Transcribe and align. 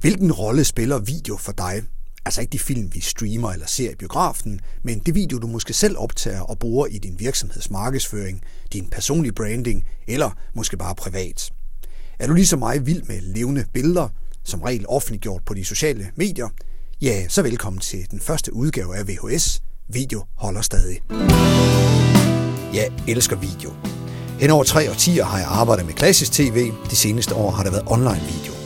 Hvilken 0.00 0.32
rolle 0.32 0.64
spiller 0.64 0.98
video 0.98 1.36
for 1.36 1.52
dig? 1.52 1.82
Altså 2.24 2.40
ikke 2.40 2.52
de 2.52 2.58
film, 2.58 2.90
vi 2.94 3.00
streamer 3.00 3.52
eller 3.52 3.66
ser 3.66 3.90
i 3.90 3.94
biografen, 3.94 4.60
men 4.82 4.98
det 4.98 5.14
video, 5.14 5.38
du 5.38 5.46
måske 5.46 5.72
selv 5.72 5.98
optager 5.98 6.40
og 6.40 6.58
bruger 6.58 6.86
i 6.86 6.98
din 6.98 7.14
virksomheds 7.18 7.70
markedsføring, 7.70 8.40
din 8.72 8.88
personlige 8.90 9.32
branding 9.32 9.84
eller 10.08 10.30
måske 10.54 10.76
bare 10.76 10.94
privat. 10.94 11.50
Er 12.18 12.26
du 12.26 12.34
ligesom 12.34 12.58
mig 12.58 12.86
vild 12.86 13.02
med 13.02 13.20
levende 13.20 13.64
billeder, 13.74 14.08
som 14.44 14.62
regel 14.62 14.84
offentliggjort 14.88 15.42
på 15.46 15.54
de 15.54 15.64
sociale 15.64 16.10
medier? 16.16 16.48
Ja, 17.02 17.28
så 17.28 17.42
velkommen 17.42 17.80
til 17.80 18.06
den 18.10 18.20
første 18.20 18.54
udgave 18.54 18.96
af 18.96 19.08
VHS. 19.08 19.62
Video 19.88 20.24
holder 20.36 20.60
stadig. 20.60 21.00
Jeg 22.74 22.92
elsker 23.08 23.36
video. 23.36 23.72
Hen 24.40 24.50
over 24.50 24.64
tre 24.64 24.90
årtier 24.90 25.24
har 25.24 25.38
jeg 25.38 25.48
arbejdet 25.48 25.86
med 25.86 25.94
klassisk 25.94 26.32
tv. 26.32 26.72
De 26.90 26.96
seneste 26.96 27.34
år 27.34 27.50
har 27.50 27.62
det 27.62 27.72
været 27.72 27.84
online 27.86 28.22
video. 28.22 28.59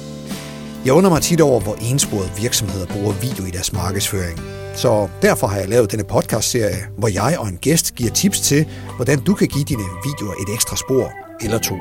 Jeg 0.85 0.93
undrer 0.93 1.11
mig 1.11 1.23
tit 1.23 1.41
over, 1.41 1.61
hvor 1.61 1.75
ensporede 1.91 2.31
virksomheder 2.41 2.87
bruger 2.87 3.13
video 3.13 3.45
i 3.45 3.51
deres 3.51 3.73
markedsføring. 3.73 4.41
Så 4.75 5.09
derfor 5.23 5.47
har 5.47 5.59
jeg 5.59 5.69
lavet 5.69 5.91
denne 5.91 6.05
podcast-serie, 6.05 6.87
hvor 6.99 7.09
jeg 7.09 7.37
og 7.39 7.49
en 7.49 7.57
gæst 7.57 7.95
giver 7.95 8.11
tips 8.11 8.41
til, 8.41 8.67
hvordan 8.97 9.21
du 9.21 9.35
kan 9.35 9.49
give 9.49 9.65
dine 9.65 9.83
videoer 10.05 10.35
et 10.35 10.55
ekstra 10.55 10.77
spor 10.77 11.13
eller 11.41 11.59
to. 11.59 11.75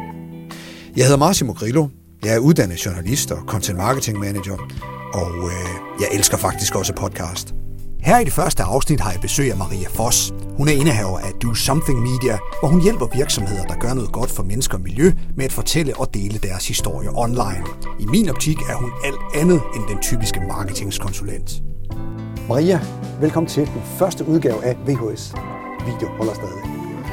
Jeg 0.95 1.05
hedder 1.05 1.17
Massimo 1.17 1.53
Grillo. 1.53 1.87
Jeg 2.25 2.35
er 2.35 2.39
uddannet 2.39 2.85
journalist 2.85 3.31
og 3.31 3.37
content 3.47 3.77
marketing 3.77 4.19
manager, 4.19 4.57
og 5.13 5.31
øh, 5.37 5.69
jeg 5.99 6.07
elsker 6.17 6.37
faktisk 6.37 6.75
også 6.75 6.93
podcast. 6.93 7.62
Her 8.05 8.19
i 8.19 8.23
det 8.23 8.33
første 8.33 8.63
afsnit 8.63 8.99
har 8.99 9.11
jeg 9.11 9.21
besøg 9.21 9.51
af 9.51 9.57
Maria 9.57 9.87
Foss. 9.87 10.33
Hun 10.57 10.67
er 10.67 10.71
indehaver 10.71 11.19
af 11.19 11.31
Do 11.43 11.53
Something 11.53 11.99
Media, 12.01 12.37
hvor 12.59 12.69
hun 12.69 12.81
hjælper 12.81 13.07
virksomheder, 13.13 13.63
der 13.65 13.75
gør 13.75 13.93
noget 13.93 14.11
godt 14.11 14.31
for 14.31 14.43
mennesker 14.43 14.77
og 14.77 14.81
miljø, 14.81 15.11
med 15.35 15.45
at 15.45 15.51
fortælle 15.51 15.97
og 15.97 16.13
dele 16.13 16.39
deres 16.39 16.67
historie 16.67 17.09
online. 17.15 17.65
I 17.99 18.05
min 18.05 18.29
optik 18.29 18.57
er 18.57 18.75
hun 18.75 18.91
alt 19.05 19.41
andet 19.41 19.61
end 19.75 19.83
den 19.89 20.01
typiske 20.01 20.39
marketingskonsulent. 20.39 21.63
Maria, 22.49 22.79
velkommen 23.21 23.49
til 23.49 23.65
den 23.65 23.81
første 23.99 24.27
udgave 24.27 24.63
af 24.63 24.77
VHS. 24.87 25.33
Video 25.85 26.07
holder 26.07 26.33
stadig. 26.33 26.63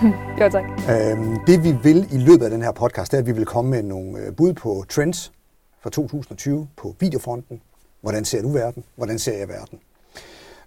Jo, 0.40 0.48
tak. 0.48 0.64
Øhm, 0.64 1.36
det 1.46 1.64
vi 1.64 1.72
vil 1.82 2.08
i 2.12 2.18
løbet 2.18 2.44
af 2.44 2.50
den 2.50 2.62
her 2.62 2.72
podcast, 2.72 3.12
det 3.12 3.18
er, 3.18 3.22
at 3.22 3.26
vi 3.26 3.32
vil 3.32 3.44
komme 3.44 3.70
med 3.70 3.82
nogle 3.82 4.18
øh, 4.18 4.36
bud 4.36 4.52
på 4.52 4.84
trends 4.88 5.32
for 5.82 5.90
2020 5.90 6.68
på 6.76 6.96
videofronten. 7.00 7.60
Hvordan 8.00 8.24
ser 8.24 8.42
du 8.42 8.52
verden? 8.52 8.84
Hvordan 8.96 9.18
ser 9.18 9.38
jeg 9.38 9.48
verden? 9.48 9.78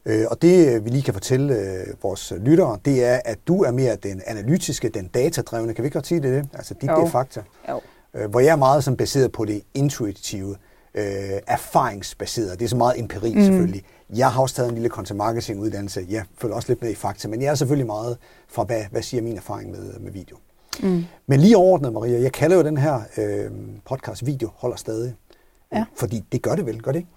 Øh, 0.05 0.25
og 0.31 0.41
det 0.41 0.85
vi 0.85 0.89
lige 0.89 1.03
kan 1.03 1.13
fortælle 1.13 1.55
øh, 1.55 2.03
vores 2.03 2.33
lyttere, 2.39 2.79
det 2.85 3.03
er, 3.03 3.19
at 3.25 3.39
du 3.47 3.63
er 3.63 3.71
mere 3.71 3.95
den 3.95 4.21
analytiske, 4.25 4.89
den 4.89 5.07
datadrevne. 5.07 5.73
Kan 5.73 5.83
vi 5.83 5.87
ikke 5.87 5.93
godt 5.93 6.07
sige 6.07 6.21
det? 6.21 6.33
det? 6.43 6.49
Altså 6.53 6.73
dit, 6.73 6.81
det 6.81 6.89
er 6.89 7.09
fakta. 7.09 7.41
Jo. 7.69 7.81
Øh, 8.13 8.29
hvor 8.29 8.39
jeg 8.39 8.51
er 8.51 8.55
meget 8.55 8.83
som 8.83 8.97
baseret 8.97 9.31
på 9.31 9.45
det 9.45 9.61
intuitive, 9.73 10.55
øh, 10.95 11.03
erfaringsbaseret. 11.47 12.59
Det 12.59 12.65
er 12.65 12.69
så 12.69 12.75
meget 12.75 12.99
empiri 12.99 13.33
mm. 13.33 13.41
selvfølgelig. 13.41 13.83
Jeg 14.15 14.31
har 14.31 14.41
også 14.41 14.55
taget 14.55 14.69
en 14.69 14.75
lille 14.75 14.89
content 14.89 15.17
marketing 15.17 15.59
uddannelse. 15.59 16.05
Jeg 16.09 16.23
følger 16.37 16.55
også 16.55 16.69
lidt 16.69 16.81
med 16.81 16.91
i 16.91 16.95
fakta, 16.95 17.27
men 17.27 17.41
jeg 17.41 17.51
er 17.51 17.55
selvfølgelig 17.55 17.87
meget 17.87 18.17
fra, 18.47 18.63
hvad, 18.63 18.83
hvad 18.91 19.01
siger 19.01 19.23
min 19.23 19.37
erfaring 19.37 19.71
med, 19.71 19.99
med 19.99 20.11
video. 20.11 20.37
Mm. 20.83 21.03
Men 21.27 21.39
lige 21.39 21.57
overordnet, 21.57 21.93
Maria, 21.93 22.21
jeg 22.21 22.31
kalder 22.31 22.57
jo 22.57 22.63
den 22.63 22.77
her 22.77 23.01
øh, 23.17 23.51
podcast 23.85 24.25
video 24.25 24.49
holder 24.55 24.75
stadig. 24.75 25.15
Ja. 25.73 25.85
Fordi 25.95 26.23
det 26.31 26.41
gør 26.41 26.55
det 26.55 26.65
vel, 26.65 26.81
gør 26.81 26.91
det 26.91 26.99
ikke? 26.99 27.09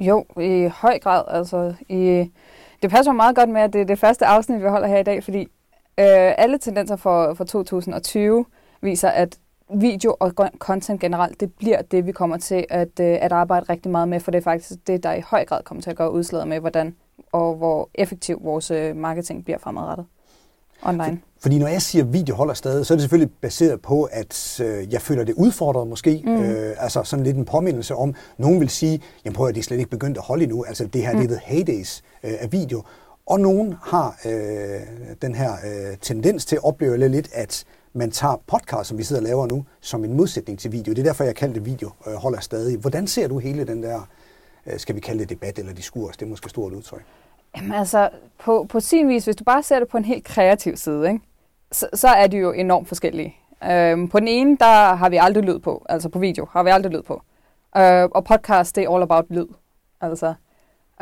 Jo, 0.00 0.24
i 0.40 0.70
høj 0.74 0.98
grad. 0.98 1.24
Altså, 1.28 1.74
i, 1.88 2.30
det 2.82 2.90
passer 2.90 3.12
meget 3.12 3.36
godt 3.36 3.48
med, 3.48 3.60
at 3.60 3.72
det 3.72 3.80
er 3.80 3.84
det 3.84 3.98
første 3.98 4.26
afsnit, 4.26 4.62
vi 4.62 4.68
holder 4.68 4.88
her 4.88 4.98
i 4.98 5.02
dag, 5.02 5.24
fordi 5.24 5.40
øh, 5.98 6.34
alle 6.38 6.58
tendenser 6.58 6.96
for, 6.96 7.34
for 7.34 7.44
2020 7.44 8.44
viser, 8.80 9.08
at 9.08 9.38
video 9.74 10.16
og 10.20 10.32
content 10.58 11.00
generelt, 11.00 11.40
det 11.40 11.52
bliver 11.52 11.82
det, 11.82 12.06
vi 12.06 12.12
kommer 12.12 12.36
til 12.36 12.66
at, 12.70 13.00
øh, 13.00 13.18
at 13.20 13.32
arbejde 13.32 13.66
rigtig 13.68 13.90
meget 13.92 14.08
med, 14.08 14.20
for 14.20 14.30
det 14.30 14.38
er 14.38 14.42
faktisk 14.42 14.86
det, 14.86 15.02
der 15.02 15.12
i 15.12 15.20
høj 15.20 15.44
grad 15.44 15.62
kommer 15.62 15.82
til 15.82 15.90
at 15.90 15.96
gøre 15.96 16.12
udslaget 16.12 16.48
med, 16.48 16.60
hvordan 16.60 16.96
og 17.32 17.54
hvor 17.54 17.90
effektiv 17.94 18.40
vores 18.42 18.70
øh, 18.70 18.96
marketing 18.96 19.44
bliver 19.44 19.58
fremadrettet 19.58 20.06
online. 20.82 21.20
Fordi 21.40 21.58
når 21.58 21.66
jeg 21.66 21.82
siger 21.82 22.04
video 22.04 22.34
holder 22.34 22.54
stadig, 22.54 22.86
så 22.86 22.94
er 22.94 22.96
det 22.96 23.02
selvfølgelig 23.02 23.34
baseret 23.40 23.82
på, 23.82 24.04
at 24.04 24.60
øh, 24.64 24.92
jeg 24.92 25.02
føler 25.02 25.24
det 25.24 25.34
udfordret 25.34 25.88
måske. 25.88 26.22
Mm. 26.24 26.42
Øh, 26.42 26.74
altså 26.78 27.02
sådan 27.04 27.24
lidt 27.24 27.36
en 27.36 27.44
påmindelse 27.44 27.94
om, 27.94 28.14
nogen 28.38 28.60
vil 28.60 28.68
sige, 28.68 29.02
jamen 29.24 29.34
prøv 29.34 29.48
at 29.48 29.54
de 29.54 29.60
er 29.60 29.64
slet 29.64 29.78
ikke 29.78 29.90
begyndt 29.90 30.16
at 30.16 30.24
holde 30.24 30.42
endnu. 30.42 30.64
Altså 30.68 30.86
det 30.86 31.02
her, 31.02 31.12
mm. 31.12 31.20
det 31.20 31.32
er 31.32 31.40
heydays 31.42 32.02
øh, 32.24 32.32
af 32.40 32.52
video. 32.52 32.82
Og 33.26 33.40
nogen 33.40 33.74
har 33.82 34.18
øh, 34.24 34.80
den 35.22 35.34
her 35.34 35.52
øh, 35.52 35.96
tendens 36.00 36.44
til 36.44 36.56
at 36.56 36.64
opleve 36.64 37.08
lidt, 37.08 37.28
at 37.32 37.64
man 37.92 38.10
tager 38.10 38.42
podcast, 38.46 38.88
som 38.88 38.98
vi 38.98 39.02
sidder 39.02 39.22
og 39.22 39.26
laver 39.26 39.46
nu, 39.46 39.64
som 39.80 40.04
en 40.04 40.14
modsætning 40.14 40.58
til 40.58 40.72
video. 40.72 40.92
Det 40.92 40.98
er 40.98 41.04
derfor, 41.04 41.24
jeg 41.24 41.34
kalder 41.34 41.54
det 41.54 41.66
video 41.66 41.90
øh, 42.06 42.14
holder 42.14 42.40
stadig. 42.40 42.78
Hvordan 42.78 43.06
ser 43.06 43.28
du 43.28 43.38
hele 43.38 43.64
den 43.64 43.82
der, 43.82 44.08
øh, 44.66 44.78
skal 44.78 44.94
vi 44.94 45.00
kalde 45.00 45.20
det 45.20 45.30
debat 45.30 45.58
eller 45.58 45.72
diskurs? 45.72 46.16
Det 46.16 46.26
er 46.26 46.30
måske 46.30 46.48
stort 46.48 46.72
udtryk. 46.72 47.02
Jamen 47.56 47.72
altså, 47.72 48.08
på, 48.38 48.66
på 48.68 48.80
sin 48.80 49.08
vis, 49.08 49.24
hvis 49.24 49.36
du 49.36 49.44
bare 49.44 49.62
ser 49.62 49.78
det 49.78 49.88
på 49.88 49.96
en 49.96 50.04
helt 50.04 50.24
kreativ 50.24 50.76
side, 50.76 51.08
ikke? 51.08 51.20
Så, 51.72 51.88
så 51.94 52.08
er 52.08 52.26
de 52.26 52.36
jo 52.36 52.52
enormt 52.52 52.88
forskellige. 52.88 53.36
Øhm, 53.70 54.08
på 54.08 54.20
den 54.20 54.28
ene, 54.28 54.56
der 54.56 54.94
har 54.94 55.08
vi 55.08 55.16
aldrig 55.16 55.44
lyd 55.44 55.58
på, 55.58 55.86
altså 55.88 56.08
på 56.08 56.18
video 56.18 56.46
har 56.50 56.62
vi 56.62 56.70
aldrig 56.70 56.92
lyd 56.92 57.02
på. 57.02 57.22
Øh, 57.76 58.04
og 58.04 58.24
podcast, 58.24 58.76
det 58.76 58.84
er 58.84 58.94
all 58.94 59.02
about 59.02 59.24
lyd. 59.30 59.46
Altså, 60.00 60.34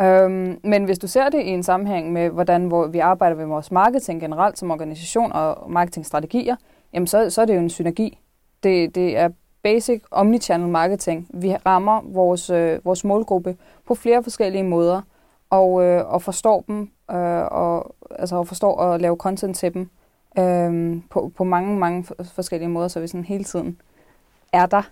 øhm, 0.01 0.61
men 0.65 0.85
hvis 0.85 0.99
du 0.99 1.07
ser 1.07 1.29
det 1.29 1.43
i 1.43 1.49
en 1.49 1.63
sammenhæng 1.63 2.13
med, 2.13 2.31
hvordan 2.31 2.67
hvor 2.67 2.87
vi 2.87 2.99
arbejder 2.99 3.37
med 3.37 3.47
vores 3.47 3.71
marketing 3.71 4.21
generelt 4.21 4.59
som 4.59 4.71
organisation 4.71 5.33
og 5.33 5.71
marketingstrategier, 5.71 6.57
jamen 6.93 7.07
så, 7.07 7.31
så 7.31 7.43
er 7.43 7.45
det 7.45 7.55
jo 7.55 7.61
en 7.61 7.71
synergi. 7.71 8.19
Det, 8.63 8.95
det 8.95 9.17
er 9.17 9.29
basic 9.63 10.03
omnichannel 10.11 10.69
marketing. 10.69 11.29
Vi 11.35 11.57
rammer 11.57 12.01
vores, 12.05 12.51
øh, 12.51 12.85
vores 12.85 13.05
målgruppe 13.05 13.57
på 13.87 13.95
flere 13.95 14.23
forskellige 14.23 14.65
måder, 14.65 15.03
og, 15.51 15.85
øh, 15.85 16.13
og 16.13 16.23
forstår 16.23 16.65
dem, 16.67 16.81
øh, 17.11 17.45
og, 17.45 17.95
altså, 18.19 18.37
og 18.37 18.49
forstår 18.49 18.81
at 18.81 19.01
lave 19.01 19.17
content 19.17 19.57
til 19.57 19.75
dem 19.75 19.91
øh, 20.39 20.97
på, 21.11 21.33
på 21.37 21.45
mange, 21.45 21.79
mange 21.79 22.05
forskellige 22.25 22.69
måder, 22.69 22.89
så 22.89 23.01
vi 23.01 23.07
sådan 23.07 23.25
hele 23.25 23.45
tiden 23.45 23.81
er 24.53 24.67
der 24.67 24.83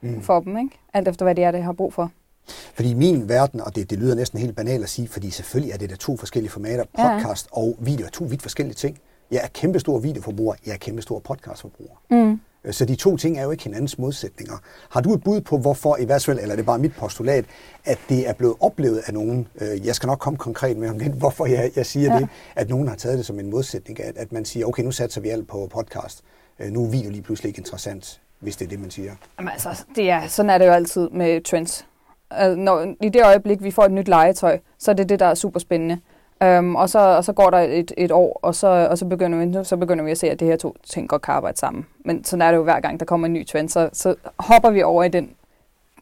mm. 0.00 0.22
for 0.22 0.40
dem, 0.40 0.58
ikke? 0.58 0.78
alt 0.94 1.08
efter 1.08 1.24
hvad 1.24 1.34
det 1.34 1.44
er, 1.44 1.50
det 1.50 1.62
har 1.62 1.72
brug 1.72 1.92
for. 1.92 2.10
Fordi 2.48 2.94
min 2.94 3.28
verden, 3.28 3.60
og 3.60 3.76
det, 3.76 3.90
det 3.90 3.98
lyder 3.98 4.14
næsten 4.14 4.38
helt 4.38 4.56
banalt 4.56 4.82
at 4.82 4.88
sige, 4.88 5.08
fordi 5.08 5.30
selvfølgelig 5.30 5.72
er 5.72 5.78
det 5.78 5.90
der 5.90 5.96
to 5.96 6.16
forskellige 6.16 6.50
formater, 6.50 6.84
podcast 6.84 7.48
ja. 7.56 7.60
og 7.60 7.76
video 7.78 8.06
er 8.06 8.10
to 8.10 8.24
vidt 8.24 8.42
forskellige 8.42 8.74
ting. 8.74 8.98
Jeg 9.30 9.40
er 9.44 9.48
kæmpestor 9.48 9.98
videoforbruger, 9.98 10.54
jeg 10.66 10.72
er 10.72 10.76
kæmpestor 10.76 11.18
podcastforbruger. 11.18 11.96
Mm. 12.10 12.40
Så 12.70 12.84
de 12.84 12.96
to 12.96 13.16
ting 13.16 13.38
er 13.38 13.42
jo 13.42 13.50
ikke 13.50 13.64
hinandens 13.64 13.98
modsætninger. 13.98 14.54
Har 14.90 15.00
du 15.00 15.14
et 15.14 15.24
bud 15.24 15.40
på, 15.40 15.58
hvorfor, 15.58 15.96
i 15.96 16.04
hvert 16.04 16.24
fald, 16.24 16.38
eller 16.38 16.54
det 16.54 16.62
er 16.62 16.66
bare 16.66 16.78
mit 16.78 16.94
postulat, 16.96 17.44
at 17.84 17.98
det 18.08 18.28
er 18.28 18.32
blevet 18.32 18.54
oplevet 18.60 19.02
af 19.06 19.14
nogen, 19.14 19.48
øh, 19.60 19.86
jeg 19.86 19.94
skal 19.94 20.06
nok 20.06 20.18
komme 20.18 20.36
konkret 20.36 20.76
med 20.76 20.88
om 20.88 20.98
det, 20.98 21.12
hvorfor 21.22 21.46
jeg, 21.46 21.70
jeg 21.76 21.86
siger 21.86 22.14
ja. 22.14 22.20
det, 22.20 22.28
at 22.56 22.68
nogen 22.68 22.88
har 22.88 22.96
taget 22.96 23.18
det 23.18 23.26
som 23.26 23.40
en 23.40 23.50
modsætning, 23.50 24.00
at, 24.00 24.16
at 24.16 24.32
man 24.32 24.44
siger, 24.44 24.66
okay, 24.66 24.82
nu 24.82 24.90
satser 24.90 25.20
vi 25.20 25.28
alt 25.28 25.48
på 25.48 25.68
podcast, 25.74 26.22
øh, 26.58 26.70
nu 26.70 26.84
er 26.84 26.90
video 26.90 27.10
lige 27.10 27.22
pludselig 27.22 27.48
ikke 27.48 27.58
interessant, 27.58 28.20
hvis 28.40 28.56
det 28.56 28.64
er 28.64 28.68
det, 28.68 28.80
man 28.80 28.90
siger. 28.90 29.14
Jamen 29.38 29.52
altså, 29.52 29.84
det 29.96 30.10
er, 30.10 30.26
sådan 30.26 30.50
er 30.50 30.58
det 30.58 30.66
jo 30.66 30.72
altid 30.72 31.08
med 31.08 31.44
trends. 31.44 31.86
Når, 32.56 32.94
I 33.02 33.08
det 33.08 33.24
øjeblik, 33.24 33.62
vi 33.62 33.70
får 33.70 33.84
et 33.84 33.92
nyt 33.92 34.08
legetøj, 34.08 34.58
så 34.78 34.90
er 34.90 34.94
det 34.94 35.08
det, 35.08 35.20
der 35.20 35.26
er 35.26 35.34
super 35.34 35.60
spændende. 35.60 35.98
Øhm, 36.42 36.76
og, 36.76 36.90
så, 36.90 36.98
og 36.98 37.24
så 37.24 37.32
går 37.32 37.50
der 37.50 37.58
et, 37.58 37.92
et 37.96 38.12
år, 38.12 38.40
og, 38.42 38.54
så, 38.54 38.66
og 38.90 38.98
så, 38.98 39.04
begynder 39.04 39.46
vi, 39.46 39.64
så 39.64 39.76
begynder 39.76 40.04
vi 40.04 40.10
at 40.10 40.18
se, 40.18 40.30
at 40.30 40.40
det 40.40 40.48
her 40.48 40.56
to 40.56 40.76
ting 40.84 41.08
godt 41.08 41.22
kan 41.22 41.34
arbejde 41.34 41.58
sammen. 41.58 41.86
Men 42.04 42.24
sådan 42.24 42.42
er 42.42 42.50
det 42.50 42.56
jo 42.56 42.62
hver 42.62 42.80
gang, 42.80 43.00
der 43.00 43.06
kommer 43.06 43.26
en 43.26 43.32
ny 43.32 43.46
trend, 43.46 43.68
så, 43.68 43.90
så 43.92 44.14
hopper 44.38 44.70
vi 44.70 44.82
over 44.82 45.04
i, 45.04 45.08
den, 45.08 45.30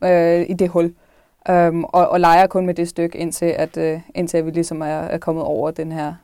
øh, 0.04 0.50
i 0.50 0.52
det 0.52 0.68
hul. 0.68 0.94
Øhm, 1.50 1.84
og, 1.84 2.08
og 2.08 2.20
leger 2.20 2.46
kun 2.46 2.66
med 2.66 2.74
det 2.74 2.88
stykke, 2.88 3.18
indtil, 3.18 3.46
at, 3.46 3.76
øh, 3.76 4.00
indtil 4.14 4.38
at 4.38 4.46
vi 4.46 4.50
ligesom 4.50 4.80
er, 4.80 4.86
er 4.86 5.18
kommet 5.18 5.44
over 5.44 5.70
den 5.70 5.92
her 5.92 6.14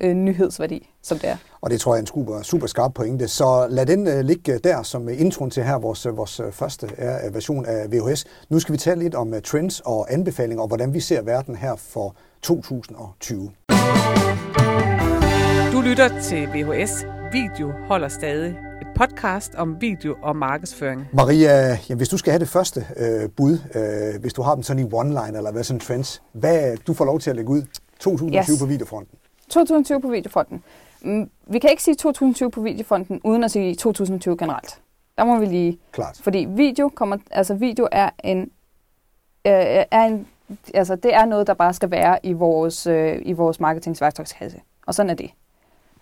øh, 0.00 0.14
nyhedsværdi, 0.14 0.90
som 1.02 1.18
det 1.18 1.28
er. 1.28 1.36
Og 1.60 1.70
det 1.70 1.80
tror 1.80 1.94
jeg 1.94 1.98
er 1.98 2.02
en 2.02 2.06
super, 2.06 2.42
super 2.42 2.66
skarp 2.66 2.94
pointe. 2.94 3.28
Så 3.28 3.66
lad 3.70 3.86
den 3.86 4.06
øh, 4.06 4.20
ligge 4.20 4.58
der 4.58 4.82
som 4.82 5.08
øh, 5.08 5.20
introen 5.20 5.50
til 5.50 5.62
her, 5.62 5.78
vores, 5.78 6.06
øh, 6.06 6.16
vores 6.16 6.40
øh, 6.40 6.52
første 6.52 6.88
er, 6.98 7.30
version 7.30 7.66
af 7.66 7.92
VHS. 7.92 8.24
Nu 8.48 8.58
skal 8.58 8.72
vi 8.72 8.78
tale 8.78 9.02
lidt 9.02 9.14
om 9.14 9.32
uh, 9.32 9.40
trends 9.44 9.80
og 9.80 10.12
anbefalinger, 10.12 10.62
og 10.62 10.68
hvordan 10.68 10.94
vi 10.94 11.00
ser 11.00 11.22
verden 11.22 11.56
her 11.56 11.76
for 11.76 12.14
2020. 12.42 13.52
Du 15.72 15.80
lytter 15.80 16.20
til 16.22 16.48
VHS. 16.48 17.06
Video 17.32 17.72
holder 17.86 18.08
stadig. 18.08 18.50
Et 18.80 18.86
podcast 18.96 19.54
om 19.54 19.80
video 19.80 20.16
og 20.22 20.36
markedsføring. 20.36 21.08
Maria, 21.12 21.78
ja, 21.88 21.94
hvis 21.94 22.08
du 22.08 22.18
skal 22.18 22.30
have 22.30 22.38
det 22.38 22.48
første 22.48 22.86
øh, 22.96 23.30
bud, 23.30 23.58
øh, 23.74 24.20
hvis 24.20 24.32
du 24.32 24.42
har 24.42 24.54
dem 24.54 24.62
sådan 24.62 24.86
i 24.86 24.88
one-line 24.88 25.36
eller 25.36 25.52
hvad 25.52 25.64
sådan 25.64 25.80
trends, 25.80 26.22
hvad 26.32 26.76
du 26.76 26.94
får 26.94 27.04
lov 27.04 27.20
til 27.20 27.30
at 27.30 27.36
lægge 27.36 27.50
ud 27.50 27.62
2020 27.98 28.54
yes. 28.54 28.60
på 28.60 28.66
videofronten? 28.66 29.18
2020 29.48 30.00
på 30.00 30.08
videofronten. 30.08 30.62
Mm, 31.02 31.30
vi 31.46 31.58
kan 31.58 31.70
ikke 31.70 31.82
sige 31.82 31.94
2020 31.94 32.50
på 32.50 32.60
videofronten, 32.60 33.20
uden 33.24 33.44
at 33.44 33.50
sige 33.50 33.74
2020 33.74 34.36
generelt. 34.36 34.80
Der 35.18 35.24
må 35.24 35.38
vi 35.38 35.46
lige... 35.46 35.78
Klart. 35.92 36.20
Fordi 36.22 36.46
video, 36.50 36.88
kommer, 36.94 37.16
altså 37.30 37.54
video 37.54 37.88
er 37.92 38.10
en, 38.24 38.40
øh, 39.46 39.84
er 39.90 40.04
en 40.04 40.26
altså, 40.74 40.96
det 40.96 41.14
er 41.14 41.24
noget, 41.24 41.46
der 41.46 41.54
bare 41.54 41.72
skal 41.72 41.90
være 41.90 42.18
i 42.22 42.32
vores, 42.32 42.86
øh, 42.86 43.18
i 43.22 43.32
vores 43.32 43.60
marketingsværktøjskasse. 43.60 44.60
Og 44.86 44.94
sådan 44.94 45.10
er 45.10 45.14
det. 45.14 45.30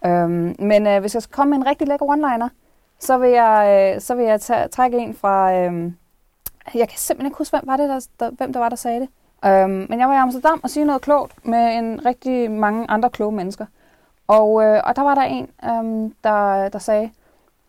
Øhm, 0.06 0.56
men 0.58 0.87
øh, 0.87 1.00
hvis 1.00 1.14
jeg 1.14 1.23
skal 1.23 1.35
komme 1.35 1.50
med 1.50 1.58
en 1.58 1.67
rigtig 1.67 1.88
lækker 1.88 2.06
one-liner, 2.06 2.49
så 2.99 3.19
vil 3.19 3.31
jeg, 3.31 3.93
øh, 3.94 4.00
så 4.00 4.14
vil 4.14 4.25
jeg 4.25 4.41
tage, 4.41 4.69
trække 4.69 4.99
en 4.99 5.14
fra, 5.14 5.55
øh, 5.55 5.93
jeg 6.75 6.88
kan 6.88 6.99
simpelthen 6.99 7.26
ikke 7.26 7.38
huske, 7.38 7.56
hvem, 7.56 7.67
var 7.67 7.76
det, 7.76 7.88
der, 7.88 8.06
der, 8.20 8.31
hvem 8.31 8.52
der 8.52 8.61
var, 8.61 8.69
der 8.69 8.76
sagde 8.76 9.00
det. 9.00 9.08
Øhm, 9.44 9.87
men 9.88 10.00
jeg 10.00 10.08
var 10.08 10.14
i 10.14 10.19
Amsterdam 10.19 10.61
og 10.62 10.70
sige 10.70 10.85
noget 10.85 11.03
klogt 11.03 11.46
med 11.46 11.79
en 11.79 12.06
rigtig 12.06 12.50
mange 12.50 12.91
andre 12.91 13.11
kloge 13.11 13.32
mennesker. 13.32 13.67
Og, 14.29 14.64
øh, 14.64 14.81
og 14.85 14.96
der 14.96 15.03
var 15.03 15.14
der 15.14 15.23
en, 15.23 15.49
øhm, 15.64 16.14
der, 16.25 16.69
der 16.69 16.79
sagde, 16.79 17.11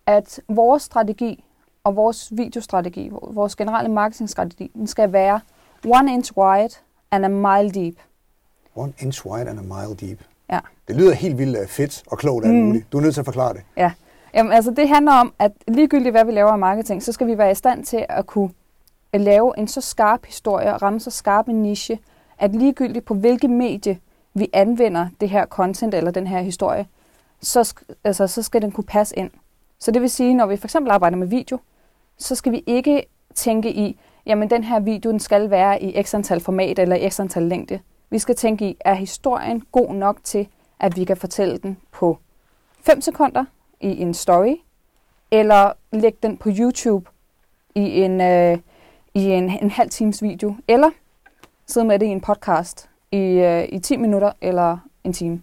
at 0.05 0.39
vores 0.47 0.83
strategi 0.83 1.43
og 1.83 1.95
vores 1.95 2.31
videostrategi, 2.31 3.09
vores 3.11 3.55
generelle 3.55 3.91
marketingstrategi, 3.91 4.71
den 4.73 4.87
skal 4.87 5.13
være 5.13 5.39
one 5.85 6.13
inch 6.13 6.37
wide 6.37 6.69
and 7.11 7.25
a 7.25 7.29
mile 7.29 7.69
deep. 7.71 7.95
One 8.75 8.93
inch 8.99 9.25
wide 9.25 9.49
and 9.49 9.59
a 9.59 9.61
mile 9.61 9.95
deep. 9.95 10.19
Ja. 10.49 10.59
Det 10.87 10.95
lyder 10.95 11.13
helt 11.13 11.37
vildt 11.37 11.57
øh, 11.57 11.67
fedt 11.67 12.03
og 12.07 12.17
klogt 12.17 12.45
alt 12.45 12.53
Mm. 12.55 12.59
muligt. 12.61 12.91
Du 12.91 12.97
er 12.97 13.01
nødt 13.01 13.13
til 13.13 13.21
at 13.21 13.25
forklare 13.25 13.53
det. 13.53 13.61
Ja, 13.77 13.91
Jamen, 14.33 14.51
altså 14.53 14.71
det 14.71 14.89
handler 14.89 15.11
om, 15.13 15.33
at 15.39 15.51
ligegyldigt 15.67 16.13
hvad 16.13 16.25
vi 16.25 16.31
laver 16.31 16.51
af 16.51 16.59
marketing, 16.59 17.03
så 17.03 17.11
skal 17.11 17.27
vi 17.27 17.37
være 17.37 17.51
i 17.51 17.55
stand 17.55 17.83
til 17.85 18.05
at 18.09 18.25
kunne 18.25 18.49
at 19.13 19.21
lave 19.21 19.53
en 19.57 19.67
så 19.67 19.81
skarp 19.81 20.25
historie 20.25 20.73
og 20.73 20.81
ramme 20.81 20.99
så 20.99 21.09
skarp 21.11 21.47
en 21.47 21.61
niche, 21.61 21.99
at 22.37 22.55
ligegyldigt 22.55 23.05
på 23.05 23.13
hvilket 23.13 23.49
medie 23.49 23.99
vi 24.33 24.49
anvender 24.53 25.07
det 25.21 25.29
her 25.29 25.45
content 25.45 25.93
eller 25.93 26.11
den 26.11 26.27
her 26.27 26.41
historie, 26.41 26.85
så, 27.41 27.73
altså, 28.03 28.27
så 28.27 28.41
skal 28.43 28.61
den 28.61 28.71
kunne 28.71 28.83
passe 28.83 29.15
ind. 29.17 29.31
Så 29.79 29.91
det 29.91 30.01
vil 30.01 30.09
sige, 30.09 30.33
når 30.33 30.45
vi 30.45 30.57
for 30.57 30.67
eksempel 30.67 30.91
arbejder 30.91 31.17
med 31.17 31.27
video, 31.27 31.59
så 32.17 32.35
skal 32.35 32.51
vi 32.51 32.63
ikke 32.67 33.03
tænke 33.35 33.73
i, 33.73 33.99
jamen 34.25 34.49
den 34.49 34.63
her 34.63 34.79
video 34.79 35.11
den 35.11 35.19
skal 35.19 35.49
være 35.49 35.83
i 35.83 36.03
x 36.03 36.13
antal 36.13 36.39
format 36.39 36.79
eller 36.79 36.95
i 36.95 37.09
x 37.09 37.19
antal 37.19 37.43
længde. 37.43 37.79
Vi 38.09 38.19
skal 38.19 38.35
tænke 38.35 38.69
i, 38.69 38.77
er 38.79 38.93
historien 38.93 39.63
god 39.71 39.93
nok 39.93 40.19
til, 40.23 40.47
at 40.79 40.97
vi 40.97 41.03
kan 41.03 41.17
fortælle 41.17 41.57
den 41.57 41.77
på 41.91 42.17
5 42.81 43.01
sekunder 43.01 43.45
i 43.79 44.01
en 44.01 44.13
story, 44.13 44.55
eller 45.31 45.71
lægge 45.91 46.17
den 46.23 46.37
på 46.37 46.49
YouTube 46.59 47.09
i 47.75 48.01
en, 48.01 48.21
øh, 48.21 48.57
i 49.13 49.25
en, 49.25 49.49
en 49.49 49.71
halv 49.71 49.89
times 49.89 50.23
video, 50.23 50.55
eller 50.67 50.89
sidde 51.67 51.87
med 51.87 51.99
det 51.99 52.05
i 52.05 52.09
en 52.09 52.21
podcast 52.21 52.89
i, 53.11 53.17
øh, 53.17 53.67
i 53.69 53.79
10 53.79 53.97
minutter 53.97 54.31
eller 54.41 54.77
en 55.03 55.13
time. 55.13 55.41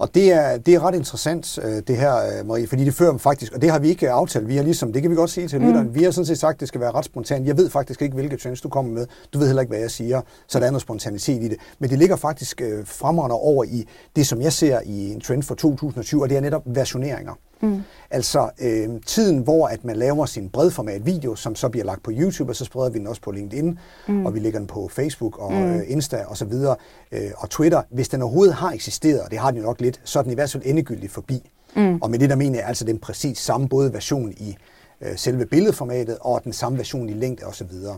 Og 0.00 0.14
det 0.14 0.32
er, 0.32 0.58
det 0.58 0.74
er 0.74 0.80
ret 0.86 0.94
interessant, 0.94 1.58
øh, 1.62 1.82
det 1.88 1.96
her, 1.96 2.14
øh, 2.16 2.46
Marie, 2.46 2.66
fordi 2.66 2.84
det 2.84 2.94
fører 2.94 3.18
faktisk, 3.18 3.52
og 3.54 3.62
det 3.62 3.70
har 3.70 3.78
vi 3.78 3.88
ikke 3.88 4.10
aftalt, 4.10 4.48
vi 4.48 4.56
har 4.56 4.62
ligesom, 4.62 4.92
det 4.92 5.02
kan 5.02 5.10
vi 5.10 5.16
godt 5.16 5.30
sige 5.30 5.48
til 5.48 5.60
Mm. 5.60 5.66
lytteren, 5.66 5.94
vi 5.94 6.02
har 6.02 6.10
sådan 6.10 6.26
set 6.26 6.38
sagt, 6.38 6.54
at 6.56 6.60
det 6.60 6.68
skal 6.68 6.80
være 6.80 6.90
ret 6.90 7.04
spontant. 7.04 7.46
Jeg 7.46 7.56
ved 7.56 7.70
faktisk 7.70 8.02
ikke, 8.02 8.14
hvilke 8.14 8.36
trends 8.36 8.60
du 8.60 8.68
kommer 8.68 8.92
med, 8.92 9.06
du 9.32 9.38
ved 9.38 9.46
heller 9.46 9.60
ikke, 9.62 9.70
hvad 9.70 9.80
jeg 9.80 9.90
siger, 9.90 10.20
så 10.48 10.60
der 10.60 10.66
er 10.66 10.70
noget 10.70 10.82
spontanitet 10.82 11.42
i 11.42 11.48
det. 11.48 11.56
Men 11.78 11.90
det 11.90 11.98
ligger 11.98 12.16
faktisk 12.16 12.60
øh, 12.60 12.86
fremragende 12.86 13.34
over 13.36 13.64
i 13.64 13.88
det, 14.16 14.26
som 14.26 14.40
jeg 14.42 14.52
ser 14.52 14.80
i 14.84 15.12
en 15.12 15.20
trend 15.20 15.42
for 15.42 15.54
2020, 15.54 16.22
og 16.22 16.28
det 16.28 16.36
er 16.36 16.40
netop 16.40 16.62
versioneringer. 16.66 17.32
Mm. 17.62 17.82
Altså 18.10 18.50
øh, 18.60 18.88
tiden, 19.06 19.38
hvor 19.38 19.66
at 19.66 19.84
man 19.84 19.96
laver 19.96 20.26
sin 20.26 20.48
bredformat 20.48 21.06
video, 21.06 21.34
som 21.34 21.54
så 21.54 21.68
bliver 21.68 21.84
lagt 21.84 22.02
på 22.02 22.10
YouTube, 22.14 22.50
og 22.50 22.56
så 22.56 22.64
spreder 22.64 22.90
vi 22.90 22.98
den 22.98 23.06
også 23.06 23.22
på 23.22 23.30
LinkedIn, 23.30 23.78
mm. 24.08 24.26
og 24.26 24.34
vi 24.34 24.40
lægger 24.40 24.58
den 24.58 24.66
på 24.66 24.88
Facebook 24.88 25.38
og 25.38 25.52
Mm. 25.52 25.58
øh, 25.58 25.82
Insta 25.86 26.24
og 26.28 26.36
så 26.36 26.44
videre, 26.44 26.76
øh, 27.12 27.30
og 27.36 27.50
Twitter. 27.50 27.82
Hvis 27.90 28.08
den 28.08 28.22
overhovedet 28.22 28.54
har 28.54 28.72
eksisteret, 28.72 29.20
og 29.20 29.30
det 29.30 29.38
har 29.38 29.50
den 29.50 29.60
jo 29.60 29.66
nok 29.66 29.80
lidt, 29.80 30.00
så 30.04 30.18
er 30.18 30.22
den 30.22 30.32
i 30.32 30.34
hvert 30.34 30.50
fald 30.50 30.62
endegyldigt 30.66 31.12
forbi. 31.12 31.50
Mm. 31.76 31.98
Og 32.02 32.10
med 32.10 32.18
det 32.18 32.30
der 32.30 32.36
mener 32.36 32.58
jeg 32.58 32.68
altså 32.68 32.84
den 32.84 32.98
præcis 32.98 33.38
samme 33.38 33.68
både 33.68 33.92
version 33.92 34.32
i 34.32 34.56
øh, 35.00 35.16
selve 35.16 35.46
billedformatet 35.46 36.18
og 36.20 36.44
den 36.44 36.52
samme 36.52 36.78
version 36.78 37.08
i 37.08 37.12
længde 37.12 37.46
og 37.46 37.54
så 37.54 37.64
videre. 37.64 37.96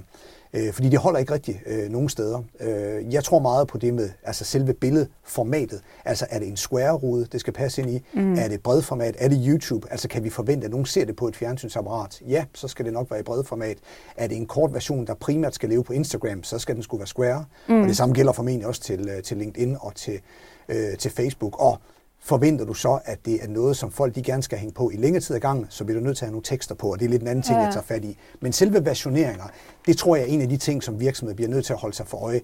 Øh, 0.54 0.72
fordi 0.72 0.88
det 0.88 0.98
holder 0.98 1.18
ikke 1.18 1.32
rigtig 1.32 1.62
øh, 1.66 1.90
nogen 1.90 2.08
steder. 2.08 2.42
Øh, 2.60 3.14
jeg 3.14 3.24
tror 3.24 3.38
meget 3.38 3.68
på 3.68 3.78
det 3.78 3.94
med 3.94 4.10
altså 4.24 4.44
selve 4.44 4.72
billedformatet. 4.72 5.80
Altså 6.04 6.26
er 6.30 6.38
det 6.38 6.48
en 6.48 6.56
square-rude, 6.56 7.26
det 7.32 7.40
skal 7.40 7.52
passe 7.52 7.82
ind 7.82 7.90
i? 7.90 8.02
Mm. 8.14 8.34
Er 8.34 8.48
det 8.48 8.62
bredformat? 8.62 9.16
Er 9.18 9.28
det 9.28 9.44
YouTube? 9.46 9.88
Altså 9.90 10.08
kan 10.08 10.24
vi 10.24 10.30
forvente, 10.30 10.64
at 10.64 10.70
nogen 10.70 10.86
ser 10.86 11.04
det 11.04 11.16
på 11.16 11.28
et 11.28 11.36
fjernsynsapparat? 11.36 12.22
Ja, 12.28 12.44
så 12.54 12.68
skal 12.68 12.84
det 12.84 12.92
nok 12.92 13.10
være 13.10 13.20
i 13.20 13.22
bredformat. 13.22 13.78
Er 14.16 14.26
det 14.26 14.36
en 14.36 14.46
kort 14.46 14.74
version, 14.74 15.06
der 15.06 15.14
primært 15.14 15.54
skal 15.54 15.68
leve 15.68 15.84
på 15.84 15.92
Instagram, 15.92 16.42
så 16.42 16.58
skal 16.58 16.74
den 16.74 16.82
skulle 16.82 16.98
være 16.98 17.06
square. 17.06 17.44
Mm. 17.68 17.82
Og 17.82 17.88
det 17.88 17.96
samme 17.96 18.14
gælder 18.14 18.32
formentlig 18.32 18.66
også 18.66 18.80
til, 18.80 19.08
øh, 19.08 19.22
til 19.22 19.36
LinkedIn 19.36 19.76
og 19.80 19.94
til, 19.94 20.20
øh, 20.68 20.96
til 20.98 21.10
Facebook. 21.10 21.60
Og 21.60 21.78
forventer 22.22 22.64
du 22.64 22.74
så, 22.74 22.98
at 23.04 23.26
det 23.26 23.44
er 23.44 23.48
noget, 23.48 23.76
som 23.76 23.90
folk 23.90 24.14
de 24.14 24.22
gerne 24.22 24.42
skal 24.42 24.58
hænge 24.58 24.72
på 24.74 24.90
i 24.90 24.96
længere 24.96 25.20
tid 25.20 25.36
ad 25.36 25.40
gangen, 25.40 25.66
så 25.68 25.84
bliver 25.84 26.00
du 26.00 26.06
nødt 26.06 26.16
til 26.16 26.24
at 26.24 26.26
have 26.26 26.32
nogle 26.32 26.44
tekster 26.44 26.74
på, 26.74 26.92
og 26.92 26.98
det 26.98 27.04
er 27.04 27.08
lidt 27.10 27.22
en 27.22 27.28
anden 27.28 27.42
ting, 27.42 27.58
Ja. 27.58 27.62
jeg 27.64 27.72
tager 27.72 27.84
fat 27.84 28.04
i. 28.04 28.18
Men 28.40 28.52
selve 28.52 28.84
versioneringer, 28.84 29.44
det 29.86 29.96
tror 29.98 30.16
jeg 30.16 30.22
er 30.22 30.28
en 30.28 30.40
af 30.40 30.48
de 30.48 30.56
ting, 30.56 30.82
som 30.82 31.00
virksomheder 31.00 31.36
bliver 31.36 31.48
nødt 31.48 31.64
til 31.66 31.72
at 31.72 31.78
holde 31.78 31.96
sig 31.96 32.06
for 32.06 32.18
øje. 32.18 32.40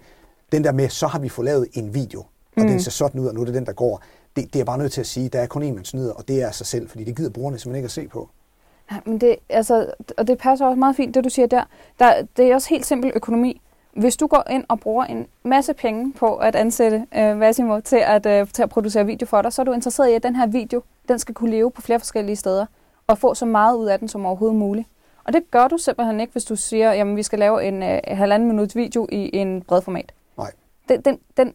Den 0.53 0.65
der 0.65 0.73
med, 0.73 0.89
så 0.89 1.07
har 1.07 1.19
vi 1.19 1.29
fået 1.29 1.45
lavet 1.45 1.69
en 1.73 1.95
video, 1.95 2.19
og 2.57 2.63
mm. 2.63 2.69
den 2.69 2.81
ser 2.81 2.91
sådan 2.91 3.21
ud, 3.21 3.27
og 3.27 3.35
nu 3.35 3.41
er 3.41 3.45
det 3.45 3.55
den, 3.55 3.67
der 3.67 3.73
går. 3.73 4.03
Det, 4.37 4.55
det 4.55 4.61
er 4.61 4.65
bare 4.65 4.79
nødt 4.79 4.93
til 4.93 5.01
at 5.01 5.07
sige, 5.07 5.29
der 5.29 5.41
er 5.41 5.47
kun 5.47 5.63
en, 5.63 5.75
man 5.75 5.85
snyder, 5.85 6.13
og 6.13 6.29
det 6.29 6.43
er 6.43 6.51
sig 6.51 6.67
selv, 6.67 6.89
fordi 6.89 7.05
det 7.05 7.17
gider 7.17 7.31
brugerne 7.31 7.59
simpelthen 7.59 7.77
ikke 7.79 7.87
at 7.87 7.91
se 7.91 8.09
på. 8.09 8.29
Ja, 8.93 8.97
men 9.07 9.21
det, 9.21 9.37
altså, 9.49 9.93
og 10.17 10.27
det 10.27 10.39
passer 10.39 10.67
også 10.67 10.79
meget 10.79 10.97
fint, 10.97 11.15
det 11.15 11.25
du 11.25 11.29
siger 11.29 11.47
der. 11.47 11.65
der. 11.99 12.23
Det 12.37 12.51
er 12.51 12.55
også 12.55 12.69
helt 12.69 12.87
simpel 12.87 13.13
økonomi. 13.15 13.61
Hvis 13.99 14.17
du 14.17 14.27
går 14.27 14.45
ind 14.51 14.65
og 14.69 14.81
bruger 14.81 15.05
en 15.05 15.27
masse 15.43 15.75
penge 15.75 16.13
på 16.13 16.37
at 16.37 16.55
ansætte 16.55 17.07
øh, 17.17 17.37
Massimo 17.37 17.81
til 17.81 17.97
at, 17.97 18.27
øh, 18.27 18.49
til 18.49 18.63
at 18.63 18.71
producere 18.71 19.07
video 19.07 19.27
for 19.27 19.43
dig, 19.43 19.53
så 19.53 19.63
er 19.63 19.65
du 19.65 19.73
interesseret 19.73 20.11
i, 20.11 20.13
at 20.13 20.23
den 20.23 20.37
her 20.37 20.47
video 20.47 20.83
den 21.09 21.19
skal 21.19 21.35
kunne 21.35 21.51
leve 21.51 21.71
på 21.71 21.83
flere 21.83 21.99
forskellige 21.99 22.37
steder, 22.37 22.67
og 23.07 23.19
få 23.19 23.35
så 23.35 23.47
meget 23.47 23.77
ud 23.77 23.87
af 23.87 23.99
den 23.99 24.09
som 24.09 24.27
overhovedet 24.27 24.59
muligt. 24.59 24.89
Og 25.25 25.33
det 25.33 25.51
gør 25.51 25.69
du 25.69 25.79
simpelthen 25.79 26.21
ikke, 26.21 26.33
hvis 26.33 26.45
du 26.45 26.57
siger, 26.57 26.93
jamen 26.93 27.17
vi 27.17 27.23
skal 27.23 27.39
lave 27.39 27.65
en 27.65 27.83
øh, 27.83 27.99
halvanden 28.07 28.49
minuts 28.49 28.77
video 28.77 29.07
i 29.13 29.31
en 29.37 29.63
bred 29.63 29.83
format. 29.83 30.13
Nej. 30.39 30.53
Den, 30.89 31.01
den, 31.01 31.19
den, 31.37 31.53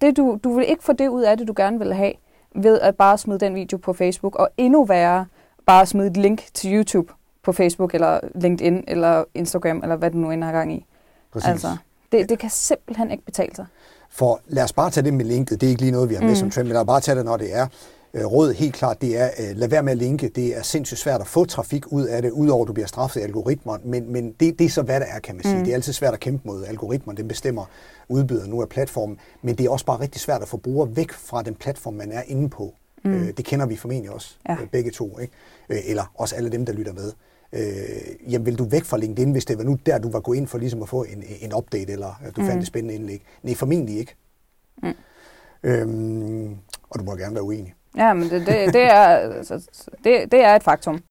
det 0.00 0.16
du, 0.16 0.38
du 0.44 0.54
vil 0.54 0.68
ikke 0.68 0.84
få 0.84 0.92
det 0.92 1.08
ud 1.08 1.22
af 1.22 1.38
det, 1.38 1.48
du 1.48 1.54
gerne 1.56 1.78
vil 1.78 1.94
have, 1.94 2.12
ved 2.54 2.80
at 2.80 2.96
bare 2.96 3.18
smide 3.18 3.38
den 3.38 3.54
video 3.54 3.76
på 3.76 3.92
Facebook, 3.92 4.36
og 4.36 4.48
endnu 4.56 4.84
værre, 4.84 5.26
bare 5.66 5.86
smide 5.86 6.06
et 6.06 6.16
link 6.16 6.42
til 6.54 6.74
YouTube 6.74 7.12
på 7.42 7.52
Facebook, 7.52 7.94
eller 7.94 8.20
LinkedIn, 8.34 8.84
eller 8.88 9.24
Instagram, 9.34 9.80
eller 9.82 9.96
hvad 9.96 10.10
du 10.10 10.18
nu 10.18 10.30
end 10.30 10.44
har 10.44 10.52
gang 10.52 10.72
i. 10.72 10.86
Præcis. 11.32 11.48
Altså, 11.48 11.76
det, 12.12 12.28
det 12.28 12.38
kan 12.38 12.50
simpelthen 12.50 13.10
ikke 13.10 13.24
betale 13.24 13.54
sig. 13.56 13.66
For 14.10 14.40
lad 14.46 14.64
os 14.64 14.72
bare 14.72 14.90
tage 14.90 15.04
det 15.04 15.14
med 15.14 15.24
linket. 15.24 15.60
Det 15.60 15.66
er 15.66 15.70
ikke 15.70 15.80
lige 15.80 15.92
noget, 15.92 16.08
vi 16.10 16.14
har 16.14 16.22
med 16.22 16.30
mm. 16.30 16.36
som 16.36 16.50
trend, 16.50 16.66
men 16.66 16.72
lad 16.72 16.80
os 16.80 16.86
bare 16.86 17.00
tage 17.00 17.16
det, 17.16 17.24
når 17.24 17.36
det 17.36 17.54
er. 17.54 17.66
Øh, 18.14 18.26
Rådet 18.26 18.54
helt 18.56 18.74
klart, 18.74 19.00
det 19.00 19.18
er, 19.20 19.30
øh, 19.38 19.56
lad 19.56 19.68
være 19.68 19.82
med 19.82 19.92
at 19.92 19.98
linke. 19.98 20.28
Det 20.28 20.56
er 20.56 20.62
sindssygt 20.62 21.00
svært 21.00 21.20
at 21.20 21.26
få 21.26 21.44
trafik 21.44 21.86
ud 21.92 22.04
af 22.04 22.22
det, 22.22 22.30
udover 22.30 22.64
at 22.64 22.68
du 22.68 22.72
bliver 22.72 22.86
straffet 22.86 23.20
af 23.20 23.24
algoritmer. 23.24 23.78
Men, 23.84 24.12
men 24.12 24.32
det, 24.40 24.58
det 24.58 24.64
er 24.64 24.68
så, 24.68 24.82
hvad 24.82 25.00
der 25.00 25.06
er, 25.06 25.18
kan 25.20 25.34
man 25.34 25.44
sige. 25.44 25.56
Mm. 25.58 25.64
Det 25.64 25.70
er 25.70 25.74
altid 25.74 25.92
svært 25.92 26.14
at 26.14 26.20
kæmpe 26.20 26.48
mod 26.48 26.64
algoritmer. 26.64 27.14
Den 27.14 27.28
bestemmer 27.28 27.64
udbyder 28.08 28.46
nu 28.46 28.62
af 28.62 28.68
platformen. 28.68 29.18
Men 29.42 29.54
det 29.58 29.66
er 29.66 29.70
også 29.70 29.86
bare 29.86 30.00
rigtig 30.00 30.20
svært 30.20 30.42
at 30.42 30.48
få 30.48 30.56
brugere 30.56 30.96
væk 30.96 31.12
fra 31.12 31.42
den 31.42 31.54
platform, 31.54 31.94
man 31.94 32.12
er 32.12 32.22
inde 32.26 32.48
på. 32.48 32.74
Mm. 33.04 33.14
Øh, 33.14 33.26
det 33.36 33.44
kender 33.44 33.66
vi 33.66 33.76
formentlig 33.76 34.10
også, 34.10 34.36
Ja. 34.48 34.52
øh, 34.52 34.66
begge 34.68 34.90
to. 34.90 35.18
Ikke? 35.18 35.32
Øh, 35.68 35.78
eller 35.86 36.12
også 36.14 36.36
alle 36.36 36.52
dem, 36.52 36.66
der 36.66 36.72
lytter 36.72 36.92
med. 36.92 37.12
Øh, 37.52 38.32
jamen, 38.32 38.46
vil 38.46 38.58
du 38.58 38.64
væk 38.64 38.84
fra 38.84 38.96
LinkedIn, 38.96 39.32
hvis 39.32 39.44
det 39.44 39.58
var 39.58 39.64
nu 39.64 39.78
der, 39.86 39.98
du 39.98 40.10
var 40.10 40.20
gået 40.20 40.36
ind 40.36 40.46
for 40.46 40.58
ligesom 40.58 40.82
at 40.82 40.88
få 40.88 41.04
en, 41.04 41.24
en 41.40 41.54
update, 41.54 41.92
eller 41.92 42.20
at 42.24 42.36
du 42.36 42.40
mm. 42.40 42.46
fandt 42.46 42.60
et 42.60 42.66
spændende 42.66 42.94
indlæg? 42.94 43.22
Nej, 43.42 43.54
formentlig 43.54 43.98
ikke. 43.98 44.14
Mm. 44.82 44.92
Øhm, 45.62 46.56
og 46.90 46.98
du 46.98 47.04
må 47.04 47.16
gerne 47.16 47.34
være 47.34 47.44
uenig. 47.44 47.74
Ja, 47.96 48.12
men 48.12 48.30
det, 48.30 48.46
det, 48.46 48.74
det, 48.74 48.82
er, 48.82 49.02
altså, 49.02 49.68
det, 50.04 50.32
det 50.32 50.44
er 50.44 50.56
et 50.56 50.62
faktum. 50.62 51.02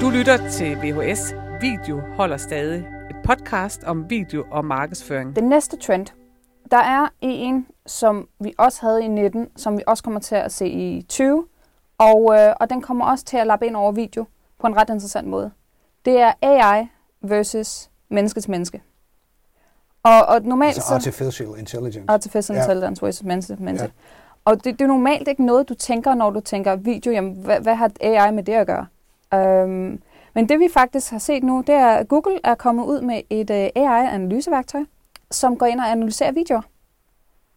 Du 0.00 0.10
lytter 0.10 0.50
til 0.50 0.76
VHS 0.76 1.34
Video 1.60 2.00
holder 2.16 2.36
stadig. 2.36 2.78
Et 3.10 3.16
podcast 3.24 3.84
om 3.84 4.10
video 4.10 4.44
og 4.50 4.64
markedsføring. 4.64 5.36
Den 5.36 5.44
næste 5.44 5.76
trend, 5.76 6.06
der 6.70 6.76
er 6.76 7.08
en, 7.20 7.66
som 7.86 8.28
vi 8.40 8.54
også 8.58 8.78
havde 8.80 9.04
i 9.04 9.08
19, 9.08 9.48
som 9.56 9.78
vi 9.78 9.82
også 9.86 10.02
kommer 10.02 10.20
til 10.20 10.34
at 10.34 10.52
se 10.52 10.66
i 10.68 11.02
20, 11.02 11.44
og, 11.98 12.34
øh, 12.38 12.54
og 12.60 12.70
den 12.70 12.82
kommer 12.82 13.04
også 13.04 13.24
til 13.24 13.36
at 13.36 13.46
lappe 13.46 13.66
ind 13.66 13.76
over 13.76 13.92
video 13.92 14.24
på 14.60 14.66
en 14.66 14.76
ret 14.76 14.90
interessant 14.90 15.28
måde. 15.28 15.50
Det 16.04 16.20
er 16.20 16.32
AI 16.42 16.86
versus 17.20 17.90
menneske 18.08 18.40
til 18.40 18.50
menneske. 18.50 18.82
Og, 20.02 20.26
og 20.26 20.42
normalt 20.42 20.76
Altså 20.76 20.88
så... 20.88 20.94
artificial 20.94 21.48
intelligence. 21.58 22.04
Artificial 22.08 22.56
Ja. 22.56 22.62
intelligence 22.62 23.02
versus 23.02 23.24
menneske 23.24 23.56
til 23.56 23.62
menneske. 23.62 23.84
Ja. 23.86 23.90
Og 24.44 24.64
det, 24.64 24.64
det 24.64 24.80
er 24.80 24.86
normalt 24.86 25.28
ikke 25.28 25.44
noget, 25.44 25.68
du 25.68 25.74
tænker, 25.74 26.14
når 26.14 26.30
du 26.30 26.40
tænker 26.40 26.76
video. 26.76 27.12
Jamen, 27.12 27.32
hvad, 27.32 27.60
hvad 27.60 27.74
har 27.74 27.90
AI 28.00 28.32
med 28.32 28.42
det 28.42 28.52
at 28.52 28.66
gøre? 28.66 28.86
Um, 29.62 30.02
men 30.34 30.48
det 30.48 30.60
vi 30.60 30.68
faktisk 30.72 31.10
har 31.10 31.18
set 31.18 31.42
nu, 31.42 31.64
det 31.66 31.74
er, 31.74 31.86
at 31.88 32.08
Google 32.08 32.38
er 32.44 32.54
kommet 32.54 32.84
ud 32.84 33.00
med 33.00 33.20
et 33.30 33.50
uh, 33.50 33.82
AI-analyseværktøj, 33.82 34.80
som 35.30 35.56
går 35.56 35.66
ind 35.66 35.80
og 35.80 35.90
analyserer 35.90 36.32
videoer. 36.32 36.62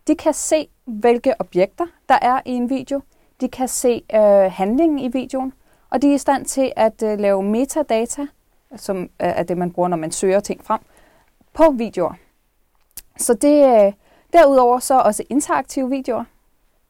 De 0.07 0.15
kan 0.15 0.33
se, 0.33 0.67
hvilke 0.86 1.33
objekter 1.41 1.86
der 2.10 2.17
er 2.21 2.41
i 2.45 2.51
en 2.51 2.69
video. 2.69 3.01
De 3.41 3.48
kan 3.48 3.67
se 3.67 4.03
øh, 4.13 4.51
handlingen 4.51 5.00
i 5.00 5.07
videoen. 5.07 5.53
Og 5.89 6.01
de 6.01 6.10
er 6.10 6.13
i 6.13 6.17
stand 6.17 6.45
til 6.45 6.71
at 6.75 7.03
øh, 7.03 7.19
lave 7.19 7.43
metadata, 7.43 8.27
som 8.75 9.01
øh, 9.01 9.07
er 9.19 9.43
det, 9.43 9.57
man 9.57 9.71
bruger, 9.71 9.89
når 9.89 9.98
man 9.98 10.12
søger 10.12 10.39
ting 10.39 10.63
frem, 10.63 10.79
på 11.53 11.63
videoer. 11.69 12.13
Så 13.17 13.33
det, 13.33 13.86
øh, 13.86 13.93
derudover 14.33 14.79
så 14.79 15.00
også 15.00 15.24
interaktive 15.29 15.89
videoer 15.89 16.24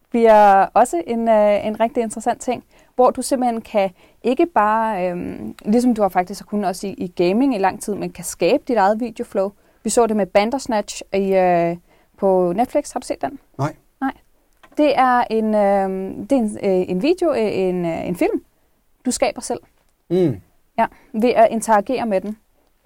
bliver 0.10 0.66
også 0.74 1.04
en, 1.08 1.28
øh, 1.28 1.66
en 1.66 1.80
rigtig 1.80 2.04
interessant 2.04 2.42
ting, 2.42 2.64
hvor 2.96 3.12
du 3.12 3.22
simpelthen 3.22 3.62
kan 3.62 3.90
ikke 4.24 4.46
bare, 4.46 5.10
øh, 5.10 5.40
ligesom 5.66 5.96
du 5.96 6.02
har 6.02 6.10
faktisk 6.10 6.46
kunnet 6.46 6.68
også 6.68 6.88
i, 6.88 6.92
i 6.92 7.08
gaming 7.08 7.56
i 7.56 7.58
lang 7.58 7.82
tid, 7.82 7.96
men 7.96 8.12
kan 8.12 8.24
skabe 8.24 8.64
dit 8.68 8.78
eget 8.78 9.00
videoflow. 9.00 9.52
Vi 9.84 9.90
så 9.90 10.08
det 10.08 10.16
med 10.16 10.26
Bandersnatch 10.26 11.02
i, 11.14 11.34
øh, 11.34 11.78
på 12.18 12.54
Netflix. 12.56 12.92
Har 12.92 13.00
du 13.00 13.06
set 13.06 13.22
den? 13.22 13.40
Nej. 13.58 13.76
Det 14.82 14.94
er 14.98 15.24
en, 15.30 15.56
øh, 15.56 16.16
det 16.30 16.32
er 16.32 16.36
en, 16.38 16.58
øh, 16.64 16.90
en 16.90 17.02
video, 17.02 17.32
øh, 17.34 17.38
en, 17.58 17.86
øh, 17.86 18.08
en 18.08 18.16
film, 18.16 18.44
du 19.06 19.12
skaber 19.12 19.42
selv. 19.42 19.60
Mm. 20.10 20.36
Ja, 20.78 20.86
ved 21.14 21.30
at 21.30 21.48
interagere 21.52 22.06
med 22.06 22.22
den. 22.22 22.38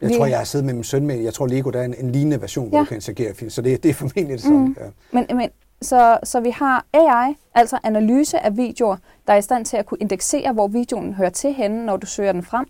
Jeg 0.02 0.10
Vi- 0.10 0.16
tror, 0.18 0.26
jeg 0.26 0.38
har 0.38 0.46
siddet 0.46 0.66
med 0.66 0.74
min 0.74 0.84
søn 0.84 1.08
med, 1.08 1.16
jeg 1.20 1.34
tror 1.34 1.48
Lego, 1.48 1.70
der 1.70 1.80
er 1.80 1.86
en, 1.86 1.96
en 2.00 2.12
lignende 2.12 2.42
version, 2.42 2.70
hvor 2.70 2.78
Ja. 2.78 2.82
du 2.82 2.86
kan 2.88 2.98
interagere 2.98 3.34
fint, 3.36 3.54
så 3.54 3.62
det, 3.62 3.84
det 3.84 3.90
er 3.90 3.94
formentlig 3.94 4.30
det 4.30 4.42
samme. 4.42 4.66
Mm. 4.68 4.76
Ja. 4.80 4.86
Men, 5.12 5.26
men 5.38 5.50
så, 5.82 6.18
så 6.24 6.40
vi 6.40 6.50
har 6.50 6.86
AI, 6.94 7.36
altså 7.56 7.78
analyse 7.84 8.40
af 8.40 8.58
videoer, 8.58 8.98
der 9.28 9.34
er 9.34 9.38
i 9.38 9.42
stand 9.42 9.66
til 9.66 9.78
at 9.78 9.86
kunne 9.86 9.98
indeksere, 10.02 10.54
hvor 10.54 10.68
videoen 10.68 11.14
hører 11.14 11.30
til 11.30 11.54
henne, 11.54 11.86
når 11.86 11.98
du 11.98 12.06
søger 12.06 12.32
den 12.32 12.44
frem. 12.44 12.66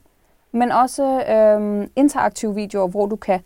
Men 0.51 0.71
også 0.71 1.23
øhm, 1.29 1.89
interaktive 1.95 2.55
videoer, 2.55 2.87
hvor 2.87 3.05
du 3.05 3.15
kan 3.15 3.39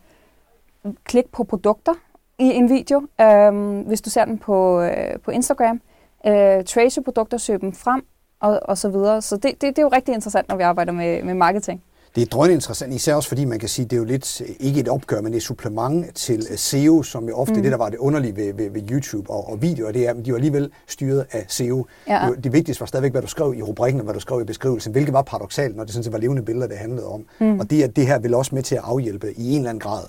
klikke 1.03 1.31
på 1.31 1.43
produkter 1.43 1.93
i 2.39 2.45
en 2.45 2.69
video, 2.69 3.07
øhm, 3.21 3.81
hvis 3.81 4.01
du 4.01 4.09
ser 4.09 4.25
den 4.25 4.37
på, 4.37 4.81
øh, 4.81 5.19
på 5.25 5.31
Instagram. 5.31 5.81
Øh, 6.27 6.63
trace 6.65 7.01
produkter, 7.01 7.37
søge 7.37 7.59
dem 7.59 7.73
frem 7.73 8.01
og, 8.39 8.59
og 8.63 8.77
så 8.77 8.89
videre. 8.89 9.21
Så 9.21 9.35
det, 9.35 9.43
det, 9.43 9.61
det 9.61 9.77
er 9.77 9.81
jo 9.81 9.89
rigtig 9.89 10.13
interessant, 10.13 10.49
når 10.49 10.55
vi 10.55 10.63
arbejder 10.63 10.91
med, 10.91 11.23
med 11.23 11.33
marketing. 11.33 11.83
Det 12.15 12.21
er 12.21 12.25
drønende 12.25 12.53
interessant, 12.53 12.93
især 12.93 13.15
også 13.15 13.29
fordi 13.29 13.45
man 13.45 13.59
kan 13.59 13.69
sige, 13.69 13.85
det 13.85 13.93
er 13.93 13.97
jo 13.97 14.03
lidt, 14.03 14.41
øh, 14.41 14.47
ikke 14.59 14.79
et 14.79 14.87
opgør, 14.87 15.21
men 15.21 15.33
et 15.33 15.43
supplement 15.43 16.15
til 16.15 16.47
øh, 16.51 16.57
SEO, 16.57 17.03
som 17.03 17.27
jo 17.27 17.35
ofte 17.35 17.53
mm. 17.53 17.61
det, 17.61 17.71
der 17.71 17.77
var 17.77 17.89
det 17.89 17.97
underlige 17.97 18.35
ved, 18.35 18.53
ved, 18.53 18.69
ved 18.69 18.91
YouTube 18.91 19.29
og, 19.29 19.49
og 19.49 19.61
videoer, 19.61 19.91
det 19.91 20.07
er, 20.07 20.09
at 20.13 20.25
de 20.25 20.31
var 20.31 20.37
alligevel 20.37 20.71
styret 20.87 21.25
af 21.31 21.45
SEO. 21.47 21.85
Ja. 22.07 22.27
Det, 22.29 22.43
det 22.43 22.53
vigtigste 22.53 22.81
var 22.81 22.85
stadigvæk, 22.85 23.11
hvad 23.11 23.21
du 23.21 23.27
skrev 23.27 23.53
i 23.57 23.61
rubrikken 23.61 24.01
og 24.01 24.03
hvad 24.03 24.13
du 24.13 24.19
skrev 24.19 24.41
i 24.41 24.43
beskrivelsen, 24.43 24.91
hvilket 24.91 25.13
var 25.13 25.21
paradoxalt, 25.21 25.75
når 25.75 25.83
det 25.83 25.93
sådan 25.93 26.03
set 26.03 26.13
var 26.13 26.19
levende 26.19 26.41
billeder, 26.41 26.67
det 26.67 26.77
handlede 26.77 27.07
om. 27.07 27.25
Mm. 27.39 27.59
Og 27.59 27.69
det, 27.69 27.83
er, 27.83 27.87
det 27.87 28.07
her 28.07 28.19
vil 28.19 28.33
også 28.33 28.55
med 28.55 28.63
til 28.63 28.75
at 28.75 28.81
afhjælpe 28.83 29.33
i 29.37 29.51
en 29.51 29.57
eller 29.57 29.69
anden 29.69 29.79
grad. 29.79 30.03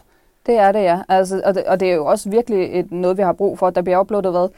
Det 0.47 0.59
er 0.59 0.73
det, 0.73 0.82
ja. 0.82 1.00
Altså, 1.09 1.42
og, 1.44 1.54
det, 1.54 1.64
og 1.64 1.80
det 1.80 1.90
er 1.90 1.94
jo 1.94 2.06
også 2.06 2.30
virkelig 2.30 2.78
et, 2.80 2.92
noget, 2.92 3.16
vi 3.16 3.23
har 3.23 3.32
brug 3.32 3.59
for. 3.59 3.70
Der 3.70 3.82
bliver 3.82 4.00
uploadet 4.00 4.32
hvad? 4.32 4.49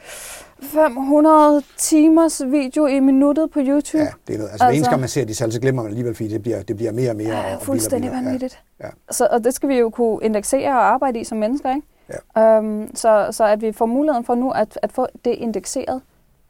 500 0.61 1.63
timers 1.77 2.41
video 2.45 2.85
i 2.85 2.99
minuttet 2.99 3.51
på 3.51 3.59
YouTube. 3.59 4.03
Ja, 4.03 4.09
det 4.27 4.33
er 4.33 4.37
noget. 4.37 4.51
Altså, 4.51 4.65
altså 4.65 4.75
eneste 4.75 4.89
gang 4.89 4.99
man 4.99 5.09
ser 5.09 5.25
de 5.25 5.33
tal, 5.33 5.51
så 5.51 5.61
glemmer 5.61 5.81
man 5.81 5.91
alligevel, 5.91 6.15
fordi 6.15 6.29
det 6.29 6.41
bliver, 6.41 6.61
det 6.61 6.75
bliver 6.75 6.91
mere 6.91 7.09
og 7.09 7.15
mere. 7.15 7.37
Ja, 7.37 7.55
og, 7.55 7.61
fuldstændig 7.61 8.11
og 8.11 8.15
vanvittigt. 8.15 8.59
Ja, 8.79 8.85
ja. 8.85 8.91
Så, 9.11 9.27
og 9.31 9.43
det 9.43 9.53
skal 9.53 9.69
vi 9.69 9.77
jo 9.77 9.89
kunne 9.89 10.19
indeksere 10.21 10.69
og 10.69 10.85
arbejde 10.93 11.19
i 11.19 11.23
som 11.23 11.37
mennesker, 11.37 11.75
ikke? 11.75 11.87
Ja. 12.35 12.57
Øhm, 12.57 12.95
så, 12.95 13.27
så 13.31 13.43
at 13.45 13.61
vi 13.61 13.71
får 13.71 13.85
muligheden 13.85 14.25
for 14.25 14.35
nu 14.35 14.51
at, 14.51 14.79
at 14.81 14.91
få 14.91 15.07
det 15.25 15.31
indekseret 15.31 16.01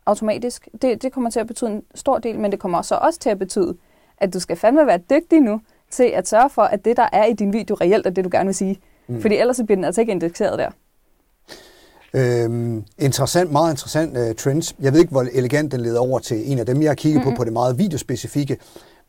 automatisk, 0.06 0.70
det, 0.82 1.02
det 1.02 1.12
kommer 1.12 1.30
til 1.30 1.40
at 1.40 1.48
betyde 1.48 1.70
en 1.70 1.84
stor 1.96 2.18
del, 2.18 2.40
men 2.40 2.52
det 2.52 2.60
kommer 2.60 2.82
så 2.82 2.96
også 2.96 3.20
til 3.20 3.30
at 3.30 3.40
betyde, 3.40 3.78
at 4.18 4.34
du 4.34 4.40
skal 4.40 4.56
fandme 4.56 4.88
være 4.88 4.98
dygtig 4.98 5.42
nu 5.42 5.62
til 5.92 6.04
at 6.04 6.28
sørge 6.28 6.50
for, 6.50 6.62
at 6.62 6.86
det, 6.86 6.98
der 6.98 7.08
er 7.12 7.26
i 7.26 7.34
din 7.34 7.54
video, 7.54 7.76
reelt 7.76 8.08
er 8.08 8.10
det, 8.10 8.24
du 8.24 8.30
gerne 8.32 8.46
vil 8.46 8.56
sige. 8.56 8.80
Mm. 9.08 9.22
Fordi 9.22 9.36
ellers 9.36 9.58
så 9.58 9.64
bliver 9.66 9.76
den 9.78 9.86
altså 9.86 10.02
ikke 10.02 10.12
indekseret 10.12 10.60
der. 10.60 10.70
Øhm, 12.16 12.84
interessant, 13.00 13.52
meget 13.52 13.74
interessant 13.74 14.18
uh, 14.18 14.36
trends. 14.36 14.76
Jeg 14.80 14.94
ved 14.94 15.00
ikke, 15.00 15.12
hvor 15.12 15.26
elegant 15.34 15.72
den 15.72 15.82
leder 15.82 16.00
over 16.00 16.20
til 16.20 16.52
en 16.52 16.60
af 16.60 16.66
dem, 16.66 16.82
jeg 16.82 16.90
har 16.90 16.96
kigget 16.96 17.22
mm-hmm. 17.22 17.36
på, 17.36 17.38
på 17.38 17.44
det 17.44 17.54
meget 17.54 17.78
videospecifikke. 17.78 18.58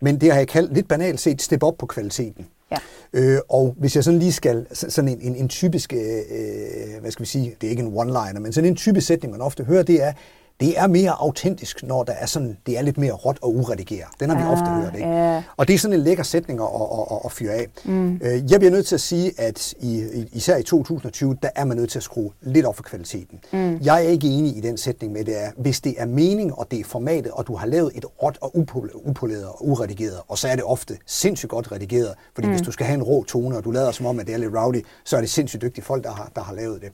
Men 0.01 0.21
det 0.21 0.31
har 0.33 0.39
jeg 0.39 0.49
kaldt 0.49 0.75
lidt 0.75 0.89
banalt 0.89 1.21
set, 1.21 1.43
step 1.43 1.63
op 1.63 1.79
på 1.79 1.87
kvaliteten. 1.87 2.47
Ja. 2.71 2.77
Øh, 3.13 3.39
og 3.49 3.75
hvis 3.79 3.97
jeg 3.97 4.05
sådan 4.05 4.19
lige 4.19 4.33
skal, 4.33 4.67
så- 4.73 4.91
sådan 4.91 5.09
en, 5.09 5.19
en, 5.21 5.37
en 5.37 5.49
typisk, 5.49 5.93
øh, 5.93 6.01
øh, 6.01 7.01
hvad 7.01 7.11
skal 7.11 7.23
vi 7.23 7.29
sige, 7.29 7.57
det 7.61 7.67
er 7.67 7.71
ikke 7.71 7.83
en 7.83 7.99
one-liner, 7.99 8.39
men 8.39 8.53
sådan 8.53 8.71
en 8.71 8.77
typisk 8.77 9.07
sætning, 9.07 9.33
man 9.33 9.41
ofte 9.41 9.65
hører, 9.65 9.83
det 9.83 10.03
er, 10.03 10.13
det 10.61 10.79
er 10.79 10.87
mere 10.87 11.11
autentisk, 11.11 11.83
når 11.83 12.03
der 12.05 12.13
er 12.13 12.27
sådan, 12.27 12.57
det 12.67 12.79
er 12.79 12.83
lidt 12.83 12.99
mere 12.99 13.13
råt 13.13 13.39
og 13.43 13.55
uredigeret. 13.55 14.09
Den 14.21 14.31
har 14.31 14.37
vi 14.37 14.43
Ah, 14.43 14.53
ofte 14.53 14.65
hørt, 14.65 14.95
ikke? 14.95 15.09
ja. 15.09 15.43
Og 15.57 15.69
det 15.69 15.75
er 15.75 15.79
sådan 15.79 15.97
en 15.99 16.05
lækker 16.05 16.23
sætning 16.25 16.61
at, 16.61 16.67
at, 16.67 17.07
at, 17.11 17.19
at 17.25 17.33
fyre 17.33 17.53
af. 17.53 17.67
Mm. 17.85 18.21
Jeg 18.51 18.61
bliver 18.61 18.71
nødt 18.71 18.87
til 18.87 18.95
at 18.95 19.01
sige, 19.01 19.33
at 19.41 19.75
i, 19.81 20.05
især 20.33 20.57
i 20.57 20.63
2020, 20.63 21.37
der 21.43 21.49
er 21.55 21.65
man 21.65 21.77
nødt 21.77 21.91
til 21.91 21.99
at 21.99 22.03
skrue 22.03 22.31
lidt 22.43 22.67
op 22.67 22.77
for 22.77 22.83
kvaliteten. 22.83 23.41
Mm. 23.53 23.79
Jeg 23.83 24.05
er 24.05 24.09
ikke 24.09 24.29
enig 24.29 24.57
i 24.57 24.61
den 24.61 24.77
sætning 24.77 25.13
med, 25.13 25.25
det 25.25 25.45
er, 25.45 25.51
hvis 25.57 25.81
det 25.81 25.95
er 25.99 26.07
mening, 26.07 26.59
og 26.59 26.67
det 26.71 26.81
er 26.81 26.85
formatet, 26.85 27.33
og 27.33 27.47
du 27.47 27.55
har 27.57 27.67
lavet 27.67 27.91
et 27.95 28.05
råt 28.23 28.39
og 28.41 28.57
upol- 28.57 29.09
upoleret 29.09 29.45
og 29.45 29.69
uredigeret, 29.69 30.21
og 30.29 30.39
så 30.39 30.49
er 30.49 30.55
det 30.57 30.65
ofte 30.65 30.99
sindssygt 31.07 31.51
godt 31.51 31.73
redigeret, 31.73 32.15
fordi 32.35 32.47
mm. 32.47 32.53
hvis 32.53 32.63
du 32.67 32.73
skal 32.73 32.87
have 32.87 32.95
en 32.95 33.03
rå 33.03 33.25
tone, 33.25 33.57
og 33.57 33.65
du 33.65 33.71
lader 33.71 33.93
som 33.93 34.07
om, 34.07 34.21
at 34.21 34.27
det 34.27 34.35
er 34.35 34.39
lidt 34.39 34.55
rowdy, 34.57 34.85
så 35.05 35.17
er 35.17 35.21
det 35.21 35.31
sindssygt 35.31 35.63
dygtige 35.63 35.85
folk, 35.85 36.05
der 36.05 36.11
har, 36.13 36.31
der 36.37 36.43
har 36.43 36.55
lavet 36.55 36.81
det. 36.83 36.89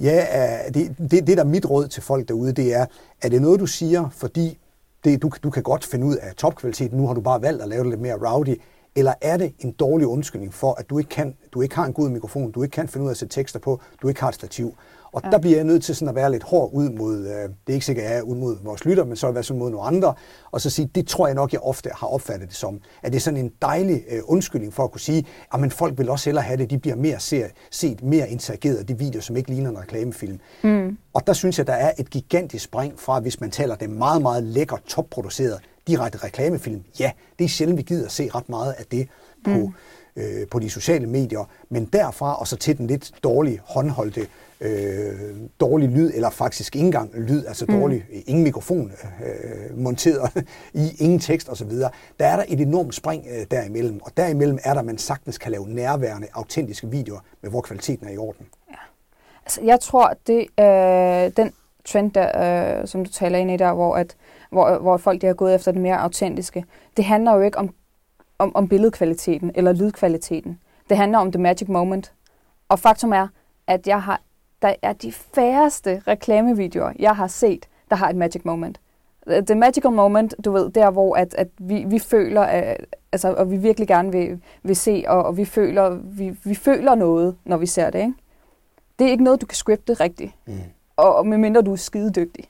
Ja, 0.00 0.66
øh, 0.66 0.74
det, 0.74 0.96
det, 0.98 1.26
det 1.26 1.36
der 1.36 1.44
er 1.44 1.48
mit 1.48 1.70
råd 1.70 1.88
til 1.88 2.02
folk 2.02 2.28
derude, 2.28 2.52
det 2.52 2.74
er, 2.74 2.86
er 3.22 3.28
det 3.28 3.42
noget, 3.42 3.60
du 3.60 3.66
siger, 3.66 4.08
fordi 4.12 4.58
det, 5.04 5.22
du, 5.22 5.30
du 5.42 5.50
kan 5.50 5.62
godt 5.62 5.84
finde 5.84 6.06
ud 6.06 6.16
af 6.16 6.34
topkvalitet, 6.34 6.92
nu 6.92 7.06
har 7.06 7.14
du 7.14 7.20
bare 7.20 7.42
valgt 7.42 7.62
at 7.62 7.68
lave 7.68 7.82
det 7.82 7.90
lidt 7.90 8.00
mere 8.00 8.30
rowdy, 8.30 8.60
eller 8.96 9.14
er 9.20 9.36
det 9.36 9.54
en 9.58 9.72
dårlig 9.72 10.06
undskyldning 10.06 10.54
for, 10.54 10.74
at 10.74 10.90
du 10.90 10.98
ikke, 10.98 11.08
kan, 11.08 11.36
du 11.52 11.60
ikke 11.60 11.74
har 11.74 11.84
en 11.84 11.92
god 11.92 12.08
mikrofon, 12.08 12.50
du 12.52 12.62
ikke 12.62 12.72
kan 12.72 12.88
finde 12.88 13.04
ud 13.04 13.08
af 13.08 13.14
at 13.14 13.16
sætte 13.16 13.34
tekster 13.34 13.58
på, 13.58 13.80
du 14.02 14.08
ikke 14.08 14.20
har 14.20 14.28
et 14.28 14.34
stativ. 14.34 14.76
Og 15.12 15.22
ja. 15.24 15.30
der 15.30 15.38
bliver 15.38 15.56
jeg 15.56 15.64
nødt 15.64 15.84
til 15.84 15.96
sådan 15.96 16.08
at 16.08 16.14
være 16.14 16.30
lidt 16.30 16.42
hård 16.42 16.70
ud 16.72 16.90
mod, 16.90 17.18
øh, 17.18 17.26
det 17.26 17.50
er 17.68 17.72
ikke 17.72 17.86
sikkert, 17.86 18.04
at 18.04 18.10
jeg 18.10 18.18
er 18.18 18.22
ud 18.22 18.36
mod 18.36 18.56
vores 18.64 18.84
lytter, 18.84 19.04
men 19.04 19.16
så 19.16 19.28
er 19.28 19.32
jeg 19.34 19.44
sådan 19.44 19.58
mod 19.58 19.70
nogle 19.70 19.86
andre, 19.86 20.14
og 20.50 20.60
så 20.60 20.70
sige, 20.70 20.90
det 20.94 21.06
tror 21.06 21.26
jeg 21.26 21.34
nok, 21.34 21.52
jeg 21.52 21.60
ofte 21.60 21.90
har 21.94 22.06
opfattet 22.06 22.48
det 22.48 22.56
som, 22.56 22.80
at 23.02 23.12
det 23.12 23.18
er 23.18 23.20
sådan 23.20 23.40
en 23.40 23.52
dejlig 23.62 24.02
øh, 24.10 24.20
undskyldning 24.24 24.74
for 24.74 24.84
at 24.84 24.90
kunne 24.90 25.00
sige, 25.00 25.26
at 25.52 25.72
folk 25.72 25.98
vil 25.98 26.10
også 26.10 26.24
hellere 26.24 26.44
have 26.44 26.56
det, 26.56 26.70
de 26.70 26.78
bliver 26.78 26.96
mere 26.96 27.20
ser, 27.20 27.46
set, 27.70 28.02
mere 28.02 28.30
interageret 28.30 28.76
af 28.76 28.86
de 28.86 28.98
videoer, 28.98 29.22
som 29.22 29.36
ikke 29.36 29.50
ligner 29.50 29.70
en 29.70 29.78
reklamefilm. 29.78 30.40
Mm. 30.64 30.98
Og 31.14 31.26
der 31.26 31.32
synes 31.32 31.58
jeg, 31.58 31.66
der 31.66 31.72
er 31.72 31.92
et 31.98 32.10
gigantisk 32.10 32.64
spring 32.64 33.00
fra, 33.00 33.20
hvis 33.20 33.40
man 33.40 33.50
taler 33.50 33.74
det 33.74 33.90
meget, 33.90 34.22
meget 34.22 34.42
lækker, 34.42 34.76
topproduceret, 34.86 35.60
direkte 35.86 36.18
reklamefilm. 36.24 36.84
Ja, 37.00 37.10
det 37.38 37.44
er 37.44 37.48
sjældent, 37.48 37.78
vi 37.78 37.82
gider 37.82 38.04
at 38.04 38.12
se 38.12 38.30
ret 38.34 38.48
meget 38.48 38.72
af 38.72 38.84
det 38.84 39.08
på, 39.44 39.50
mm. 39.50 39.72
øh, 40.16 40.48
på 40.50 40.58
de 40.58 40.70
sociale 40.70 41.06
medier, 41.06 41.48
men 41.68 41.84
derfra 41.84 42.40
og 42.40 42.48
så 42.48 42.56
til 42.56 42.78
den 42.78 42.86
lidt 42.86 43.12
dårlige, 43.22 43.60
håndholdte, 43.64 44.26
øh, 44.60 45.36
dårlig 45.60 45.88
lyd, 45.88 46.10
eller 46.14 46.30
faktisk 46.30 46.76
ikke 46.76 46.86
engang 46.86 47.14
lyd, 47.14 47.46
altså 47.46 47.66
dårlig, 47.66 48.04
ingen 48.26 48.44
mikrofon 48.44 48.92
øh, 49.24 49.78
monteret 49.78 50.46
i, 50.74 50.90
ingen 50.98 51.18
tekst 51.18 51.48
osv., 51.48 51.70
der 51.70 51.90
er 52.18 52.36
der 52.36 52.44
et 52.48 52.60
enormt 52.60 52.94
spring 52.94 53.26
øh, 53.30 53.46
derimellem, 53.50 54.00
og 54.02 54.12
derimellem 54.16 54.58
er 54.64 54.74
der, 54.74 54.82
man 54.82 54.98
sagtens 54.98 55.38
kan 55.38 55.52
lave 55.52 55.68
nærværende, 55.68 56.28
autentiske 56.34 56.90
videoer, 56.90 57.20
med 57.42 57.50
hvor 57.50 57.60
kvaliteten 57.60 58.06
er 58.06 58.12
i 58.12 58.18
orden. 58.18 58.46
Altså, 59.44 59.60
jeg 59.62 59.80
tror, 59.80 60.14
det 60.26 60.46
øh, 60.60 61.44
den 61.44 61.52
trend, 61.84 62.12
der, 62.12 62.80
øh, 62.80 62.86
som 62.86 63.04
du 63.04 63.10
taler 63.10 63.38
ind 63.38 63.50
i 63.50 63.56
der, 63.56 63.72
hvor, 63.72 63.96
at, 63.96 64.16
hvor, 64.50 64.78
hvor 64.78 64.96
folk 64.96 65.20
de 65.20 65.26
har 65.26 65.34
gået 65.34 65.54
efter 65.54 65.72
det 65.72 65.80
mere 65.80 65.98
autentiske, 65.98 66.64
det 66.96 67.04
handler 67.04 67.34
jo 67.34 67.40
ikke 67.40 67.58
om, 67.58 67.74
om, 68.38 68.56
om 68.56 68.68
billedkvaliteten 68.68 69.52
eller 69.54 69.72
lydkvaliteten. 69.72 70.58
Det 70.88 70.96
handler 70.96 71.18
om 71.18 71.32
the 71.32 71.42
magic 71.42 71.68
moment. 71.68 72.12
Og 72.68 72.78
faktum 72.78 73.12
er, 73.12 73.28
at 73.66 73.86
jeg 73.86 74.02
har, 74.02 74.20
der 74.62 74.74
er 74.82 74.92
de 74.92 75.12
færreste 75.12 76.02
reklamevideoer, 76.06 76.92
jeg 76.98 77.16
har 77.16 77.26
set, 77.26 77.68
der 77.90 77.96
har 77.96 78.08
et 78.08 78.16
magic 78.16 78.42
moment. 78.44 78.80
The 79.46 79.54
magical 79.54 79.90
moment, 79.90 80.34
du 80.44 80.52
ved, 80.52 80.70
der 80.70 80.90
hvor 80.90 81.16
at, 81.16 81.34
at 81.34 81.48
vi, 81.58 81.84
vi 81.86 81.98
føler, 81.98 82.42
at, 82.42 82.76
altså, 83.12 83.34
og 83.34 83.50
vi 83.50 83.56
virkelig 83.56 83.88
gerne 83.88 84.12
vil, 84.12 84.40
vil 84.62 84.76
se, 84.76 85.04
og, 85.08 85.22
og 85.22 85.36
vi, 85.36 85.44
føler, 85.44 85.90
vi, 85.90 86.36
vi 86.44 86.54
føler 86.54 86.94
noget, 86.94 87.36
når 87.44 87.56
vi 87.56 87.66
ser 87.66 87.90
det, 87.90 87.98
ikke? 87.98 88.14
det 88.98 89.06
er 89.06 89.10
ikke 89.10 89.24
noget, 89.24 89.40
du 89.40 89.46
kan 89.46 89.56
scripte 89.56 89.94
rigtigt. 89.94 90.32
Mm. 90.46 90.54
Og, 90.96 91.16
og 91.16 91.26
medmindre 91.26 91.62
du 91.62 91.72
er 91.72 91.76
skidedygtig. 91.76 92.44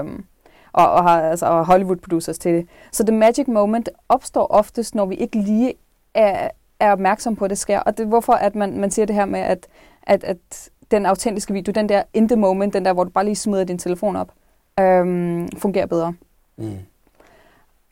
Um, 0.00 0.24
og, 0.72 0.90
og 0.90 1.02
har 1.02 1.22
altså, 1.22 1.46
og 1.46 1.66
Hollywood 1.66 1.96
producers 1.96 2.38
til 2.38 2.54
det. 2.54 2.68
Så 2.92 3.04
the 3.04 3.16
magic 3.16 3.48
moment 3.48 3.88
opstår 4.08 4.46
oftest, 4.50 4.94
når 4.94 5.06
vi 5.06 5.14
ikke 5.14 5.38
lige 5.38 5.74
er, 6.14 6.50
er 6.80 6.92
opmærksom 6.92 7.36
på, 7.36 7.44
at 7.44 7.50
det 7.50 7.58
sker. 7.58 7.80
Og 7.80 7.98
det 7.98 8.04
er 8.04 8.08
hvorfor, 8.08 8.32
at 8.32 8.54
man, 8.54 8.80
man 8.80 8.90
siger 8.90 9.06
det 9.06 9.14
her 9.14 9.24
med, 9.24 9.40
at, 9.40 9.66
at, 10.02 10.24
at 10.24 10.70
den 10.90 11.06
autentiske 11.06 11.52
video, 11.52 11.72
den 11.72 11.88
der 11.88 12.02
in 12.12 12.28
the 12.28 12.36
moment, 12.36 12.74
den 12.74 12.84
der, 12.84 12.92
hvor 12.92 13.04
du 13.04 13.10
bare 13.10 13.24
lige 13.24 13.36
smider 13.36 13.64
din 13.64 13.78
telefon 13.78 14.16
op, 14.16 14.32
um, 14.80 15.48
fungerer 15.58 15.86
bedre. 15.86 16.14
Mm. 16.56 16.78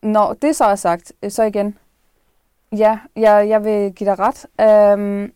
Når 0.02 0.32
det 0.32 0.56
så 0.56 0.64
er 0.64 0.74
sagt, 0.74 1.12
så 1.28 1.42
igen, 1.42 1.78
ja, 2.72 2.98
jeg, 3.16 3.48
jeg 3.48 3.64
vil 3.64 3.92
give 3.92 4.10
dig 4.10 4.18
ret. 4.18 4.46
Um, 4.94 5.32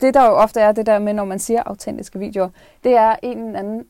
det 0.00 0.14
der 0.14 0.26
jo 0.26 0.32
ofte 0.32 0.60
er 0.60 0.72
det 0.72 0.86
der 0.86 0.98
med, 0.98 1.12
når 1.12 1.24
man 1.24 1.38
siger 1.38 1.62
autentiske 1.66 2.18
videoer, 2.18 2.48
det 2.84 2.92
er 2.96 3.16
en 3.22 3.38
eller 3.38 3.58
anden... 3.58 3.86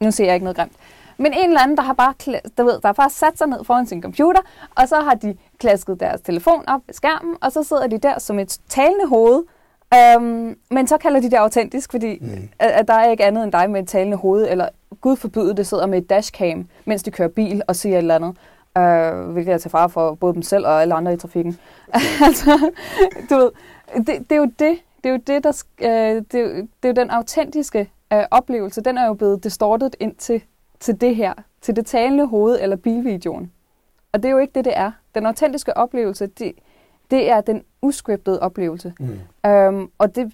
Nu 0.00 0.10
ser 0.10 0.24
jeg 0.24 0.34
ikke 0.34 0.44
noget 0.44 0.56
grimt. 0.56 0.72
Men 1.16 1.32
en 1.32 1.48
eller 1.48 1.60
anden, 1.60 1.76
der 1.76 1.82
har 1.82 1.92
bare, 1.92 2.14
der 2.56 2.62
ved, 2.62 2.80
der 2.80 2.88
har 2.88 2.92
bare 2.92 3.10
sat 3.10 3.38
sig 3.38 3.46
ned 3.46 3.64
foran 3.64 3.86
sin 3.86 4.02
computer, 4.02 4.40
og 4.74 4.88
så 4.88 5.00
har 5.00 5.14
de 5.14 5.36
klasket 5.58 6.00
deres 6.00 6.20
telefon 6.20 6.64
op 6.68 6.80
ved 6.86 6.94
skærmen, 6.94 7.36
og 7.40 7.52
så 7.52 7.62
sidder 7.62 7.86
de 7.86 7.98
der 7.98 8.18
som 8.18 8.38
et 8.38 8.60
talende 8.68 9.06
hoved, 9.08 9.44
øhm, 9.94 10.58
men 10.70 10.86
så 10.86 10.98
kalder 10.98 11.20
de 11.20 11.30
det 11.30 11.36
autentisk, 11.36 11.90
fordi 11.90 12.18
mm. 12.20 12.48
at, 12.58 12.70
at 12.70 12.88
der 12.88 12.94
er 12.94 13.10
ikke 13.10 13.24
andet 13.24 13.44
end 13.44 13.52
dig 13.52 13.70
med 13.70 13.82
et 13.82 13.88
talende 13.88 14.16
hoved, 14.16 14.48
eller 14.50 14.68
Gud 15.00 15.16
forbyde 15.16 15.56
det, 15.56 15.66
sidder 15.66 15.86
med 15.86 15.98
et 15.98 16.10
dashcam, 16.10 16.68
mens 16.84 17.02
de 17.02 17.10
kører 17.10 17.28
bil 17.28 17.62
og 17.68 17.76
siger 17.76 17.94
et 17.94 17.98
eller 17.98 18.14
andet. 18.14 18.36
Øh, 18.78 19.30
hvilket 19.32 19.54
er 19.54 19.58
til 19.58 19.70
fare 19.70 19.90
for 19.90 20.14
både 20.14 20.34
dem 20.34 20.42
selv 20.42 20.66
og 20.66 20.82
alle 20.82 20.94
andre 20.94 21.12
i 21.12 21.16
trafikken. 21.16 21.58
altså, 22.26 22.70
du 23.30 23.36
ved, 23.36 23.50
det, 23.96 24.06
det 24.06 24.32
er 24.32 24.36
jo 24.36 24.44
det, 24.58 24.78
det 25.04 25.08
er 25.08 25.10
jo 25.10 25.20
det, 25.26 25.44
der, 25.44 25.62
øh, 25.80 26.22
det, 26.32 26.34
er 26.34 26.40
jo, 26.40 26.56
det 26.56 26.68
er 26.82 26.88
jo 26.88 26.94
den 26.94 27.10
autentiske 27.10 27.90
øh, 28.12 28.22
oplevelse, 28.30 28.80
den 28.80 28.98
er 28.98 29.06
jo 29.06 29.14
blevet 29.14 29.44
distortet 29.44 29.96
ind 30.00 30.14
til, 30.14 30.42
til 30.80 31.00
det 31.00 31.16
her, 31.16 31.34
til 31.60 31.76
det 31.76 31.86
talende 31.86 32.26
hoved 32.26 32.58
eller 32.60 32.76
bilvideoen. 32.76 33.52
Og 34.12 34.22
det 34.22 34.28
er 34.28 34.32
jo 34.32 34.38
ikke 34.38 34.52
det, 34.54 34.64
det 34.64 34.72
er. 34.76 34.92
Den 35.14 35.26
autentiske 35.26 35.76
oplevelse, 35.76 36.26
det, 36.26 36.52
det 37.12 37.30
er 37.30 37.40
den 37.40 37.62
uscriptede 37.82 38.40
oplevelse. 38.40 38.94
Mm. 39.00 39.50
Øhm, 39.50 39.88
og 39.98 40.14
det, 40.16 40.32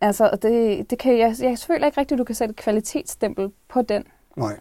altså, 0.00 0.38
det, 0.42 0.90
det 0.90 0.98
kan, 0.98 1.18
jeg, 1.18 1.34
jeg 1.40 1.58
føler 1.58 1.86
ikke 1.86 2.00
rigtigt, 2.00 2.12
at 2.12 2.18
du 2.18 2.24
kan 2.24 2.34
sætte 2.34 2.52
et 2.52 2.56
kvalitetsstempel 2.56 3.52
på 3.68 3.82
den. 3.82 4.04
Nej. 4.36 4.58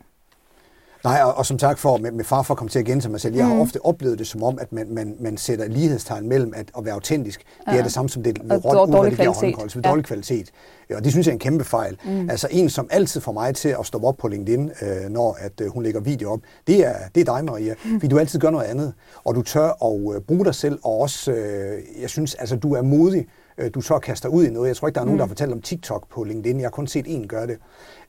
Nej, 1.06 1.22
og, 1.24 1.38
og 1.38 1.46
som 1.46 1.60
sagt 1.60 1.80
for, 1.80 1.98
med, 1.98 2.12
med 2.12 2.24
far 2.26 2.42
for 2.42 2.54
at 2.54 2.58
komme 2.58 2.70
til 2.70 2.80
at 2.80 2.86
gentage 2.86 3.12
mig 3.12 3.22
selv, 3.22 3.36
jeg 3.36 3.46
har 3.46 3.60
ofte 3.62 3.86
oplevet 3.86 4.20
det 4.20 4.28
som 4.28 4.44
om, 4.44 4.58
at 4.62 4.72
man, 4.74 4.88
man, 4.90 5.16
man 5.20 5.38
sætter 5.38 5.68
lighedstegn 5.68 6.30
mellem 6.30 6.54
at, 6.56 6.72
at 6.78 6.86
være 6.86 6.94
autentisk. 6.94 7.42
Ja. 7.68 7.72
Det 7.72 7.80
er 7.80 7.84
det 7.84 7.92
samme 7.92 8.10
som 8.10 8.24
det 8.24 8.40
Og 8.52 8.58
dår- 8.64 8.86
dårlig 8.92 9.14
kvalitet. 9.16 9.76
Med 9.76 9.84
Ja. 9.84 9.90
dårlig 9.90 10.06
kvalitet. 10.06 10.52
Og 10.96 11.04
det 11.04 11.12
synes 11.12 11.28
jeg 11.28 11.32
er 11.32 11.36
en 11.36 11.40
kæmpe 11.40 11.64
fejl. 11.64 11.98
Mm. 12.06 12.30
Altså 12.30 12.48
en, 12.52 12.70
som 12.70 12.88
altid 12.92 13.22
får 13.22 13.32
mig 13.32 13.56
til 13.56 13.70
at 13.80 13.86
stoppe 13.86 14.08
op 14.08 14.18
på 14.18 14.28
LinkedIn, 14.28 14.72
øh, 14.82 15.10
når 15.10 15.38
at, 15.40 15.62
øh, 15.62 15.68
hun 15.72 15.84
lægger 15.84 16.00
video 16.02 16.32
op, 16.32 16.40
det 16.68 16.86
er, 16.88 16.94
det 17.16 17.30
er 17.30 17.36
dig, 17.36 17.46
Maria. 17.46 17.74
Mm. 17.86 17.92
Fordi 18.00 18.08
du 18.08 18.20
altid 18.20 18.40
gør 18.40 18.50
noget 18.50 18.66
andet. 18.66 18.94
Og 19.24 19.36
du 19.36 19.42
tør 19.42 19.86
at 19.86 20.16
øh, 20.16 20.22
bruge 20.22 20.46
dig 20.46 20.56
selv, 20.56 20.80
og 20.84 21.00
også, 21.02 21.32
øh, 21.32 21.82
jeg 22.02 22.10
synes, 22.10 22.36
altså 22.36 22.56
du 22.56 22.74
er 22.74 22.82
modig. 22.82 23.28
Øh, 23.58 23.72
Du 23.74 23.82
så 23.82 24.00
kaster 24.00 24.30
ud 24.30 24.46
i 24.46 24.50
noget. 24.50 24.68
Jeg 24.68 24.76
tror 24.76 24.88
ikke, 24.88 24.96
der 24.96 25.02
er 25.02 25.06
nogen, 25.06 25.20
der 25.20 25.26
har 25.26 25.30
fortalt 25.30 25.52
om 25.54 25.62
TikTok 25.62 26.10
på 26.12 26.24
LinkedIn. 26.24 26.60
Jeg 26.60 26.66
har 26.66 26.72
kun 26.72 26.88
set 26.88 27.06
en 27.08 27.28
gøre 27.28 27.48
det. 27.48 27.58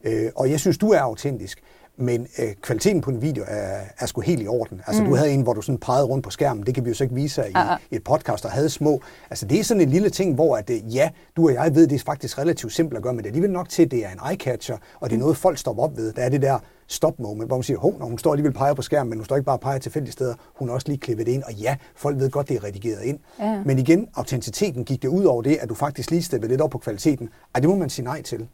Øh, 0.04 0.30
Og 0.34 0.50
jeg 0.50 0.60
synes, 0.60 0.78
du 0.78 0.90
er 0.90 0.98
autentisk. 1.00 1.58
Men 1.98 2.26
øh, 2.38 2.54
kvaliteten 2.62 3.00
på 3.00 3.10
en 3.10 3.22
video 3.22 3.44
er, 3.48 3.78
er 3.98 4.06
sgu 4.06 4.20
helt 4.20 4.42
i 4.42 4.46
orden. 4.46 4.80
Altså, 4.86 5.02
mm. 5.02 5.08
du 5.08 5.14
havde 5.14 5.30
en, 5.30 5.40
hvor 5.42 5.52
du 5.52 5.62
sådan 5.62 5.78
pegede 5.78 6.04
rundt 6.04 6.24
på 6.24 6.30
skærmen. 6.30 6.66
Det 6.66 6.74
kan 6.74 6.84
vi 6.84 6.90
jo 6.90 6.94
så 6.94 7.04
ikke 7.04 7.14
vise 7.14 7.40
her 7.42 7.48
i, 7.48 7.52
Ah, 7.54 7.72
ah. 7.72 7.78
i 7.90 7.96
et 7.96 8.04
podcast, 8.04 8.42
der 8.44 8.50
havde 8.50 8.70
små. 8.70 9.00
Altså, 9.30 9.46
det 9.46 9.60
er 9.60 9.64
sådan 9.64 9.80
en 9.80 9.88
lille 9.90 10.10
ting, 10.10 10.34
hvor 10.34 10.56
at, 10.56 10.70
øh, 10.70 10.94
ja, 10.96 11.10
du 11.36 11.46
og 11.48 11.54
jeg 11.54 11.74
ved, 11.74 11.86
det 11.86 12.00
er 12.00 12.04
faktisk 12.04 12.38
relativt 12.38 12.72
simpelt 12.72 12.96
at 12.96 13.02
gøre, 13.02 13.12
men 13.12 13.18
det 13.18 13.24
er 13.24 13.30
alligevel 13.30 13.50
nok 13.50 13.68
til, 13.68 13.82
at 13.84 13.90
det 13.90 14.04
er 14.04 14.08
en 14.10 14.18
eye-catcher, 14.18 14.76
og 15.00 15.10
det 15.10 15.16
er 15.16 15.20
noget, 15.20 15.36
folk 15.36 15.58
stopper 15.58 15.82
op 15.82 15.96
ved. 15.96 16.12
Der 16.12 16.22
er 16.22 16.28
det 16.28 16.42
der 16.42 16.58
stop-moment, 16.88 17.48
hvor 17.48 17.56
man 17.56 17.62
siger, 17.62 17.78
hov, 17.78 17.98
når 17.98 18.06
hun 18.06 18.18
står 18.18 18.32
alligevel 18.32 18.52
peger 18.52 18.74
på 18.74 18.82
skærmen, 18.82 19.10
men 19.10 19.18
hun 19.18 19.24
står 19.24 19.36
ikke 19.36 19.46
bare 19.46 19.56
og 19.56 19.60
peger 19.60 19.78
tilfældige 19.78 20.12
steder, 20.12 20.34
hun 20.54 20.68
har 20.68 20.74
også 20.74 20.88
lige 20.88 20.98
klippet 20.98 21.26
det 21.26 21.32
ind, 21.32 21.42
og 21.42 21.52
ja, 21.52 21.76
folk 21.96 22.18
ved 22.18 22.30
godt, 22.30 22.48
det 22.48 22.56
er 22.56 22.64
redigeret 22.64 23.02
ind. 23.02 23.18
Ja. 23.40 23.62
Men 23.64 23.78
igen, 23.78 24.08
autenticiteten 24.14 24.84
gik 24.84 25.02
det 25.02 25.08
ud 25.08 25.24
over 25.24 25.42
det, 25.42 25.58
at 25.60 25.68
du 25.68 25.74
faktisk 25.74 26.10
lige 26.10 26.22
steppede 26.22 26.50
lidt 26.52 26.60
op 26.60 26.70
på 26.70 26.78
kvaliteten. 26.78 27.28
Ej, 27.54 27.60
det 27.60 27.70
må 27.70 27.76
man 27.76 27.90
sige 27.90 28.04
nej 28.04 28.22
til, 28.22 28.48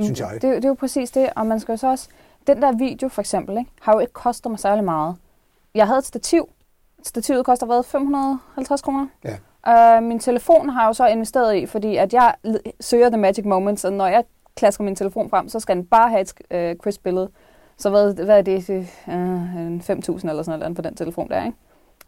synes 0.00 0.20
jeg. 0.20 0.30
Det, 0.32 0.42
det 0.42 0.64
er 0.64 0.68
jo 0.68 0.74
præcis 0.74 1.10
det, 1.10 1.28
og 1.36 1.46
man 1.46 1.60
skal 1.60 1.72
jo 1.72 1.76
så 1.76 1.90
også... 1.90 2.08
Den 2.46 2.62
der 2.62 2.72
video 2.72 3.08
for 3.08 3.20
eksempel, 3.20 3.58
ikke, 3.58 3.70
har 3.80 3.92
jo 3.92 3.98
ikke 3.98 4.12
kostet 4.12 4.50
mig 4.50 4.60
særlig 4.60 4.84
meget. 4.84 5.16
Jeg 5.74 5.86
havde 5.86 5.98
et 5.98 6.04
stativ. 6.04 6.48
Stativet 7.02 7.44
koster 7.44 7.66
hvad? 7.66 7.82
550 7.82 8.82
kroner? 8.82 9.06
Ja. 9.24 9.98
Uh, 9.98 10.02
min 10.04 10.18
telefon 10.18 10.68
har 10.68 10.82
jeg 10.82 10.88
jo 10.88 10.92
så 10.92 11.06
investeret 11.06 11.56
i, 11.56 11.66
fordi 11.66 11.96
at 11.96 12.14
jeg 12.14 12.34
søger 12.80 13.08
the 13.08 13.18
magic 13.18 13.44
moments, 13.44 13.84
og 13.84 13.92
når 13.92 14.06
jeg 14.06 14.24
klasker 14.56 14.84
min 14.84 14.96
telefon 14.96 15.30
frem, 15.30 15.48
så 15.48 15.60
skal 15.60 15.76
den 15.76 15.86
bare 15.86 16.10
have 16.10 16.20
et 16.20 16.32
uh, 16.54 16.82
crisp 16.82 17.02
billede. 17.02 17.30
Så 17.78 17.90
hvad, 17.90 18.24
hvad 18.24 18.38
er 18.38 18.42
det? 18.42 18.68
en 19.08 19.82
5.000 19.84 20.28
eller 20.28 20.42
sådan 20.42 20.58
noget 20.58 20.76
på 20.76 20.82
den 20.82 20.94
telefon 20.94 21.28
der, 21.28 21.44
ikke? 21.44 21.56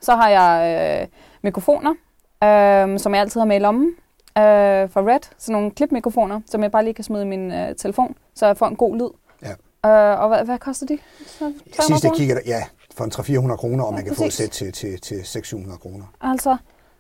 Så 0.00 0.14
har 0.14 0.28
jeg 0.28 1.02
uh, 1.02 1.08
mikrofoner, 1.42 1.90
uh, 1.90 2.98
som 2.98 3.14
jeg 3.14 3.20
altid 3.20 3.40
har 3.40 3.46
med 3.46 3.56
i 3.56 3.58
lommen, 3.58 3.86
uh, 3.88 4.90
fra 4.90 5.00
Red. 5.00 5.20
Sådan 5.38 5.52
nogle 5.52 5.70
klipmikrofoner, 5.70 6.40
som 6.46 6.62
jeg 6.62 6.70
bare 6.70 6.84
lige 6.84 6.94
kan 6.94 7.04
smide 7.04 7.22
i 7.22 7.26
min 7.26 7.50
uh, 7.50 7.76
telefon, 7.78 8.16
så 8.34 8.46
jeg 8.46 8.56
får 8.56 8.66
en 8.66 8.76
god 8.76 8.96
lyd. 8.96 9.10
Uh, 9.86 9.90
og 9.92 10.28
hvad, 10.28 10.44
hvad 10.44 10.58
koster 10.58 10.86
de? 10.86 10.98
Så 11.26 11.38
300 11.38 11.86
Sidst 11.86 12.04
jeg 12.04 12.12
kiggede, 12.16 12.40
ja, 12.46 12.64
for 12.94 13.04
en 13.04 13.12
300-400 13.12 13.56
kroner, 13.56 13.84
og 13.84 13.90
Ja, 13.90 13.96
man 13.96 14.04
kan 14.04 14.14
få 14.14 14.22
et 14.22 14.26
præcis. 14.26 14.34
sæt 14.34 14.50
til, 14.50 14.72
til, 14.72 15.00
til 15.00 15.26
600 15.26 15.78
kroner. 15.78 16.04
Altså, 16.20 16.56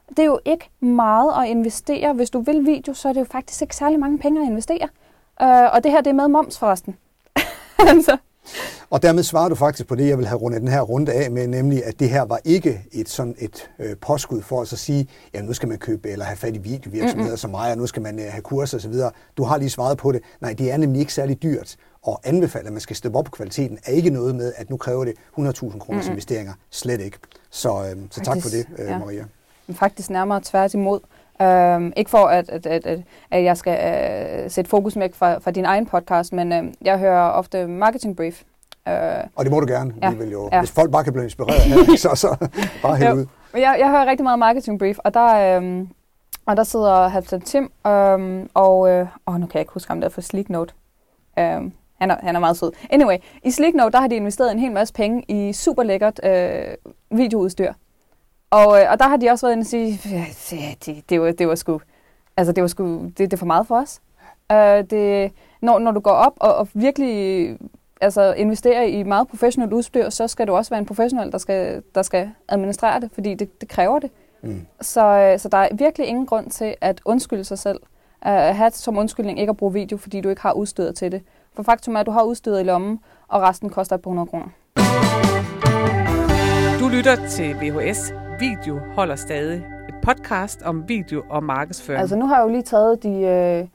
det 0.08 0.18
er 0.18 0.24
jo 0.24 0.40
ikke 0.44 0.70
meget 0.80 1.42
at 1.42 1.50
investere. 1.50 2.12
Hvis 2.12 2.30
du 2.30 2.40
vil 2.40 2.66
video, 2.66 2.94
så 2.94 3.08
er 3.08 3.12
det 3.12 3.20
jo 3.20 3.26
faktisk 3.32 3.62
ikke 3.62 3.76
særlig 3.76 4.00
mange 4.00 4.18
penge 4.18 4.42
at 4.42 4.46
investere. 4.48 4.88
Uh, 5.42 5.74
og 5.74 5.84
det 5.84 5.92
her, 5.92 6.00
det 6.00 6.10
er 6.10 6.14
med 6.14 6.28
moms 6.28 6.58
forresten. 6.58 6.96
altså, 7.78 8.16
Og 8.90 9.02
dermed 9.02 9.22
svarer 9.22 9.48
du 9.48 9.54
faktisk 9.54 9.88
på 9.88 9.94
det, 9.94 10.08
jeg 10.08 10.18
vil 10.18 10.26
have 10.26 10.38
rundet 10.38 10.60
den 10.60 10.68
her 10.68 10.80
runde 10.80 11.12
af 11.12 11.30
med, 11.30 11.46
nemlig 11.46 11.84
at 11.84 12.00
det 12.00 12.10
her 12.10 12.22
var 12.22 12.40
ikke 12.44 12.84
et 12.92 13.08
sådan 13.08 13.34
et 13.38 13.70
øh, 13.78 13.96
påskud 13.96 14.42
for 14.42 14.60
at 14.60 14.68
sige, 14.68 15.08
ja, 15.34 15.42
nu 15.42 15.52
skal 15.52 15.68
man 15.68 15.78
købe 15.78 16.08
eller 16.08 16.24
have 16.24 16.36
fat 16.36 16.54
i 16.56 16.58
videovirksomheder 16.58 17.22
mm-hmm. 17.22 17.36
som 17.36 17.50
mig, 17.50 17.70
og 17.70 17.78
nu 17.78 17.86
skal 17.86 18.02
man 18.02 18.18
øh, 18.18 18.26
have 18.30 18.42
kurser 18.42 18.78
osv. 18.78 18.94
Du 19.36 19.42
har 19.42 19.56
lige 19.58 19.70
svaret 19.70 19.98
på 19.98 20.12
det. 20.12 20.22
Nej, 20.40 20.52
det 20.52 20.72
er 20.72 20.76
nemlig 20.76 21.00
ikke 21.00 21.14
særlig 21.14 21.42
dyrt. 21.42 21.76
Og 22.02 22.20
anbefale, 22.24 22.66
at 22.66 22.72
man 22.72 22.80
skal 22.80 22.96
steppe 22.96 23.18
op 23.18 23.24
på 23.24 23.30
kvaliteten, 23.30 23.78
er 23.84 23.92
ikke 23.92 24.10
noget 24.10 24.34
med, 24.34 24.52
at 24.56 24.70
nu 24.70 24.76
kræver 24.76 25.04
det 25.04 25.14
100.000 25.38 25.38
kroners 25.38 25.88
mm-hmm. 25.88 26.10
investeringer. 26.10 26.52
Slet 26.70 27.00
ikke. 27.00 27.18
Så, 27.50 27.68
øh, 27.68 27.96
så 28.10 28.20
tak 28.20 28.42
for 28.42 28.48
det, 28.48 28.66
øh, 28.78 28.86
ja. 28.86 28.98
Maria. 28.98 29.24
faktisk 29.72 30.10
nærmere 30.10 30.40
tværtimod. 30.44 31.00
Uh, 31.40 31.92
ikke 31.96 32.10
for, 32.10 32.26
at, 32.26 32.48
at, 32.48 32.66
at, 32.66 33.00
at, 33.30 33.44
jeg 33.44 33.56
skal 33.56 33.72
uh, 34.44 34.50
sætte 34.50 34.70
fokus 34.70 34.98
væk 34.98 35.14
fra, 35.14 35.38
fra 35.38 35.50
din 35.50 35.64
egen 35.64 35.86
podcast, 35.86 36.32
men 36.32 36.52
uh, 36.52 36.72
jeg 36.82 36.98
hører 36.98 37.28
ofte 37.30 37.66
Marketing 37.66 38.16
Brief. 38.16 38.42
Uh, 38.86 38.92
Og 39.36 39.44
det 39.44 39.50
må 39.52 39.60
du 39.60 39.66
gerne. 39.66 39.94
Ja. 40.02 40.10
Vi 40.10 40.16
vil 40.16 40.30
jo, 40.30 40.48
Ja. 40.52 40.58
Hvis 40.58 40.70
folk 40.70 40.92
bare 40.92 41.04
kan 41.04 41.12
blive 41.12 41.24
inspireret 41.24 41.60
her, 41.60 41.96
så, 41.96 42.14
så 42.14 42.48
bare 42.82 42.96
hælde 42.96 43.14
ud. 43.14 43.26
Men 43.52 43.62
Jeg, 43.62 43.76
jeg 43.78 43.88
hører 43.88 44.06
rigtig 44.06 44.24
meget 44.24 44.38
Marketing 44.38 44.78
Brief, 44.78 44.98
og 44.98 45.14
der, 45.14 45.56
øhm, 45.56 45.88
og 46.46 46.56
der 46.56 46.64
sidder 46.64 47.08
Halvdan 47.08 47.40
Tim, 47.40 47.70
øhm, 47.86 48.50
og 48.54 48.90
øh, 48.90 49.06
åh, 49.26 49.34
nu 49.34 49.46
kan 49.46 49.54
jeg 49.54 49.60
ikke 49.60 49.72
huske 49.72 49.90
ham 49.90 50.00
der 50.00 50.08
for 50.08 50.20
Sleek 50.20 50.50
Note. 50.50 50.74
Øhm, 51.38 51.72
han, 52.00 52.10
er, 52.10 52.16
han 52.22 52.36
er 52.36 52.40
meget 52.40 52.56
sød. 52.56 52.72
Anyway, 52.90 53.16
i 53.44 53.50
Sleek 53.50 53.74
Note, 53.74 53.92
der 53.92 54.00
har 54.00 54.08
de 54.08 54.16
investeret 54.16 54.52
en 54.52 54.58
hel 54.58 54.72
masse 54.72 54.94
penge 54.94 55.24
i 55.28 55.52
super 55.52 55.82
lækkert 55.82 56.20
øh, 56.24 56.74
videoudstyr. 57.10 57.72
Og, 58.50 58.80
øh, 58.80 58.90
og 58.90 58.98
der 58.98 59.08
har 59.08 59.16
de 59.16 59.30
også 59.30 59.46
været 59.46 59.52
inde 59.52 59.62
og 59.62 59.66
sige, 59.66 60.00
det, 60.50 60.86
det, 60.86 61.10
det, 61.10 61.20
var, 61.20 61.32
det 61.32 61.48
var 61.48 61.54
sgu, 61.54 61.80
altså 62.36 62.52
det 62.52 62.62
var 62.62 62.68
sgu, 62.68 63.02
det, 63.02 63.18
det 63.18 63.32
er 63.32 63.36
for 63.36 63.46
meget 63.46 63.66
for 63.66 63.76
os. 63.76 64.00
Øh, 64.52 64.84
det, 64.90 65.32
når, 65.60 65.78
når 65.78 65.90
du 65.90 66.00
går 66.00 66.10
op 66.10 66.32
og, 66.36 66.54
og 66.54 66.68
virkelig 66.74 67.56
altså, 68.00 68.32
investerer 68.32 68.82
i 68.82 69.02
meget 69.02 69.28
professionelt 69.28 69.72
udstyr, 69.72 70.10
så 70.10 70.28
skal 70.28 70.46
du 70.46 70.52
også 70.52 70.70
være 70.70 70.78
en 70.80 70.86
professionel, 70.86 71.32
der 71.32 71.38
skal, 71.38 71.82
der 71.94 72.02
skal 72.02 72.30
administrere 72.48 73.00
det, 73.00 73.10
fordi 73.12 73.34
det, 73.34 73.60
det 73.60 73.68
kræver 73.68 73.98
det. 73.98 74.10
Mm. 74.42 74.66
Så, 74.80 75.06
øh, 75.06 75.38
så 75.38 75.48
der 75.48 75.58
er 75.58 75.68
virkelig 75.74 76.06
ingen 76.06 76.26
grund 76.26 76.50
til 76.50 76.74
at 76.80 77.00
undskylde 77.04 77.44
sig 77.44 77.58
selv. 77.58 77.80
At 78.22 78.56
have 78.56 78.70
som 78.70 78.98
undskyldning 78.98 79.40
ikke 79.40 79.50
at 79.50 79.56
bruge 79.56 79.72
video, 79.72 79.96
fordi 79.96 80.20
du 80.20 80.28
ikke 80.28 80.42
har 80.42 80.52
udstyret 80.52 80.96
til 80.96 81.12
det. 81.12 81.22
For 81.58 81.62
faktum 81.62 81.96
er, 81.96 82.00
at 82.00 82.06
du 82.06 82.10
har 82.10 82.22
udstyret 82.22 82.60
i 82.60 82.64
lommen, 82.64 83.00
og 83.28 83.42
resten 83.42 83.70
koster 83.70 83.96
et 83.96 84.02
par 84.02 84.10
hundrede 84.10 84.26
kroner. 84.26 84.46
Du 86.80 86.88
lytter 86.88 87.28
til 87.28 87.54
VHS. 87.54 88.12
Video 88.40 88.78
holder 88.94 89.16
stadig. 89.16 89.66
Et 89.88 89.94
podcast 90.02 90.62
om 90.62 90.88
video 90.88 91.24
og 91.30 91.44
markedsføring. 91.44 92.00
Altså 92.00 92.16
nu 92.16 92.26
har 92.26 92.36
jeg 92.36 92.42
jo 92.44 92.48
lige 92.48 92.62
taget 92.62 93.02
de, 93.02 93.20
øh, 93.20 93.68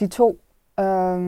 de 0.00 0.06
to, 0.06 0.38
øh, 0.80 1.18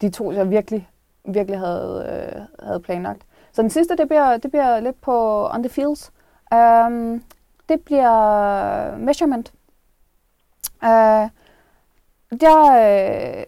de 0.00 0.10
to, 0.10 0.32
jeg 0.32 0.50
virkelig, 0.50 0.88
virkelig 1.24 1.58
havde, 1.58 2.06
øh, 2.08 2.66
havde 2.66 2.80
planlagt. 2.80 3.22
Så 3.52 3.62
den 3.62 3.70
sidste, 3.70 3.96
det 3.96 4.08
bliver, 4.08 4.36
det 4.36 4.50
bliver 4.50 4.80
lidt 4.80 5.00
på 5.00 5.48
on 5.48 5.62
the 5.62 5.70
fields. 5.70 6.12
Um, 6.54 7.22
det 7.68 7.80
bliver 7.80 8.96
measurement. 8.96 9.52
Uh, 10.82 11.28
der, 12.40 12.58
øh, 13.38 13.44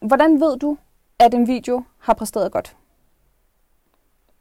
hvordan 0.00 0.40
ved 0.40 0.58
du, 0.58 0.76
at 1.20 1.34
en 1.34 1.46
video 1.46 1.82
har 1.98 2.14
præsteret 2.14 2.52
godt? 2.52 2.76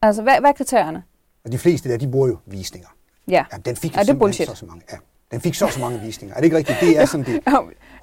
Altså, 0.01 0.21
hvad, 0.21 0.39
hvad 0.39 0.49
er 0.49 0.53
kriterierne? 0.53 1.03
Og 1.45 1.51
de 1.51 1.57
fleste 1.57 1.89
der, 1.89 1.97
de 1.97 2.11
bruger 2.11 2.27
jo 2.27 2.37
visninger. 2.45 2.87
Ja. 3.27 3.45
Ja, 3.51 3.57
den 3.57 3.75
fik 3.75 3.95
Ja, 3.95 4.01
det 4.01 4.09
er 4.09 4.13
bullshit. 4.13 4.47
så, 4.49 4.55
så 4.55 4.65
mange. 4.65 4.81
Ja, 4.91 4.97
den 5.31 5.41
fik 5.41 5.53
så 5.55 5.67
så 5.67 5.79
mange 5.79 5.99
visninger. 5.99 6.35
Er 6.35 6.39
det 6.39 6.45
ikke 6.45 6.57
rigtigt? 6.57 6.77
Det 6.81 6.97
er 6.99 7.05
sådan 7.05 7.25
det 7.25 7.33
det, 7.45 7.53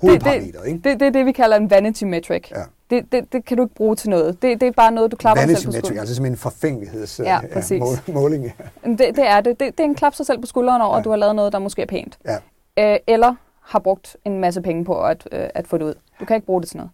hovedparameteret, 0.01 0.67
ikke? 0.67 0.81
det, 0.85 1.01
det 1.01 1.07
er 1.07 1.11
det, 1.11 1.27
vi 1.27 1.33
kalder 1.33 1.57
en 1.57 1.71
vanity 1.71 2.05
metric. 2.05 2.51
Ja. 2.51 2.63
Det, 2.91 3.13
det, 3.13 3.33
det 3.33 3.45
kan 3.45 3.57
du 3.57 3.63
ikke 3.63 3.75
bruge 3.75 3.97
til 3.97 4.11
noget. 4.11 4.43
Det, 4.43 4.61
det 4.61 4.67
er 4.69 4.73
bare 4.73 4.93
noget, 4.93 5.11
du 5.11 5.17
klapper 5.17 5.43
dig 5.43 5.49
Vanity 5.49 5.61
selv 5.61 5.67
på 5.67 5.71
metric, 5.71 5.85
skulderen. 5.87 6.01
altså 6.01 6.15
simpelthen 6.15 6.33
en 6.33 6.39
forfængeligheds 6.39 7.21
Ja, 7.21 7.39
øh, 7.73 8.15
mål. 8.15 8.33
Ja. 8.33 8.51
Det, 8.91 8.99
det 8.99 9.19
er 9.29 9.41
det. 9.41 9.61
det. 9.61 9.79
Det 9.79 9.81
er 9.81 9.89
en 9.89 9.95
klap 9.95 10.15
sig 10.15 10.27
selv 10.27 10.41
på 10.41 10.47
skulderen 10.47 10.83
over, 10.83 10.95
Ja. 10.95 10.99
at 10.99 11.05
du 11.05 11.11
har 11.11 11.17
lavet 11.17 11.37
noget, 11.37 11.53
der 11.53 11.59
måske 11.59 11.83
er 11.83 11.87
pænt. 11.87 12.19
Ja. 12.25 12.93
Øh, 12.95 12.99
eller 13.07 13.35
har 13.63 13.79
brugt 13.79 14.17
en 14.25 14.39
masse 14.41 14.63
penge 14.63 14.85
på 14.85 15.03
at, 15.05 15.29
øh, 15.33 15.49
at 15.55 15.67
få 15.67 15.79
det 15.79 15.85
ud. 15.85 15.95
Du 16.21 16.25
kan 16.25 16.37
ikke 16.37 16.47
bruge 16.47 16.61
det 16.61 16.69
til 16.69 16.77
noget. 16.77 16.91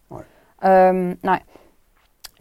Nej. 0.62 0.88
Øhm, 0.88 1.18
nej. 1.22 1.40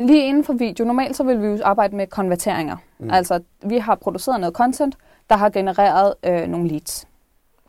Lige 0.01 0.27
inden 0.27 0.43
for 0.43 0.53
video, 0.53 0.85
normalt 0.85 1.15
så 1.15 1.23
vil 1.23 1.41
vi 1.41 1.47
jo 1.47 1.57
arbejde 1.63 1.95
med 1.95 2.07
konverteringer. 2.07 2.77
Mm. 2.99 3.11
Altså, 3.11 3.39
vi 3.63 3.77
har 3.77 3.95
produceret 3.95 4.39
noget 4.39 4.55
content, 4.55 4.97
der 5.29 5.35
har 5.35 5.49
genereret 5.49 6.13
øh, 6.23 6.47
nogle 6.47 6.67
leads. 6.67 7.07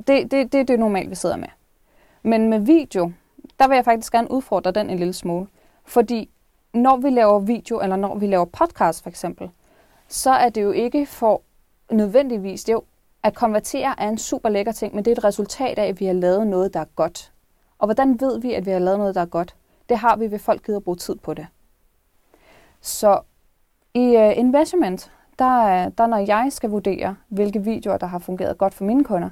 Det, 0.06 0.30
det, 0.30 0.52
det 0.52 0.60
er 0.60 0.64
det 0.64 0.78
normalt, 0.78 1.10
vi 1.10 1.14
sidder 1.14 1.36
med. 1.36 1.48
Men 2.22 2.48
med 2.48 2.58
video, 2.58 3.12
der 3.58 3.68
vil 3.68 3.74
jeg 3.74 3.84
faktisk 3.84 4.12
gerne 4.12 4.30
udfordre 4.30 4.70
den 4.70 4.90
en 4.90 4.98
lille 4.98 5.12
smule. 5.12 5.46
Fordi 5.84 6.30
når 6.74 6.96
vi 6.96 7.10
laver 7.10 7.38
video, 7.38 7.80
eller 7.80 7.96
når 7.96 8.14
vi 8.14 8.26
laver 8.26 8.44
podcast 8.44 9.02
for 9.02 9.10
eksempel, 9.10 9.50
så 10.08 10.30
er 10.30 10.48
det 10.48 10.62
jo 10.62 10.70
ikke 10.70 11.06
for 11.06 11.42
nødvendigvis, 11.90 12.64
det 12.64 12.72
er 12.72 12.76
jo, 12.76 12.82
at 13.22 13.34
konvertere 13.34 13.94
er 13.98 14.08
en 14.08 14.18
super 14.18 14.48
lækker 14.48 14.72
ting, 14.72 14.94
men 14.94 15.04
det 15.04 15.10
er 15.10 15.16
et 15.16 15.24
resultat 15.24 15.78
af, 15.78 15.86
at 15.86 16.00
vi 16.00 16.06
har 16.06 16.12
lavet 16.12 16.46
noget, 16.46 16.74
der 16.74 16.80
er 16.80 16.84
godt. 16.96 17.32
Og 17.78 17.86
hvordan 17.86 18.20
ved 18.20 18.40
vi, 18.40 18.52
at 18.52 18.66
vi 18.66 18.70
har 18.70 18.78
lavet 18.78 18.98
noget, 18.98 19.14
der 19.14 19.20
er 19.20 19.26
godt? 19.26 19.54
Det 19.88 19.98
har 19.98 20.16
vi, 20.16 20.30
ved 20.30 20.38
folk 20.38 20.66
gider 20.66 20.78
at 20.78 20.84
bruge 20.84 20.96
tid 20.96 21.16
på 21.16 21.34
det. 21.34 21.46
Så 22.82 23.20
i 23.94 24.16
uh, 24.16 24.38
investment, 24.38 25.12
der, 25.38 25.62
er- 25.64 25.88
der 25.88 26.06
når 26.06 26.16
jeg 26.18 26.48
skal 26.50 26.70
vurdere, 26.70 27.16
hvilke 27.28 27.62
videoer, 27.64 27.96
der 27.96 28.06
har 28.06 28.18
fungeret 28.18 28.58
godt 28.58 28.74
for 28.74 28.84
mine 28.84 29.04
kunder, 29.04 29.30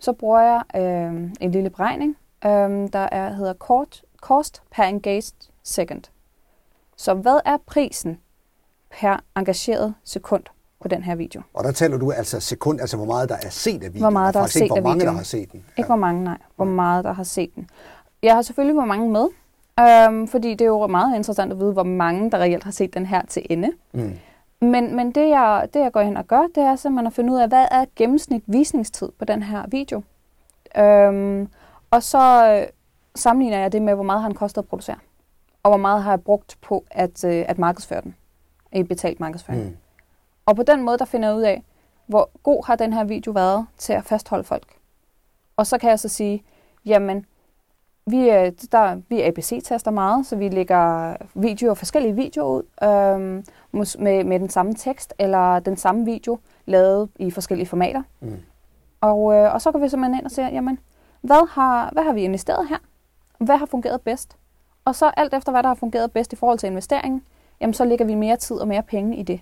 så 0.00 0.12
bruger 0.12 0.40
jeg 0.40 0.62
øh, 0.82 1.30
en 1.40 1.50
lille 1.50 1.70
beregning, 1.70 2.16
øh, 2.44 2.50
der 2.92 3.08
er, 3.12 3.32
hedder 3.32 3.54
cost, 3.54 4.04
cost 4.20 4.62
per 4.70 4.82
engaged 4.82 5.50
second. 5.62 6.02
Så 6.96 7.14
hvad 7.14 7.40
er 7.44 7.56
prisen 7.66 8.18
per 9.00 9.16
engageret 9.36 9.94
sekund 10.04 10.42
på 10.80 10.88
den 10.88 11.02
her 11.02 11.14
video? 11.14 11.42
Og 11.54 11.64
der 11.64 11.72
taler 11.72 11.96
du 11.98 12.12
altså 12.12 12.40
sekund, 12.40 12.80
altså 12.80 12.96
hvor 12.96 13.06
meget 13.06 13.28
der 13.28 13.36
er 13.42 13.50
set 13.50 13.74
af 13.74 13.80
videoen. 13.80 14.00
Hvor 14.02 14.10
meget 14.10 14.34
der 14.34 14.40
er 14.40 14.44
ikke, 14.44 14.52
set 14.52 14.62
af 14.62 14.68
hvor 14.68 14.76
mange 14.76 14.90
der 14.90 14.94
videoen. 15.04 15.16
har 15.16 15.24
set 15.24 15.52
den. 15.52 15.64
Ikke 15.78 15.86
hvor 15.86 15.96
mange, 15.96 16.24
nej. 16.24 16.38
Hvor 16.56 16.64
meget, 16.64 17.04
der 17.04 17.12
har 17.12 17.22
set 17.22 17.54
den. 17.54 17.68
Jeg 18.22 18.34
har 18.34 18.42
selvfølgelig 18.42 18.74
hvor 18.74 18.84
mange 18.84 19.10
med, 19.10 19.28
øhm, 19.82 20.28
fordi 20.28 20.50
det 20.50 20.60
er 20.60 20.66
jo 20.66 20.86
meget 20.86 21.16
interessant 21.16 21.52
at 21.52 21.58
vide, 21.58 21.72
hvor 21.72 21.82
mange, 21.82 22.30
der 22.30 22.38
reelt 22.38 22.64
har 22.64 22.70
set 22.70 22.94
den 22.94 23.06
her 23.06 23.22
til 23.26 23.46
ende. 23.50 23.70
Mm. 23.92 24.18
Men, 24.60 24.96
men 24.96 25.12
det, 25.12 25.28
jeg, 25.28 25.68
det, 25.74 25.80
jeg 25.80 25.92
går 25.92 26.02
hen 26.02 26.16
og 26.16 26.26
gør, 26.26 26.42
det 26.54 26.62
er 26.62 26.76
simpelthen 26.76 27.06
at 27.06 27.12
finde 27.12 27.32
ud 27.32 27.38
af, 27.38 27.48
hvad 27.48 27.66
er 27.70 27.84
gennemsnit 27.96 28.42
visningstid 28.46 29.08
på 29.18 29.24
den 29.24 29.42
her 29.42 29.64
video. 29.68 30.02
Øhm, 30.76 31.48
og 31.90 32.02
så 32.02 32.54
øh, 32.54 32.66
sammenligner 33.14 33.58
jeg 33.58 33.72
det 33.72 33.82
med, 33.82 33.94
hvor 33.94 34.02
meget 34.02 34.20
har 34.22 34.28
den 34.28 34.36
kostet 34.36 34.62
at 34.62 34.68
producere. 34.68 34.96
Og 35.62 35.70
hvor 35.70 35.78
meget 35.78 36.02
har 36.02 36.10
jeg 36.10 36.20
brugt 36.20 36.58
på 36.60 36.84
at, 36.90 37.24
øh, 37.24 37.44
at 37.48 37.58
markedsføre 37.58 38.00
den. 38.00 38.14
I 38.72 38.82
betalt 38.82 39.20
markedsføring. 39.20 39.64
Mm. 39.64 39.76
Og 40.46 40.56
på 40.56 40.62
den 40.62 40.82
måde, 40.82 40.98
der 40.98 41.04
finder 41.04 41.28
jeg 41.28 41.36
ud 41.36 41.42
af, 41.42 41.62
hvor 42.06 42.30
god 42.42 42.66
har 42.66 42.76
den 42.76 42.92
her 42.92 43.04
video 43.04 43.32
været 43.32 43.66
til 43.78 43.92
at 43.92 44.04
fastholde 44.04 44.44
folk. 44.44 44.66
Og 45.56 45.66
så 45.66 45.78
kan 45.78 45.90
jeg 45.90 45.98
så 45.98 46.08
sige, 46.08 46.42
jamen, 46.86 47.26
vi, 48.06 48.28
er, 48.28 48.50
der, 48.72 49.00
vi 49.08 49.22
ABC-tester 49.22 49.90
meget, 49.90 50.26
så 50.26 50.36
vi 50.36 50.48
lægger 50.48 51.16
videoer, 51.34 51.74
forskellige 51.74 52.14
videoer 52.14 52.48
ud 52.48 52.62
øhm, 52.82 53.44
med, 54.02 54.24
med 54.24 54.40
den 54.40 54.48
samme 54.48 54.74
tekst 54.74 55.14
eller 55.18 55.58
den 55.58 55.76
samme 55.76 56.04
video, 56.04 56.38
lavet 56.66 57.08
i 57.16 57.30
forskellige 57.30 57.66
formater. 57.66 58.02
Mm. 58.20 58.36
Og, 59.00 59.34
øh, 59.34 59.54
og 59.54 59.62
så 59.62 59.72
kan 59.72 59.82
vi 59.82 59.88
simpelthen 59.88 60.18
ind 60.18 60.24
og 60.24 60.30
se, 60.30 60.42
jamen, 60.42 60.78
hvad 61.20 61.48
har, 61.50 61.90
hvad 61.92 62.02
har 62.02 62.12
vi 62.12 62.22
investeret 62.22 62.68
her? 62.68 62.78
Hvad 63.38 63.56
har 63.56 63.66
fungeret 63.66 64.00
bedst? 64.00 64.36
Og 64.84 64.94
så 64.94 65.12
alt 65.16 65.34
efter, 65.34 65.52
hvad 65.52 65.62
der 65.62 65.68
har 65.68 65.74
fungeret 65.74 66.12
bedst 66.12 66.32
i 66.32 66.36
forhold 66.36 66.58
til 66.58 66.66
investeringen, 66.66 67.22
jamen 67.60 67.74
så 67.74 67.84
lægger 67.84 68.04
vi 68.04 68.14
mere 68.14 68.36
tid 68.36 68.56
og 68.56 68.68
mere 68.68 68.82
penge 68.82 69.16
i 69.16 69.22
det. 69.22 69.40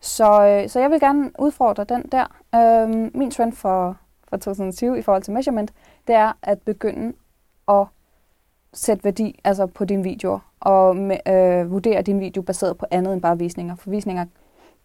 Så, 0.00 0.46
øh, 0.46 0.68
så 0.68 0.80
jeg 0.80 0.90
vil 0.90 1.00
gerne 1.00 1.30
udfordre 1.38 1.84
den 1.84 2.02
der. 2.12 2.26
Øhm, 2.54 3.10
min 3.14 3.30
trend 3.30 3.52
for, 3.52 3.96
for 4.28 4.36
2020 4.36 4.98
i 4.98 5.02
forhold 5.02 5.22
til 5.22 5.32
measurement, 5.32 5.72
det 6.06 6.14
er 6.14 6.32
at 6.42 6.62
begynde 6.62 7.12
at 7.68 7.86
sætte 8.74 9.04
værdi 9.04 9.40
altså 9.44 9.66
på 9.66 9.84
dine 9.84 10.02
videoer, 10.02 10.38
og 10.60 10.96
med, 10.96 11.18
øh, 11.28 11.70
vurdere 11.70 12.02
din 12.02 12.20
video 12.20 12.42
baseret 12.42 12.78
på 12.78 12.86
andet 12.90 13.12
end 13.12 13.22
bare 13.22 13.38
visninger. 13.38 13.76
For 13.76 13.90
visninger, 13.90 14.24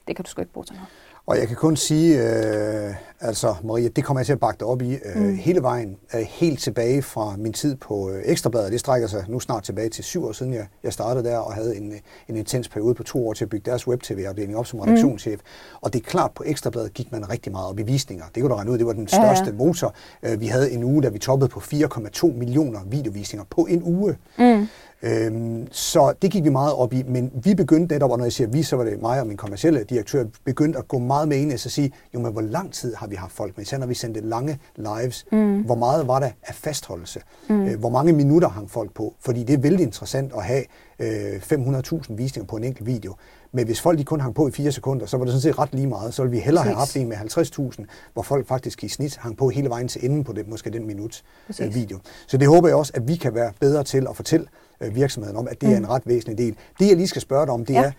det 0.08 0.16
kan 0.16 0.26
du 0.26 0.30
sgu 0.30 0.42
ikke 0.42 0.54
bruge 0.54 0.66
til 0.66 0.76
noget. 0.76 0.90
Og 1.26 1.38
jeg 1.38 1.48
kan 1.48 1.58
kun 1.58 1.76
sige, 1.76 2.20
øh, 2.20 2.94
altså 3.24 3.56
Maria, 3.64 3.88
det 3.88 4.04
kommer 4.04 4.20
jeg 4.20 4.26
til 4.26 4.34
at 4.34 4.40
bakke 4.40 4.60
dig 4.60 4.68
op 4.68 4.82
i 4.82 4.94
øh, 4.94 5.22
mm. 5.22 5.36
hele 5.36 5.62
vejen, 5.62 5.98
øh, 6.16 6.22
helt 6.22 6.60
tilbage 6.60 7.02
fra 7.02 7.36
min 7.38 7.54
tid 7.54 7.76
på 7.76 8.10
øh, 8.10 8.22
Ekstrabladet. 8.26 8.72
Det 8.72 8.80
strækker 8.80 9.08
sig 9.08 9.26
nu 9.28 9.40
snart 9.40 9.64
tilbage 9.64 9.90
til 9.90 10.04
syv 10.04 10.26
år 10.26 10.32
siden, 10.32 10.54
jeg, 10.54 10.68
jeg 10.84 10.94
startede 10.94 11.30
der 11.30 11.38
og 11.38 11.54
havde 11.54 11.78
en, 11.78 11.94
en 12.28 12.36
intens 12.36 12.70
periode 12.70 12.94
på 12.94 13.04
to 13.04 13.28
år 13.28 13.34
til 13.34 13.46
at 13.46 13.50
bygge 13.50 13.72
deres 13.72 13.88
web-tv-afdeling 13.88 14.58
op 14.58 14.68
som 14.68 14.80
mm. 14.80 14.84
redaktionschef. 14.84 15.40
Mm. 15.40 15.78
Og 15.82 15.94
det 15.94 16.00
er 16.00 16.04
klart, 16.04 16.32
på 16.32 16.44
Ekstrabladet 16.46 16.94
gik 16.94 17.12
man 17.12 17.30
rigtig 17.30 17.52
meget 17.52 17.70
op 17.70 17.80
i 17.80 17.84
visninger. 17.84 18.26
Det 18.36 18.44
kunne 18.44 18.50
du 18.50 18.56
regne 18.56 18.72
ud, 18.72 18.78
det 18.78 18.86
var 18.86 18.94
den 18.94 19.08
største 19.08 19.46
ja, 19.46 19.52
ja. 19.52 19.58
motor. 19.58 19.94
Øh, 20.24 20.42
vi 20.42 20.48
havde 20.48 20.72
en 20.72 20.84
uge, 20.84 21.04
da 21.04 21.10
vi 21.10 21.20
toppede 21.20 21.50
på 21.50 21.60
4,2 21.60 22.28
millioner 22.28 22.80
videovisninger 22.86 23.46
på 23.50 23.68
en 23.70 23.84
uge. 23.84 24.18
Mm. 24.40 24.68
Øhm, 25.04 25.68
så 25.72 26.14
det 26.22 26.32
gik 26.32 26.44
vi 26.44 26.50
meget 26.50 26.74
op 26.74 26.94
i, 26.94 27.04
men 27.04 27.32
vi 27.44 27.56
begyndte 27.56 27.94
netop, 27.94 28.12
og 28.12 28.18
når 28.18 28.26
jeg 28.26 28.34
siger 28.34 28.48
vi, 28.48 28.64
så 28.64 28.76
var 28.76 28.84
det 28.84 29.02
mig 29.02 29.22
og 29.22 29.28
min 29.28 29.38
kommercielle 29.38 29.84
direktør, 29.84 30.26
begyndte 30.44 30.80
at 30.80 30.88
gå 30.88 30.98
meget 30.98 31.28
med 31.28 31.38
ind 31.38 31.54
og 31.54 31.60
sige, 31.60 31.92
jo 32.14 32.20
men 32.20 32.32
hvor 32.32 32.42
lang 32.42 32.74
tid 32.74 32.96
har 32.96 33.08
vi 33.08 33.13
haft 33.18 33.34
folk 33.34 33.58
med, 33.58 33.66
især 33.66 33.78
når 33.78 33.88
vi 33.88 33.94
sendte 33.94 34.20
lange 34.22 34.60
lives, 34.76 35.26
mm. 35.32 35.62
hvor 35.62 35.76
meget 35.76 36.08
var 36.08 36.20
der 36.20 36.30
af 36.44 36.56
fastholdelse, 36.56 37.22
mm. 37.50 37.66
øh, 37.66 37.80
hvor 37.80 37.90
mange 37.90 38.14
minutter 38.14 38.50
hang 38.50 38.72
folk 38.72 38.94
på, 38.94 39.14
fordi 39.20 39.44
det 39.44 39.54
er 39.54 39.58
vældig 39.58 39.84
interessant 39.84 40.32
at 40.38 40.44
have 40.44 40.64
øh, 41.00 41.36
500.000 41.36 42.14
visninger 42.16 42.48
på 42.48 42.56
en 42.56 42.64
enkelt 42.64 42.86
video. 42.86 43.16
Men 43.52 43.66
hvis 43.66 43.82
folk 43.82 44.00
de 44.00 44.04
kun 44.04 44.20
hang 44.20 44.36
på 44.36 44.48
i 44.48 44.52
fire 44.52 44.72
sekunder, 44.72 45.06
så 45.06 45.18
var 45.18 45.26
det 45.26 45.32
sådan 45.32 45.42
set 45.42 45.60
ret 45.60 45.74
lige 45.74 45.88
meget. 45.88 46.14
Så 46.14 46.22
ville 46.22 46.32
vi 46.32 46.40
hellere 46.40 46.64
have 46.64 46.76
haft 46.76 46.96
en 46.96 47.10
med 47.10 47.18
50.000, 47.18 47.86
hvor 48.14 48.22
folk 48.22 48.48
faktisk 48.48 48.84
i 48.84 48.88
snit 48.88 49.18
hang 49.18 49.38
på 49.38 49.50
hele 49.50 49.70
vejen 49.70 49.88
til 49.88 50.06
enden 50.06 50.24
på 50.24 50.34
det, 50.34 50.48
måske 50.48 50.70
den 50.70 50.88
minut 50.88 51.24
øh, 51.62 51.76
video. 51.76 52.00
Så 52.28 52.38
det 52.38 52.48
håber 52.48 52.68
jeg 52.68 52.78
også, 52.78 52.92
at 52.96 53.08
vi 53.08 53.16
kan 53.16 53.36
være 53.36 53.52
bedre 53.60 53.84
til 53.84 54.08
at 54.10 54.16
fortælle 54.16 54.48
øh, 54.82 54.96
virksomheden 54.96 55.38
om, 55.38 55.48
at 55.48 55.62
det 55.62 55.70
mm. 55.70 55.76
er 55.76 55.78
en 55.78 55.90
ret 55.90 56.02
væsentlig 56.06 56.38
del. 56.38 56.56
Det 56.80 56.88
jeg 56.88 56.96
lige 56.96 57.08
skal 57.08 57.22
spørge 57.22 57.46
dig 57.46 57.54
om, 57.54 57.66
det 57.66 57.74
ja. 57.74 57.84
er, 57.84 57.92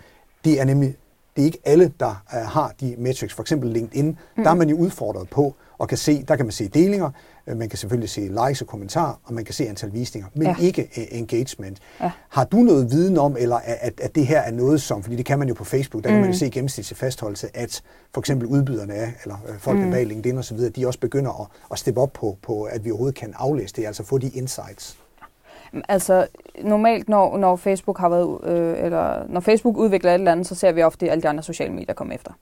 det 0.45 0.61
er 0.61 0.65
nemlig 0.65 0.97
det 1.37 1.43
er 1.43 1.47
ikke 1.47 1.61
alle, 1.65 1.93
der 2.01 2.25
uh, 2.33 2.39
har 2.39 2.73
de 2.81 2.95
metrics. 2.99 3.35
For 3.35 3.43
eksempel 3.43 3.71
LinkedIn, 3.71 4.07
mm. 4.07 4.45
der 4.45 4.51
er 4.51 4.55
man 4.55 4.69
jo 4.69 4.77
udfordret 4.77 5.29
på, 5.31 5.55
og 5.79 5.89
kan 5.89 5.99
se, 5.99 6.25
der 6.29 6.37
kan 6.37 6.47
man 6.47 6.53
se 6.53 6.69
delinger, 6.69 7.11
øh, 7.47 7.57
man 7.57 7.69
kan 7.69 7.79
selvfølgelig 7.79 8.11
se 8.11 8.21
likes 8.21 8.61
og 8.63 8.67
kommentarer, 8.67 9.21
og 9.25 9.35
man 9.35 9.45
kan 9.45 9.55
se 9.55 9.69
antal 9.69 9.93
visninger, 9.93 10.29
men 10.35 10.47
ja. 10.47 10.57
ikke 10.61 10.89
uh, 10.97 11.19
engagement. 11.19 11.79
Ja. 12.01 12.11
Har 12.29 12.45
du 12.45 12.57
noget 12.57 12.91
viden 12.91 13.19
om, 13.19 13.37
eller 13.39 13.57
at, 13.65 14.01
at 14.01 14.15
det 14.15 14.27
her 14.27 14.41
er 14.41 14.51
noget 14.51 14.83
som, 14.83 15.03
fordi 15.03 15.17
det 15.17 15.27
kan 15.27 15.39
man 15.39 15.49
jo 15.49 15.55
på 15.55 15.65
Facebook, 15.65 16.05
der 16.05 16.11
mm. 16.11 16.15
kan 16.15 16.21
man 16.21 16.31
jo 16.31 16.35
mm. 16.35 16.39
se 16.39 16.51
gennemsnitlig 16.51 16.97
fastholdelse, 16.97 17.57
at 17.57 17.83
for 18.15 18.21
eksempel 18.21 18.49
udbyderne 18.49 18.95
af, 18.95 19.13
eller 19.23 19.37
uh, 19.49 19.59
folk 19.59 19.79
mm. 19.79 19.91
bag 19.91 20.07
LinkedIn 20.07 20.39
osv., 20.39 20.59
de 20.59 20.87
også 20.87 21.01
begynder 21.01 21.41
at, 21.41 21.47
at 21.73 21.79
steppe 21.79 22.01
op 22.01 22.13
på, 22.13 22.37
på, 22.43 22.63
at 22.63 22.85
vi 22.85 22.91
overhovedet 22.91 23.19
kan 23.19 23.35
aflæse 23.37 23.75
det, 23.77 23.87
altså 23.87 24.05
få 24.05 24.19
de 24.19 24.29
insights. 24.29 24.99
Altså, 25.89 26.27
normalt, 26.63 27.09
når, 27.09 27.39
når 27.39 27.57
Facebook 27.57 27.99
har 27.99 28.09
været, 28.09 28.39
øh, 28.45 28.85
eller 28.85 29.27
når 29.29 29.41
Facebook 29.41 29.77
udvikler 29.77 30.11
et 30.11 30.15
eller 30.15 30.33
andet, 30.33 30.47
så 30.47 30.55
ser 30.55 30.73
vi 30.73 30.83
ofte 30.83 31.11
alle 31.11 31.23
de 31.23 31.29
andre 31.29 31.43
sociale 31.43 31.73
medier 31.73 31.95
komme 31.95 32.15
efter. 32.15 32.33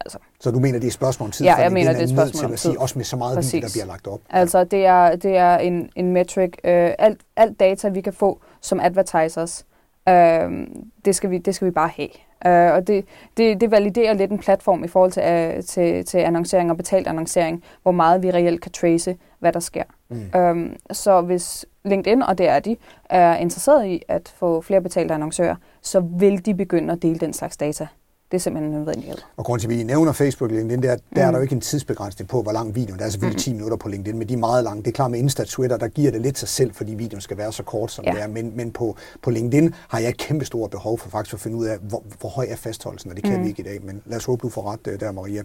Altså. 0.00 0.18
Så 0.40 0.50
du 0.50 0.58
mener, 0.58 0.78
det 0.78 0.84
er 0.84 0.88
et 0.88 0.92
spørgsmål 0.92 1.26
om 1.26 1.30
tid? 1.30 1.46
Ja, 1.46 1.54
jeg 1.54 1.72
mener, 1.72 1.92
det 1.92 1.98
er 1.98 2.04
et 2.04 2.10
spørgsmål 2.10 2.44
om 2.44 2.50
tid. 2.50 2.56
Sige, 2.56 2.80
også 2.80 2.98
med 2.98 3.04
så 3.04 3.16
meget 3.16 3.52
video, 3.52 3.66
der 3.66 3.72
bliver 3.72 3.86
lagt 3.86 4.06
op. 4.06 4.20
Altså, 4.30 4.64
det 4.64 4.86
er, 4.86 5.16
det 5.16 5.36
er 5.36 5.56
en, 5.56 5.90
en 5.96 6.12
metric. 6.12 6.52
Øh, 6.64 6.90
alt, 6.98 7.20
alt 7.36 7.60
data, 7.60 7.88
vi 7.88 8.00
kan 8.00 8.12
få 8.12 8.40
som 8.60 8.80
advertisers, 8.80 9.64
øh, 10.08 10.66
det, 11.04 11.14
skal 11.14 11.30
vi, 11.30 11.38
det 11.38 11.54
skal 11.54 11.66
vi 11.66 11.70
bare 11.70 11.90
have. 11.96 12.08
Uh, 12.46 12.74
og 12.74 12.86
det, 12.86 13.04
det, 13.36 13.60
det 13.60 13.70
validerer 13.70 14.12
lidt 14.12 14.30
en 14.30 14.38
platform 14.38 14.84
i 14.84 14.88
forhold 14.88 15.12
til, 15.12 15.22
uh, 15.22 15.64
til, 15.64 16.04
til 16.04 16.18
annoncering 16.18 16.70
og 16.70 16.76
betalt 16.76 17.06
annoncering, 17.06 17.62
hvor 17.82 17.92
meget 17.92 18.22
vi 18.22 18.30
reelt 18.30 18.60
kan 18.60 18.72
trace, 18.72 19.16
hvad 19.38 19.52
der 19.52 19.60
sker. 19.60 19.82
Mm. 20.08 20.40
Um, 20.40 20.76
så 20.90 21.20
hvis 21.20 21.66
LinkedIn, 21.84 22.22
og 22.22 22.38
det 22.38 22.48
er 22.48 22.58
de, 22.58 22.76
er 23.04 23.36
interesseret 23.36 23.86
i 23.86 24.02
at 24.08 24.34
få 24.36 24.60
flere 24.60 24.80
betalte 24.80 25.14
annoncører, 25.14 25.56
så 25.82 26.00
vil 26.00 26.46
de 26.46 26.54
begynde 26.54 26.92
at 26.92 27.02
dele 27.02 27.18
den 27.18 27.32
slags 27.32 27.56
data. 27.56 27.86
Det 28.34 28.40
er 28.40 28.42
simpelthen 28.42 28.72
en 28.72 28.78
nødvendighed. 28.78 29.16
Og 29.36 29.44
grund 29.44 29.60
til, 29.60 29.72
at 29.72 29.78
vi 29.78 29.82
nævner 29.82 30.12
Facebook 30.12 30.50
og 30.50 30.56
LinkedIn, 30.56 30.82
der, 30.82 30.88
der 30.88 30.96
mm. 31.10 31.20
er 31.20 31.30
der 31.30 31.38
jo 31.38 31.42
ikke 31.42 31.54
en 31.54 31.60
tidsbegrænsning 31.60 32.28
på, 32.28 32.42
hvor 32.42 32.52
lang 32.52 32.74
videoen 32.74 32.98
Der 32.98 33.04
er 33.04 33.10
selvfølgelig 33.10 33.36
mm. 33.36 33.40
10 33.40 33.52
minutter 33.52 33.76
på 33.76 33.88
LinkedIn, 33.88 34.18
men 34.18 34.28
de 34.28 34.34
er 34.34 34.38
meget 34.38 34.64
lange. 34.64 34.82
Det 34.82 34.88
er 34.88 34.92
klart 34.92 35.10
med 35.10 35.18
Insta 35.18 35.44
Twitter, 35.44 35.76
der 35.76 35.88
giver 35.88 36.10
det 36.10 36.20
lidt 36.20 36.38
sig 36.38 36.48
selv, 36.48 36.74
fordi 36.74 36.94
videoen 36.94 37.20
skal 37.20 37.36
være 37.36 37.52
så 37.52 37.62
kort, 37.62 37.92
som 37.92 38.04
ja. 38.04 38.12
det 38.12 38.22
er. 38.22 38.26
Men, 38.26 38.52
men 38.56 38.70
på, 38.70 38.96
på 39.22 39.30
LinkedIn 39.30 39.74
har 39.88 39.98
jeg 39.98 40.08
et 40.08 40.16
kæmpe 40.16 40.44
stort 40.44 40.70
behov 40.70 40.98
for 40.98 41.10
faktisk 41.10 41.34
at 41.34 41.40
finde 41.40 41.56
ud 41.56 41.66
af, 41.66 41.78
hvor, 41.78 42.02
hvor 42.20 42.28
høj 42.28 42.46
er 42.50 42.56
fastholdelsen, 42.56 43.10
og 43.10 43.16
det 43.16 43.24
kan 43.24 43.36
mm. 43.36 43.42
vi 43.42 43.48
ikke 43.48 43.62
i 43.62 43.64
dag. 43.64 43.78
Men 43.84 44.02
lad 44.06 44.16
os 44.16 44.24
håbe, 44.24 44.42
du 44.42 44.48
får 44.48 44.72
ret 44.72 44.86
øh, 44.86 45.00
der, 45.00 45.12
Maria. 45.12 45.42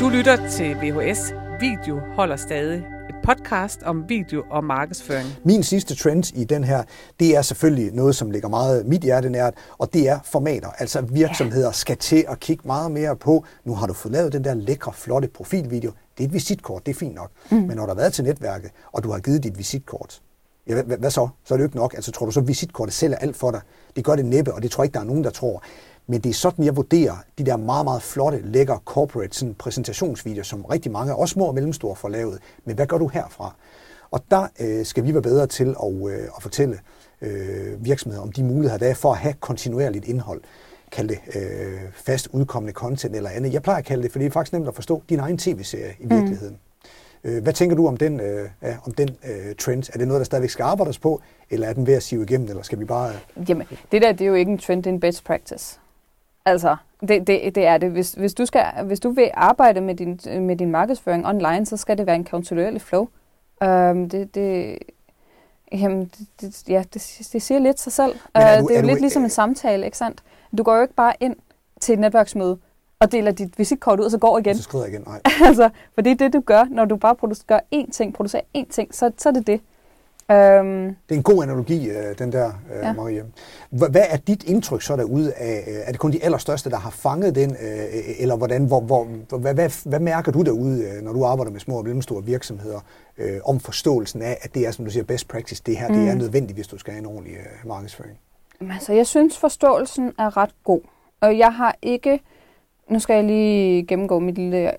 Du 0.00 0.08
lytter 0.08 0.48
til 0.50 0.76
VHS. 0.76 1.34
Video 1.60 2.00
holder 2.16 2.36
stadig 2.36 2.84
podcast 3.26 3.82
om 3.82 4.04
video 4.08 4.44
og 4.50 4.64
markedsføring. 4.64 5.28
Min 5.44 5.62
sidste 5.62 5.94
trend 5.94 6.36
i 6.36 6.44
den 6.44 6.64
her, 6.64 6.82
det 7.20 7.36
er 7.36 7.42
selvfølgelig 7.42 7.92
noget, 7.92 8.16
som 8.16 8.30
ligger 8.30 8.48
meget 8.48 8.86
mit 8.86 9.00
hjerte 9.00 9.30
nært, 9.30 9.54
og 9.78 9.92
det 9.92 10.08
er 10.08 10.18
formater. 10.24 10.68
Altså 10.78 11.00
virksomheder 11.00 11.72
skal 11.72 11.96
til 11.96 12.24
at 12.28 12.40
kigge 12.40 12.62
meget 12.66 12.90
mere 12.90 13.16
på, 13.16 13.44
nu 13.64 13.74
har 13.74 13.86
du 13.86 13.92
fået 13.92 14.12
lavet 14.12 14.32
den 14.32 14.44
der 14.44 14.54
lækre, 14.54 14.92
flotte 14.92 15.28
profilvideo. 15.28 15.90
Det 16.18 16.24
er 16.24 16.28
et 16.28 16.34
visitkort, 16.34 16.86
det 16.86 16.94
er 16.94 16.98
fint 16.98 17.14
nok. 17.14 17.30
Mm. 17.50 17.56
Men 17.56 17.76
når 17.76 17.82
du 17.82 17.90
har 17.90 17.94
været 17.94 18.12
til 18.12 18.24
netværket, 18.24 18.70
og 18.92 19.04
du 19.04 19.12
har 19.12 19.18
givet 19.18 19.42
dit 19.42 19.58
visitkort, 19.58 20.22
ja, 20.66 20.82
hvad, 20.82 20.98
hvad 20.98 21.10
så? 21.10 21.28
Så 21.44 21.54
er 21.54 21.58
det 21.58 21.62
jo 21.62 21.66
ikke 21.66 21.76
nok. 21.76 21.94
Altså 21.94 22.12
tror 22.12 22.26
du 22.26 22.32
så, 22.32 22.40
at 22.40 22.48
visitkortet 22.48 22.94
sælger 22.94 23.16
alt 23.16 23.36
for 23.36 23.50
dig? 23.50 23.60
Det 23.96 24.04
gør 24.04 24.16
det 24.16 24.24
næppe, 24.24 24.54
og 24.54 24.62
det 24.62 24.70
tror 24.70 24.82
jeg 24.82 24.86
ikke, 24.86 24.94
der 24.94 25.00
er 25.00 25.04
nogen, 25.04 25.24
der 25.24 25.30
tror. 25.30 25.62
Men 26.06 26.20
det 26.20 26.30
er 26.30 26.34
sådan, 26.34 26.64
jeg 26.64 26.76
vurderer 26.76 27.16
de 27.38 27.46
der 27.46 27.56
meget, 27.56 27.84
meget 27.84 28.02
flotte, 28.02 28.40
lækre 28.44 28.78
corporate 28.84 29.36
sådan 29.36 29.54
præsentationsvideoer, 29.54 30.42
som 30.44 30.64
rigtig 30.64 30.92
mange, 30.92 31.14
også 31.16 31.32
små 31.32 31.44
og 31.44 31.54
mellemstore, 31.54 31.96
får 31.96 32.08
lavet. 32.08 32.38
Men 32.64 32.76
hvad 32.76 32.86
gør 32.86 32.98
du 32.98 33.08
herfra? 33.08 33.54
Og 34.10 34.22
der 34.30 34.46
øh, 34.60 34.86
skal 34.86 35.04
vi 35.04 35.12
være 35.12 35.22
bedre 35.22 35.46
til 35.46 35.74
at, 35.84 36.10
øh, 36.10 36.28
at 36.36 36.42
fortælle 36.42 36.78
øh, 37.22 37.84
virksomheder 37.84 38.22
om 38.22 38.32
de 38.32 38.44
muligheder, 38.44 38.78
der 38.78 38.90
er 38.90 38.94
for 38.94 39.12
at 39.12 39.18
have 39.18 39.34
kontinuerligt 39.40 40.04
indhold. 40.04 40.40
Kald 40.92 41.08
det 41.08 41.18
øh, 41.34 41.80
fast 41.92 42.28
udkommende 42.32 42.72
content 42.72 43.16
eller 43.16 43.30
andet. 43.30 43.52
Jeg 43.52 43.62
plejer 43.62 43.78
at 43.78 43.84
kalde 43.84 44.02
det, 44.02 44.12
for 44.12 44.18
det 44.18 44.26
er 44.26 44.30
faktisk 44.30 44.52
nemt 44.52 44.68
at 44.68 44.74
forstå, 44.74 45.02
din 45.08 45.18
egen 45.18 45.38
tv-serie 45.38 45.94
i 46.00 46.04
mm. 46.04 46.10
virkeligheden. 46.10 46.52
Mm. 46.52 47.42
Hvad 47.42 47.52
tænker 47.52 47.76
du 47.76 47.88
om 47.88 47.96
den, 47.96 48.20
øh, 48.20 48.48
ja, 48.62 48.76
om 48.84 48.92
den 48.92 49.08
øh, 49.08 49.54
trend? 49.58 49.90
Er 49.94 49.98
det 49.98 50.08
noget, 50.08 50.20
der 50.20 50.24
stadigvæk 50.24 50.50
skal 50.50 50.62
arbejdes 50.62 50.98
på, 50.98 51.20
eller 51.50 51.68
er 51.68 51.72
den 51.72 51.86
ved 51.86 51.94
at 51.94 52.02
sive 52.02 52.22
igennem, 52.22 52.48
eller 52.48 52.62
skal 52.62 52.78
vi 52.78 52.84
bare... 52.84 53.12
Jamen, 53.48 53.66
det 53.92 54.02
der 54.02 54.12
det 54.12 54.20
er 54.20 54.26
jo 54.26 54.34
ikke 54.34 54.52
en 54.52 54.58
trend, 54.58 54.82
det 54.82 54.90
er 54.90 54.94
en 54.94 55.00
best 55.00 55.24
practice. 55.24 55.80
Altså, 56.46 56.76
det, 57.00 57.26
det, 57.26 57.54
det 57.54 57.66
er 57.66 57.78
det. 57.78 57.90
Hvis, 57.90 58.12
hvis, 58.12 58.34
du 58.34 58.46
skal, 58.46 58.64
hvis 58.84 59.00
du 59.00 59.10
vil 59.10 59.30
arbejde 59.34 59.80
med 59.80 59.94
din, 59.94 60.20
med 60.46 60.56
din 60.56 60.70
markedsføring 60.70 61.26
online, 61.26 61.66
så 61.66 61.76
skal 61.76 61.98
det 61.98 62.06
være 62.06 62.16
en 62.16 62.24
kontinuerlig 62.24 62.82
flow. 62.82 63.08
Um, 63.64 64.08
det, 64.08 64.34
det, 64.34 64.78
jamen, 65.72 66.00
det, 66.00 66.28
det, 66.40 66.68
ja, 66.68 66.84
det, 66.94 67.28
det 67.32 67.42
siger 67.42 67.58
lidt 67.58 67.80
sig 67.80 67.92
selv. 67.92 68.12
Uh, 68.12 68.42
det 68.42 68.42
er 68.42 68.60
jo 68.60 68.66
er 68.68 68.82
lidt 68.82 68.96
du, 68.96 69.00
ligesom 69.00 69.24
en 69.24 69.30
samtale, 69.30 69.84
ikke 69.84 69.98
sandt? 69.98 70.22
Du 70.58 70.62
går 70.62 70.76
jo 70.76 70.82
ikke 70.82 70.94
bare 70.94 71.12
ind 71.20 71.36
til 71.80 71.92
et 71.92 71.98
netværksmøde 71.98 72.58
og 73.00 73.12
deler 73.12 73.30
dit 73.30 73.58
visitkort 73.58 74.00
ud, 74.00 74.04
og 74.04 74.10
så 74.10 74.18
går 74.18 74.38
igen. 74.38 74.56
så 74.56 74.62
skrider 74.62 74.86
igen, 74.86 75.02
nej. 75.06 75.20
altså, 75.48 75.70
for 75.94 76.00
det 76.00 76.10
er 76.10 76.16
det, 76.16 76.32
du 76.32 76.40
gør, 76.40 76.64
når 76.70 76.84
du 76.84 76.96
bare 76.96 77.14
producerer 77.14 77.60
én 77.74 77.90
ting, 77.90 78.14
producerer 78.14 78.42
én 78.58 78.70
ting, 78.70 78.94
så, 78.94 79.10
så 79.18 79.28
er 79.28 79.32
det 79.32 79.46
det. 79.46 79.60
Øhm, 80.30 80.96
det 81.08 81.14
er 81.14 81.14
en 81.14 81.22
god 81.22 81.42
analogi, 81.42 81.88
øh, 81.90 82.18
den 82.18 82.32
der, 82.32 82.46
øh, 82.46 82.82
ja. 82.82 82.92
Marie. 82.92 83.24
Hvad 83.70 84.04
er 84.10 84.16
dit 84.16 84.44
indtryk 84.44 84.82
så 84.82 84.96
derude 84.96 85.32
af, 85.32 85.64
øh, 85.68 85.74
er 85.86 85.90
det 85.90 86.00
kun 86.00 86.12
de 86.12 86.24
allerstørste, 86.24 86.70
der 86.70 86.76
har 86.76 86.90
fanget 86.90 87.34
den, 87.34 87.56
eller 88.18 88.36
hvordan, 88.36 88.64
hvor, 88.64 88.80
hvor, 88.80 89.04
hvad, 89.38 89.54
hvad, 89.54 89.88
hvad 89.88 90.00
mærker 90.00 90.32
du 90.32 90.42
derude, 90.42 91.02
når 91.02 91.12
du 91.12 91.24
arbejder 91.24 91.52
med 91.52 91.60
små 91.60 91.78
og 91.78 91.84
mellemstore 91.84 92.24
virksomheder, 92.24 92.80
om 93.44 93.60
forståelsen 93.60 94.22
af, 94.22 94.38
at 94.42 94.54
det 94.54 94.66
er, 94.66 94.70
som 94.70 94.84
du 94.84 94.90
siger, 94.90 95.04
best 95.04 95.28
practice, 95.28 95.62
det 95.66 95.76
her, 95.76 95.88
mm. 95.88 95.94
det 95.94 96.08
er 96.08 96.12
mm. 96.12 96.18
nødvendigt, 96.18 96.56
hvis 96.56 96.66
du 96.66 96.78
skal 96.78 96.92
have 96.92 97.00
en 97.00 97.06
ordentlig 97.06 97.36
markedsføring? 97.64 98.18
Altså, 98.70 98.92
jeg 98.92 99.06
synes, 99.06 99.38
forståelsen 99.38 100.12
er 100.18 100.36
ret 100.36 100.50
god. 100.64 100.80
Og 101.20 101.38
jeg 101.38 101.54
har 101.54 101.76
ikke... 101.82 102.20
Nu 102.88 102.98
skal 102.98 103.14
jeg 103.14 103.24
lige 103.24 103.86
gennemgå 103.86 104.18
mit 104.18 104.34
lille 104.34 104.70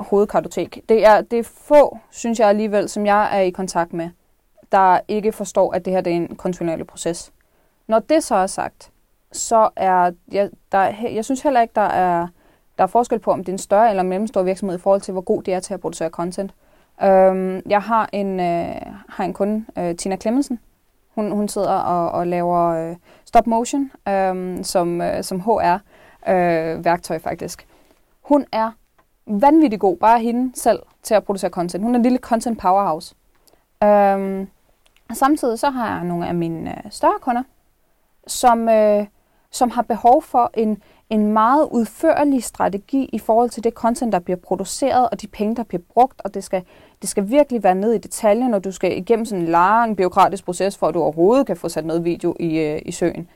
hovedkartotek. 0.00 0.82
Det 0.88 1.06
er, 1.06 1.20
det 1.20 1.38
er 1.38 1.42
få, 1.42 1.98
synes 2.10 2.40
jeg 2.40 2.48
alligevel, 2.48 2.88
som 2.88 3.06
jeg 3.06 3.38
er 3.38 3.40
i 3.40 3.50
kontakt 3.50 3.92
med, 3.92 4.08
der 4.74 5.00
ikke 5.08 5.32
forstår, 5.32 5.72
at 5.72 5.84
det 5.84 5.92
her 5.92 6.00
det 6.00 6.10
er 6.10 6.16
en 6.16 6.36
kontinuerlig 6.36 6.86
proces. 6.86 7.32
Når 7.86 7.98
det 7.98 8.24
så 8.24 8.34
er 8.34 8.46
sagt, 8.46 8.90
så 9.32 9.68
er 9.76 10.12
jeg, 10.32 10.50
der, 10.72 10.92
jeg 11.12 11.24
synes 11.24 11.42
heller 11.42 11.60
ikke, 11.60 11.72
der 11.74 11.80
er, 11.80 12.26
der 12.78 12.84
er 12.84 12.88
forskel 12.88 13.18
på, 13.18 13.30
om 13.30 13.38
det 13.38 13.48
er 13.48 13.52
en 13.52 13.58
større 13.58 13.90
eller 13.90 14.02
mellemstor 14.02 14.42
virksomhed 14.42 14.78
i 14.78 14.80
forhold 14.80 15.00
til, 15.00 15.12
hvor 15.12 15.20
god 15.20 15.42
det 15.42 15.54
er 15.54 15.60
til 15.60 15.74
at 15.74 15.80
producere 15.80 16.08
content. 16.08 16.54
Øhm, 17.02 17.62
jeg 17.66 17.82
har 17.82 18.08
en, 18.12 18.40
øh, 18.40 18.76
har 19.08 19.24
en 19.24 19.32
kunde, 19.32 19.64
øh, 19.78 19.96
Tina 19.96 20.16
Clemmensen. 20.16 20.60
Hun, 21.14 21.30
hun 21.30 21.48
sidder 21.48 21.72
og, 21.72 22.10
og 22.10 22.26
laver 22.26 22.68
øh, 22.68 22.96
stop 23.24 23.46
motion 23.46 23.90
øh, 24.08 24.64
som, 24.64 25.00
øh, 25.00 25.24
som 25.24 25.40
HR-værktøj 25.40 27.16
øh, 27.16 27.22
faktisk. 27.22 27.66
Hun 28.22 28.46
er 28.52 28.70
vanvittig 29.26 29.80
god, 29.80 29.96
bare 29.96 30.20
hende 30.20 30.60
selv, 30.60 30.82
til 31.02 31.14
at 31.14 31.24
producere 31.24 31.50
content. 31.50 31.84
Hun 31.84 31.94
er 31.94 31.98
en 31.98 32.02
lille 32.02 32.18
content 32.18 32.58
powerhouse. 32.58 33.14
Øhm, 33.84 34.48
samtidig 35.12 35.58
så 35.58 35.70
har 35.70 35.94
jeg 35.94 36.04
nogle 36.04 36.28
af 36.28 36.34
mine 36.34 36.70
øh, 36.70 36.90
større 36.90 37.18
kunder, 37.20 37.42
som, 38.26 38.68
øh, 38.68 39.06
som 39.50 39.70
har 39.70 39.82
behov 39.82 40.22
for 40.22 40.50
en, 40.54 40.82
en 41.10 41.32
meget 41.32 41.68
udførlig 41.70 42.44
strategi 42.44 43.10
i 43.12 43.18
forhold 43.18 43.50
til 43.50 43.64
det 43.64 43.72
content, 43.72 44.12
der 44.12 44.18
bliver 44.18 44.36
produceret, 44.36 45.08
og 45.10 45.20
de 45.20 45.26
penge, 45.26 45.56
der 45.56 45.62
bliver 45.62 45.82
brugt, 45.92 46.20
og 46.24 46.34
det 46.34 46.44
skal, 46.44 46.62
det 47.00 47.08
skal 47.08 47.30
virkelig 47.30 47.62
være 47.62 47.74
ned 47.74 47.92
i 47.92 47.98
detaljen, 47.98 48.50
når 48.50 48.58
du 48.58 48.72
skal 48.72 48.98
igennem 48.98 49.24
sådan 49.24 49.42
en 49.42 49.48
lang 49.48 49.96
byråkratisk 49.96 50.44
proces, 50.44 50.76
for 50.78 50.88
at 50.88 50.94
du 50.94 51.02
overhovedet 51.02 51.46
kan 51.46 51.56
få 51.56 51.68
sat 51.68 51.86
noget 51.86 52.04
video 52.04 52.36
i, 52.40 52.58
øh, 52.58 52.82
i 52.84 52.92
søen. 52.92 53.28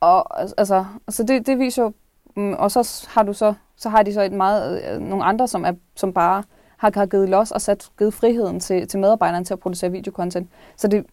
Og 0.00 0.40
altså, 0.40 0.54
altså, 0.58 0.84
altså 1.06 1.22
det, 1.22 1.46
det 1.46 1.58
viser 1.58 1.82
jo, 1.82 1.92
mm, 2.36 2.52
og 2.52 2.70
så 2.70 3.06
har 3.08 3.22
du 3.22 3.32
så, 3.32 3.54
så 3.76 3.88
har 3.88 4.02
de 4.02 4.14
så 4.14 4.22
et 4.22 4.32
meget, 4.32 4.82
øh, 4.84 5.00
nogle 5.00 5.24
andre, 5.24 5.48
som, 5.48 5.64
er, 5.64 5.72
som 5.94 6.12
bare 6.12 6.42
har, 6.82 6.92
har 6.94 7.06
givet 7.06 7.28
los 7.28 7.50
og 7.50 7.60
sat, 7.60 7.90
givet 7.98 8.14
friheden 8.14 8.60
til, 8.60 8.88
til 8.88 9.00
medarbejderne 9.00 9.44
til 9.44 9.54
at 9.54 9.60
producere 9.60 9.90
videokontent. 9.90 10.50
Så 10.76 10.88
det, 10.88 11.06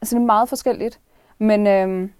altså 0.00 0.14
det 0.16 0.22
er 0.22 0.26
meget 0.26 0.48
forskelligt. 0.48 1.00
Men 1.38 1.66
øhm, 1.66 2.12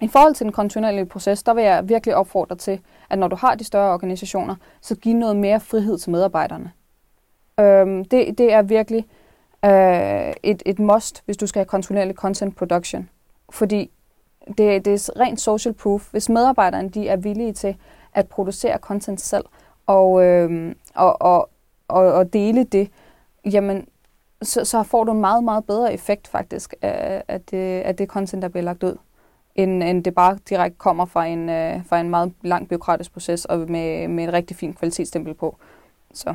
i 0.00 0.08
forhold 0.08 0.34
til 0.34 0.44
den 0.44 0.52
kontinuerlige 0.52 1.06
proces, 1.06 1.42
der 1.42 1.54
vil 1.54 1.64
jeg 1.64 1.88
virkelig 1.88 2.16
opfordre 2.16 2.56
til, 2.56 2.80
at 3.10 3.18
når 3.18 3.28
du 3.28 3.36
har 3.36 3.54
de 3.54 3.64
større 3.64 3.92
organisationer, 3.92 4.54
så 4.80 4.94
giv 4.94 5.14
noget 5.14 5.36
mere 5.36 5.60
frihed 5.60 5.98
til 5.98 6.10
medarbejderne. 6.10 6.72
Øhm, 7.60 8.04
det, 8.04 8.38
det 8.38 8.52
er 8.52 8.62
virkelig 8.62 9.06
øh, 9.64 10.32
et, 10.42 10.62
et 10.66 10.78
must, 10.78 11.22
hvis 11.24 11.36
du 11.36 11.46
skal 11.46 11.60
have 11.60 11.66
kontinuerlig 11.66 12.14
content 12.14 12.56
production. 12.56 13.08
Fordi 13.50 13.90
det, 14.48 14.84
det 14.84 14.86
er 14.86 15.20
rent 15.20 15.40
social 15.40 15.74
proof. 15.74 16.10
Hvis 16.10 16.28
medarbejderne 16.28 16.88
de 16.88 17.08
er 17.08 17.16
villige 17.16 17.52
til 17.52 17.76
at 18.14 18.28
producere 18.28 18.78
content 18.78 19.20
selv 19.20 19.44
og, 19.86 20.24
øh, 20.24 20.74
og, 20.94 21.22
og, 21.22 21.48
og, 21.92 22.12
og 22.12 22.32
dele 22.32 22.64
det, 22.64 22.90
jamen 23.52 23.86
så, 24.42 24.64
så 24.64 24.82
får 24.82 25.04
du 25.04 25.12
en 25.12 25.20
meget, 25.20 25.44
meget 25.44 25.64
bedre 25.66 25.94
effekt 25.94 26.28
faktisk 26.28 26.74
af, 26.82 27.22
af, 27.28 27.40
det, 27.40 27.80
af 27.80 27.96
det 27.96 28.08
content, 28.08 28.42
der 28.42 28.48
bliver 28.48 28.64
lagt 28.64 28.82
ud 28.82 28.96
end, 29.54 29.82
end 29.82 30.04
det 30.04 30.14
bare 30.14 30.38
direkte 30.48 30.78
kommer 30.78 31.04
fra 31.04 31.26
en, 31.26 31.48
øh, 31.48 31.86
fra 31.86 32.00
en 32.00 32.10
meget 32.10 32.32
lang 32.42 32.68
byråkratisk 32.68 33.12
proces 33.12 33.44
og 33.44 33.58
med, 33.58 34.08
med 34.08 34.28
et 34.28 34.32
rigtig 34.32 34.56
fint 34.56 34.78
kvalitetsstempel 34.78 35.34
på. 35.34 35.56
Så. 36.14 36.34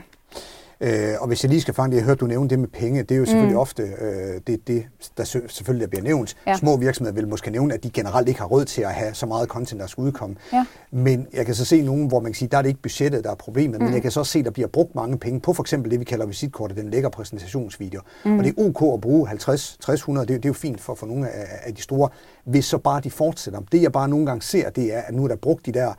Øh, 0.81 1.13
og 1.19 1.27
hvis 1.27 1.43
jeg 1.43 1.49
lige 1.49 1.61
skal 1.61 1.73
fange 1.73 1.91
det, 1.91 1.97
jeg 1.97 2.05
hørte 2.05 2.19
du 2.19 2.27
nævne 2.27 2.49
det 2.49 2.59
med 2.59 2.67
penge, 2.67 3.03
det 3.03 3.11
er 3.11 3.19
jo 3.19 3.25
selvfølgelig 3.25 3.55
mm. 3.55 3.59
ofte 3.59 3.83
øh, 3.83 4.41
det, 4.47 4.67
det, 4.67 4.85
der 5.17 5.23
selvfølgelig 5.23 5.81
der 5.81 5.89
bliver 5.89 6.03
nævnt. 6.03 6.35
Ja. 6.47 6.57
Små 6.57 6.77
virksomheder 6.77 7.15
vil 7.15 7.27
måske 7.27 7.51
nævne, 7.51 7.73
at 7.73 7.83
de 7.83 7.89
generelt 7.89 8.27
ikke 8.27 8.39
har 8.39 8.47
råd 8.47 8.65
til 8.65 8.81
at 8.81 8.93
have 8.93 9.13
så 9.13 9.25
meget 9.25 9.49
content, 9.49 9.81
der 9.81 9.87
skal 9.87 10.01
udkomme. 10.01 10.35
Ja. 10.53 10.65
Men 10.91 11.27
jeg 11.33 11.45
kan 11.45 11.55
så 11.55 11.65
se 11.65 11.81
nogen, 11.81 12.07
hvor 12.07 12.19
man 12.19 12.31
kan 12.31 12.37
sige, 12.37 12.49
der 12.51 12.57
er 12.57 12.61
det 12.61 12.69
ikke 12.69 12.81
budgettet, 12.81 13.23
der 13.23 13.31
er 13.31 13.35
problemet, 13.35 13.79
mm. 13.79 13.85
men 13.85 13.93
jeg 13.93 14.01
kan 14.01 14.11
så 14.11 14.23
se, 14.23 14.43
der 14.43 14.51
bliver 14.51 14.67
brugt 14.67 14.95
mange 14.95 15.17
penge 15.17 15.39
på 15.39 15.53
for 15.53 15.63
eksempel 15.63 15.91
det, 15.91 15.99
vi 15.99 16.05
kalder 16.05 16.25
visitkortet, 16.25 16.77
den 16.77 16.89
lækker 16.89 17.09
præsentationsvideo. 17.09 18.01
Mm. 18.25 18.37
Og 18.37 18.43
det 18.43 18.53
er 18.57 18.63
ok 18.63 18.93
at 18.93 19.01
bruge 19.01 19.27
50, 19.27 19.77
60, 19.81 19.99
100, 19.99 20.27
det, 20.27 20.35
det 20.35 20.45
er 20.45 20.49
jo 20.49 20.53
fint 20.53 20.81
for, 20.81 20.95
for 20.95 21.07
nogle 21.07 21.29
af, 21.29 21.45
af 21.63 21.75
de 21.75 21.81
store, 21.81 22.09
hvis 22.45 22.65
så 22.65 22.77
bare 22.77 23.01
de 23.01 23.11
fortsætter. 23.11 23.59
Det 23.71 23.81
jeg 23.81 23.91
bare 23.91 24.09
nogle 24.09 24.25
gange 24.25 24.41
ser, 24.41 24.69
det 24.69 24.95
er, 24.95 25.01
at 25.01 25.13
nu 25.13 25.23
er 25.23 25.27
der 25.27 25.35
brugt 25.35 25.65
de 25.65 25.71
der 25.71 25.93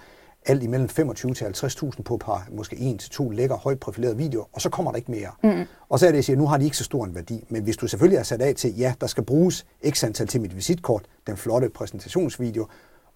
alt 0.49 0.63
imellem 0.63 0.89
25 0.89 1.35
til 1.35 1.45
50.000 1.45 2.03
på 2.03 2.17
par, 2.17 2.49
måske 2.51 2.77
en 2.77 2.99
til 2.99 3.11
to 3.11 3.31
lækker, 3.31 3.57
højt 3.57 3.81
profilerede 3.81 4.17
videoer, 4.17 4.45
og 4.53 4.61
så 4.61 4.71
kommer 4.71 4.93
der 4.93 4.97
ikke 4.97 5.11
mere. 5.11 5.31
Mm. 5.43 5.65
Og 5.89 5.99
så 5.99 6.07
er 6.07 6.11
det, 6.11 6.17
jeg 6.17 6.25
siger, 6.25 6.37
nu 6.37 6.47
har 6.47 6.57
de 6.57 6.65
ikke 6.65 6.77
så 6.77 6.85
stor 6.85 7.05
en 7.05 7.15
værdi, 7.15 7.45
men 7.49 7.63
hvis 7.63 7.77
du 7.77 7.87
selvfølgelig 7.87 8.19
er 8.19 8.23
sat 8.23 8.43
af 8.43 8.55
til, 8.55 8.79
ja, 8.79 8.95
der 9.01 9.07
skal 9.07 9.25
bruges 9.25 9.67
x 9.91 10.05
antal 10.05 10.27
til 10.27 10.41
mit 10.41 10.57
visitkort, 10.57 11.03
den 11.27 11.37
flotte 11.37 11.69
præsentationsvideo, 11.69 12.67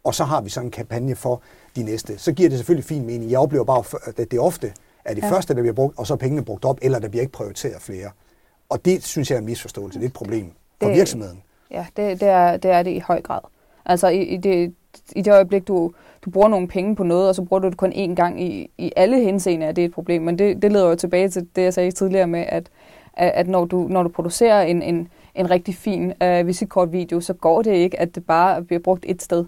og 0.05 0.15
så 0.15 0.25
har 0.25 0.41
vi 0.41 0.51
sådan 0.51 0.67
en 0.67 0.71
kampagne 0.71 1.17
for 1.17 1.43
de 1.77 1.83
næste, 1.83 2.19
så 2.19 2.33
giver 2.33 2.49
det 2.49 2.59
selvfølgelig 2.59 2.85
fin 2.85 3.07
mening. 3.07 3.31
Jeg 3.31 3.39
oplever 3.39 3.65
bare, 3.65 3.85
at 4.17 4.31
det 4.31 4.41
ofte 4.41 4.73
er 5.05 5.15
det 5.15 5.23
ja. 5.23 5.31
første, 5.31 5.55
der 5.55 5.61
bliver 5.61 5.75
brugt, 5.75 5.99
og 5.99 6.07
så 6.07 6.15
er 6.15 6.19
pengene 6.19 6.45
brugt 6.45 6.65
op, 6.65 6.79
eller 6.83 6.99
der 6.99 7.09
bliver 7.09 7.23
ikke 7.23 7.33
prioriteret 7.33 7.83
flere. 7.83 8.11
Og 8.69 8.85
det 8.85 9.05
synes 9.05 9.31
jeg 9.31 9.37
er 9.37 9.41
en 9.41 9.47
misforståelse. 9.47 9.99
Det 9.99 10.05
er 10.05 10.09
et 10.09 10.15
problem 10.15 10.53
for 10.81 10.89
det, 10.89 10.97
virksomheden. 10.97 11.43
Ja, 11.71 11.87
det, 11.97 12.21
det, 12.21 12.29
er, 12.29 12.57
det 12.57 12.71
er 12.71 12.83
det 12.83 12.91
i 12.91 12.99
høj 12.99 13.23
grad. 13.23 13.41
Altså 13.85 14.09
i, 14.09 14.23
i, 14.23 14.37
det, 14.37 14.75
i 15.17 15.23
det 15.23 15.33
øjeblik, 15.33 15.69
du, 15.69 15.93
du 16.25 16.31
bruger 16.31 16.49
nogle 16.49 16.69
penge 16.69 16.97
på 16.97 17.03
noget, 17.03 17.29
og 17.29 17.35
så 17.35 17.43
bruger 17.43 17.61
du 17.61 17.69
det 17.69 17.77
kun 17.77 17.93
én 17.93 18.15
gang 18.15 18.43
i, 18.43 18.71
i 18.79 18.93
alle 18.97 19.21
henseender, 19.21 19.67
er 19.67 19.73
det 19.73 19.85
et 19.85 19.93
problem. 19.93 20.23
Men 20.23 20.39
det, 20.39 20.63
det 20.63 20.73
leder 20.73 20.89
jo 20.89 20.95
tilbage 20.95 21.29
til 21.29 21.49
det, 21.57 21.63
jeg 21.63 21.75
sagde 21.75 21.91
tidligere 21.91 22.27
med, 22.27 22.45
at, 22.49 22.71
at 23.15 23.49
når, 23.49 23.65
du, 23.65 23.87
når 23.91 24.03
du 24.03 24.09
producerer 24.09 24.63
en, 24.63 24.83
en, 24.83 25.09
en 25.35 25.51
rigtig 25.51 25.75
fin 25.75 26.13
uh, 26.25 26.47
visitkortvideo, 26.47 27.21
så 27.21 27.35
går 27.35 27.63
det 27.63 27.75
ikke, 27.75 28.01
at 28.01 28.15
det 28.15 28.27
bare 28.27 28.63
bliver 28.63 28.81
brugt 28.81 29.05
et 29.09 29.23
sted. 29.23 29.45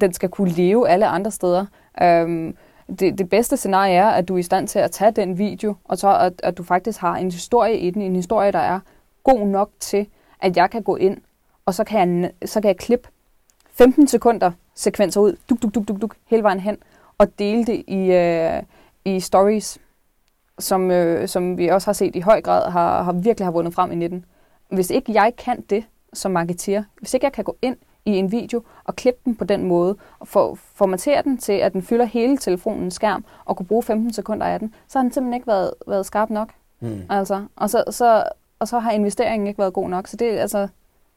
Den 0.00 0.12
skal 0.12 0.28
kunne 0.28 0.50
leve 0.50 0.88
alle 0.88 1.06
andre 1.06 1.30
steder. 1.30 1.66
Um, 2.02 2.56
det, 2.98 3.18
det 3.18 3.28
bedste 3.28 3.56
scenarie 3.56 3.94
er, 3.94 4.06
at 4.06 4.28
du 4.28 4.34
er 4.34 4.38
i 4.38 4.42
stand 4.42 4.68
til 4.68 4.78
at 4.78 4.90
tage 4.90 5.10
den 5.10 5.38
video, 5.38 5.74
og 5.84 5.98
så 5.98 6.18
at, 6.18 6.32
at 6.42 6.58
du 6.58 6.62
faktisk 6.62 7.00
har 7.00 7.16
en 7.16 7.30
historie 7.30 7.78
i 7.78 7.90
den, 7.90 8.02
en 8.02 8.16
historie, 8.16 8.52
der 8.52 8.58
er 8.58 8.80
god 9.24 9.46
nok 9.46 9.70
til, 9.80 10.06
at 10.40 10.56
jeg 10.56 10.70
kan 10.70 10.82
gå 10.82 10.96
ind, 10.96 11.18
og 11.66 11.74
så 11.74 11.84
kan 11.84 12.22
jeg, 12.22 12.30
så 12.44 12.60
kan 12.60 12.68
jeg 12.68 12.76
klippe 12.76 13.08
15 13.70 14.06
sekunder 14.06 14.50
sekvenser 14.76 15.20
ud, 15.20 15.36
duk, 15.50 15.62
duk, 15.62 15.74
duk, 15.74 15.88
duk, 15.88 16.00
duk, 16.00 16.16
hele 16.26 16.42
vejen 16.42 16.60
hen, 16.60 16.78
og 17.18 17.38
dele 17.38 17.64
det 17.64 17.84
i, 17.86 18.12
øh, 18.12 18.62
i 19.04 19.20
stories, 19.20 19.78
som, 20.58 20.90
øh, 20.90 21.28
som 21.28 21.58
vi 21.58 21.68
også 21.68 21.86
har 21.86 21.92
set 21.92 22.16
i 22.16 22.20
høj 22.20 22.40
grad, 22.40 22.70
har, 22.70 23.02
har 23.02 23.12
virkelig 23.12 23.46
har 23.46 23.52
vundet 23.52 23.74
frem 23.74 23.92
i 23.92 23.94
19. 23.94 24.24
Hvis 24.70 24.90
ikke 24.90 25.12
jeg 25.12 25.32
kan 25.36 25.60
det 25.60 25.84
som 26.12 26.30
marketeer, 26.30 26.84
hvis 26.98 27.14
ikke 27.14 27.24
jeg 27.24 27.32
kan 27.32 27.44
gå 27.44 27.56
ind 27.62 27.76
i 28.04 28.10
en 28.10 28.32
video 28.32 28.62
og 28.84 28.96
klippe 28.96 29.20
den 29.24 29.36
på 29.36 29.44
den 29.44 29.64
måde, 29.64 29.96
og 30.18 30.28
for, 30.28 30.58
formatere 30.74 31.22
den 31.22 31.38
til, 31.38 31.52
at 31.52 31.72
den 31.72 31.82
fylder 31.82 32.04
hele 32.04 32.38
telefonens 32.38 32.94
skærm, 32.94 33.24
og 33.44 33.56
kunne 33.56 33.66
bruge 33.66 33.82
15 33.82 34.12
sekunder 34.12 34.46
af 34.46 34.58
den, 34.58 34.74
så 34.88 34.98
har 34.98 35.02
den 35.02 35.12
simpelthen 35.12 35.34
ikke 35.34 35.46
været, 35.46 35.70
været 35.86 36.06
skarp 36.06 36.30
nok. 36.30 36.50
Mm. 36.80 37.02
Altså, 37.10 37.44
og, 37.56 37.70
så, 37.70 37.84
så, 37.90 38.24
og 38.58 38.68
så 38.68 38.78
har 38.78 38.90
investeringen 38.90 39.46
ikke 39.46 39.58
været 39.58 39.72
god 39.72 39.88
nok. 39.88 40.06
Så 40.06 40.16
det, 40.16 40.26
altså, 40.26 40.68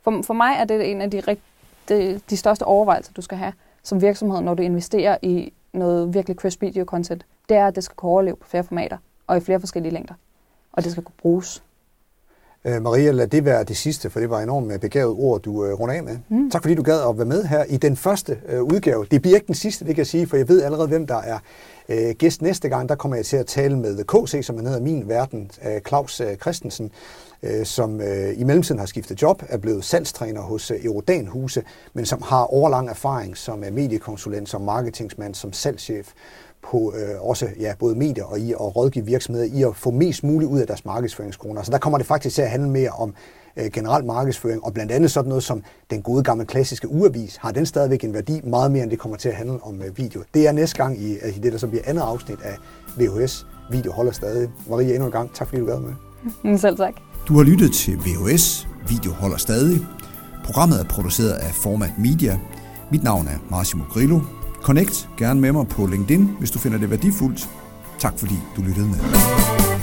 for, 0.02 0.22
for 0.22 0.34
mig 0.34 0.56
er 0.60 0.66
det 0.66 0.92
en 0.92 1.02
af 1.02 1.12
de 1.12 1.20
rigt, 1.20 1.42
det, 1.90 2.30
de 2.30 2.38
største 2.38 2.64
overvejelser, 2.64 3.14
du 3.14 3.22
skal 3.22 3.38
have 3.38 3.54
som 3.84 4.02
virksomhed, 4.02 4.42
når 4.42 4.54
du 4.54 4.64
investerer 4.64 5.18
i 5.22 5.54
noget 5.74 6.14
virkelig 6.14 6.36
crisp 6.38 6.62
video 6.62 6.86
content, 6.86 7.26
det 7.50 7.58
er, 7.58 7.68
at 7.68 7.76
det 7.76 7.84
skal 7.84 7.96
kunne 7.96 8.12
overleve 8.12 8.36
på 8.36 8.48
flere 8.48 8.64
formater 8.64 8.98
og 9.28 9.38
i 9.38 9.40
flere 9.40 9.60
forskellige 9.60 9.94
længder. 9.94 10.14
Og 10.72 10.84
det 10.84 10.92
skal 10.92 11.04
kunne 11.04 11.16
bruges. 11.18 11.64
Øh, 12.66 12.82
Maria, 12.82 13.12
lad 13.12 13.28
det 13.28 13.46
være 13.46 13.64
det 13.64 13.78
sidste, 13.78 14.10
for 14.10 14.20
det 14.20 14.30
var 14.30 14.40
enormt 14.40 14.82
begavet 14.82 15.16
ord, 15.18 15.42
du 15.42 15.66
øh, 15.66 15.74
runder 15.74 15.96
af 15.96 16.04
med. 16.04 16.18
Mm. 16.30 16.52
Tak 16.52 16.62
fordi 16.62 16.76
du 16.76 16.84
gad 16.84 17.10
at 17.10 17.18
være 17.18 17.26
med 17.26 17.44
her 17.44 17.64
i 17.64 17.78
den 17.78 17.96
første 17.96 18.38
øh, 18.50 18.64
udgave. 18.64 19.06
Det 19.12 19.22
bliver 19.22 19.36
ikke 19.36 19.48
den 19.48 19.56
sidste, 19.56 19.86
det 19.86 19.96
kan 19.96 19.98
jeg 19.98 20.08
sige, 20.08 20.28
for 20.28 20.38
jeg 20.38 20.50
ved 20.50 20.64
allerede, 20.64 20.88
hvem 20.88 21.08
der 21.08 21.18
er 21.18 21.40
øh, 21.90 22.16
gæst 22.18 22.42
næste 22.42 22.70
gang. 22.70 22.90
Der 22.90 22.96
kommer 22.96 23.16
jeg 23.16 23.26
til 23.26 23.38
at 23.38 23.46
tale 23.46 23.80
med 23.80 24.04
KC, 24.04 24.46
som 24.46 24.58
er 24.58 24.62
nede 24.62 24.76
af 24.76 24.82
min 24.82 25.08
verden, 25.08 25.52
øh, 25.66 25.82
Claus 25.88 26.20
øh, 26.22 26.36
Christensen, 26.36 26.92
øh, 27.44 27.66
som 27.66 28.02
øh, 28.02 28.40
i 28.40 28.44
mellemtiden 28.44 28.80
har 28.80 28.86
skiftet 28.86 29.22
job, 29.22 29.44
er 29.50 29.58
blevet 29.58 29.86
salgstræner 29.86 30.42
hos 30.42 30.72
øh, 30.72 30.86
Eurodan 30.86 31.28
Huse, 31.28 31.64
men 31.94 32.06
som 32.06 32.22
har 32.22 32.44
overlang 32.44 32.90
erfaring 32.90 33.38
som 33.38 33.64
øh, 33.64 33.74
mediekonsulent, 33.74 34.50
som 34.50 34.62
marketingsmand, 34.62 35.36
som 35.36 35.54
salgschef 35.54 36.12
på 36.64 36.94
øh, 36.98 37.22
også 37.30 37.48
ja, 37.60 37.74
både 37.80 37.96
medier 37.96 38.24
og 38.24 38.40
i 38.40 38.52
at 38.52 38.76
rådgive 38.76 39.06
virksomheder 39.06 39.48
i 39.54 39.64
at 39.64 39.76
få 39.76 39.92
mest 39.92 40.24
muligt 40.24 40.52
ud 40.52 40.60
af 40.60 40.68
deres 40.68 40.86
markedsføringskroner. 40.86 41.64
Så 41.64 41.72
der 41.72 41.78
kommer 41.78 41.98
det 41.98 42.08
faktisk 42.08 42.36
til 42.36 42.42
at 42.42 42.50
handle 42.50 42.70
mere 42.70 42.90
om 42.90 43.14
øh, 43.58 43.72
generel 43.72 44.06
markedsføring, 44.06 44.64
og 44.66 44.74
blandt 44.74 44.92
andet 44.92 45.12
sådan 45.12 45.30
noget 45.30 45.44
som 45.44 45.64
den 45.90 46.02
gode 46.02 46.24
gamle 46.24 46.46
klassiske 46.46 46.88
uavis, 46.88 47.36
har 47.36 47.52
den 47.52 47.66
stadigvæk 47.66 48.04
en 48.04 48.14
værdi 48.14 48.42
meget 48.44 48.72
mere, 48.72 48.84
end 48.84 48.92
det 48.92 49.00
kommer 49.00 49.18
til 49.18 49.30
at 49.30 49.36
handle 49.36 49.64
om 49.64 49.82
øh, 49.82 49.98
video. 49.98 50.24
Det 50.34 50.48
er 50.48 50.52
næste 50.52 50.78
gang 50.78 51.02
i, 51.02 51.14
i 51.14 51.40
det, 51.44 51.52
der 51.52 51.58
så 51.58 51.68
bliver 51.68 51.84
andet 51.86 52.02
afsnit 52.02 52.40
af 52.44 52.58
VHS. 52.98 53.48
Video 53.72 53.92
holder 53.92 54.12
stadig. 54.12 54.50
Maria, 54.70 54.90
endnu 54.94 55.06
en 55.06 55.12
gang, 55.12 55.34
tak 55.34 55.48
fordi 55.48 55.62
du 55.62 55.68
gad 55.68 55.80
med. 55.80 56.58
Selv 56.58 56.78
tak. 56.78 56.94
Du 57.28 57.38
har 57.38 57.44
lyttet 57.44 57.74
til 57.74 57.94
VHS. 57.98 58.68
Video 58.88 59.12
holder 59.12 59.38
stadig. 59.38 59.80
Programmet 60.46 60.80
er 60.80 60.84
produceret 60.84 61.32
af 61.32 61.52
Format 61.64 61.92
Media. 61.98 62.40
Mit 62.92 63.04
navn 63.04 63.28
er 63.28 63.38
Massimo 63.50 63.84
Grillo. 63.94 64.20
Connect 64.62 65.10
gerne 65.18 65.42
med 65.42 65.52
mig 65.52 65.68
på 65.68 65.86
LinkedIn, 65.86 66.30
hvis 66.40 66.52
du 66.52 66.60
finder 66.60 66.78
det 66.78 66.90
værdifuldt. 66.90 67.50
Tak 68.00 68.14
fordi 68.20 68.36
du 68.56 68.62
lyttede 68.62 68.88
med. 68.88 69.79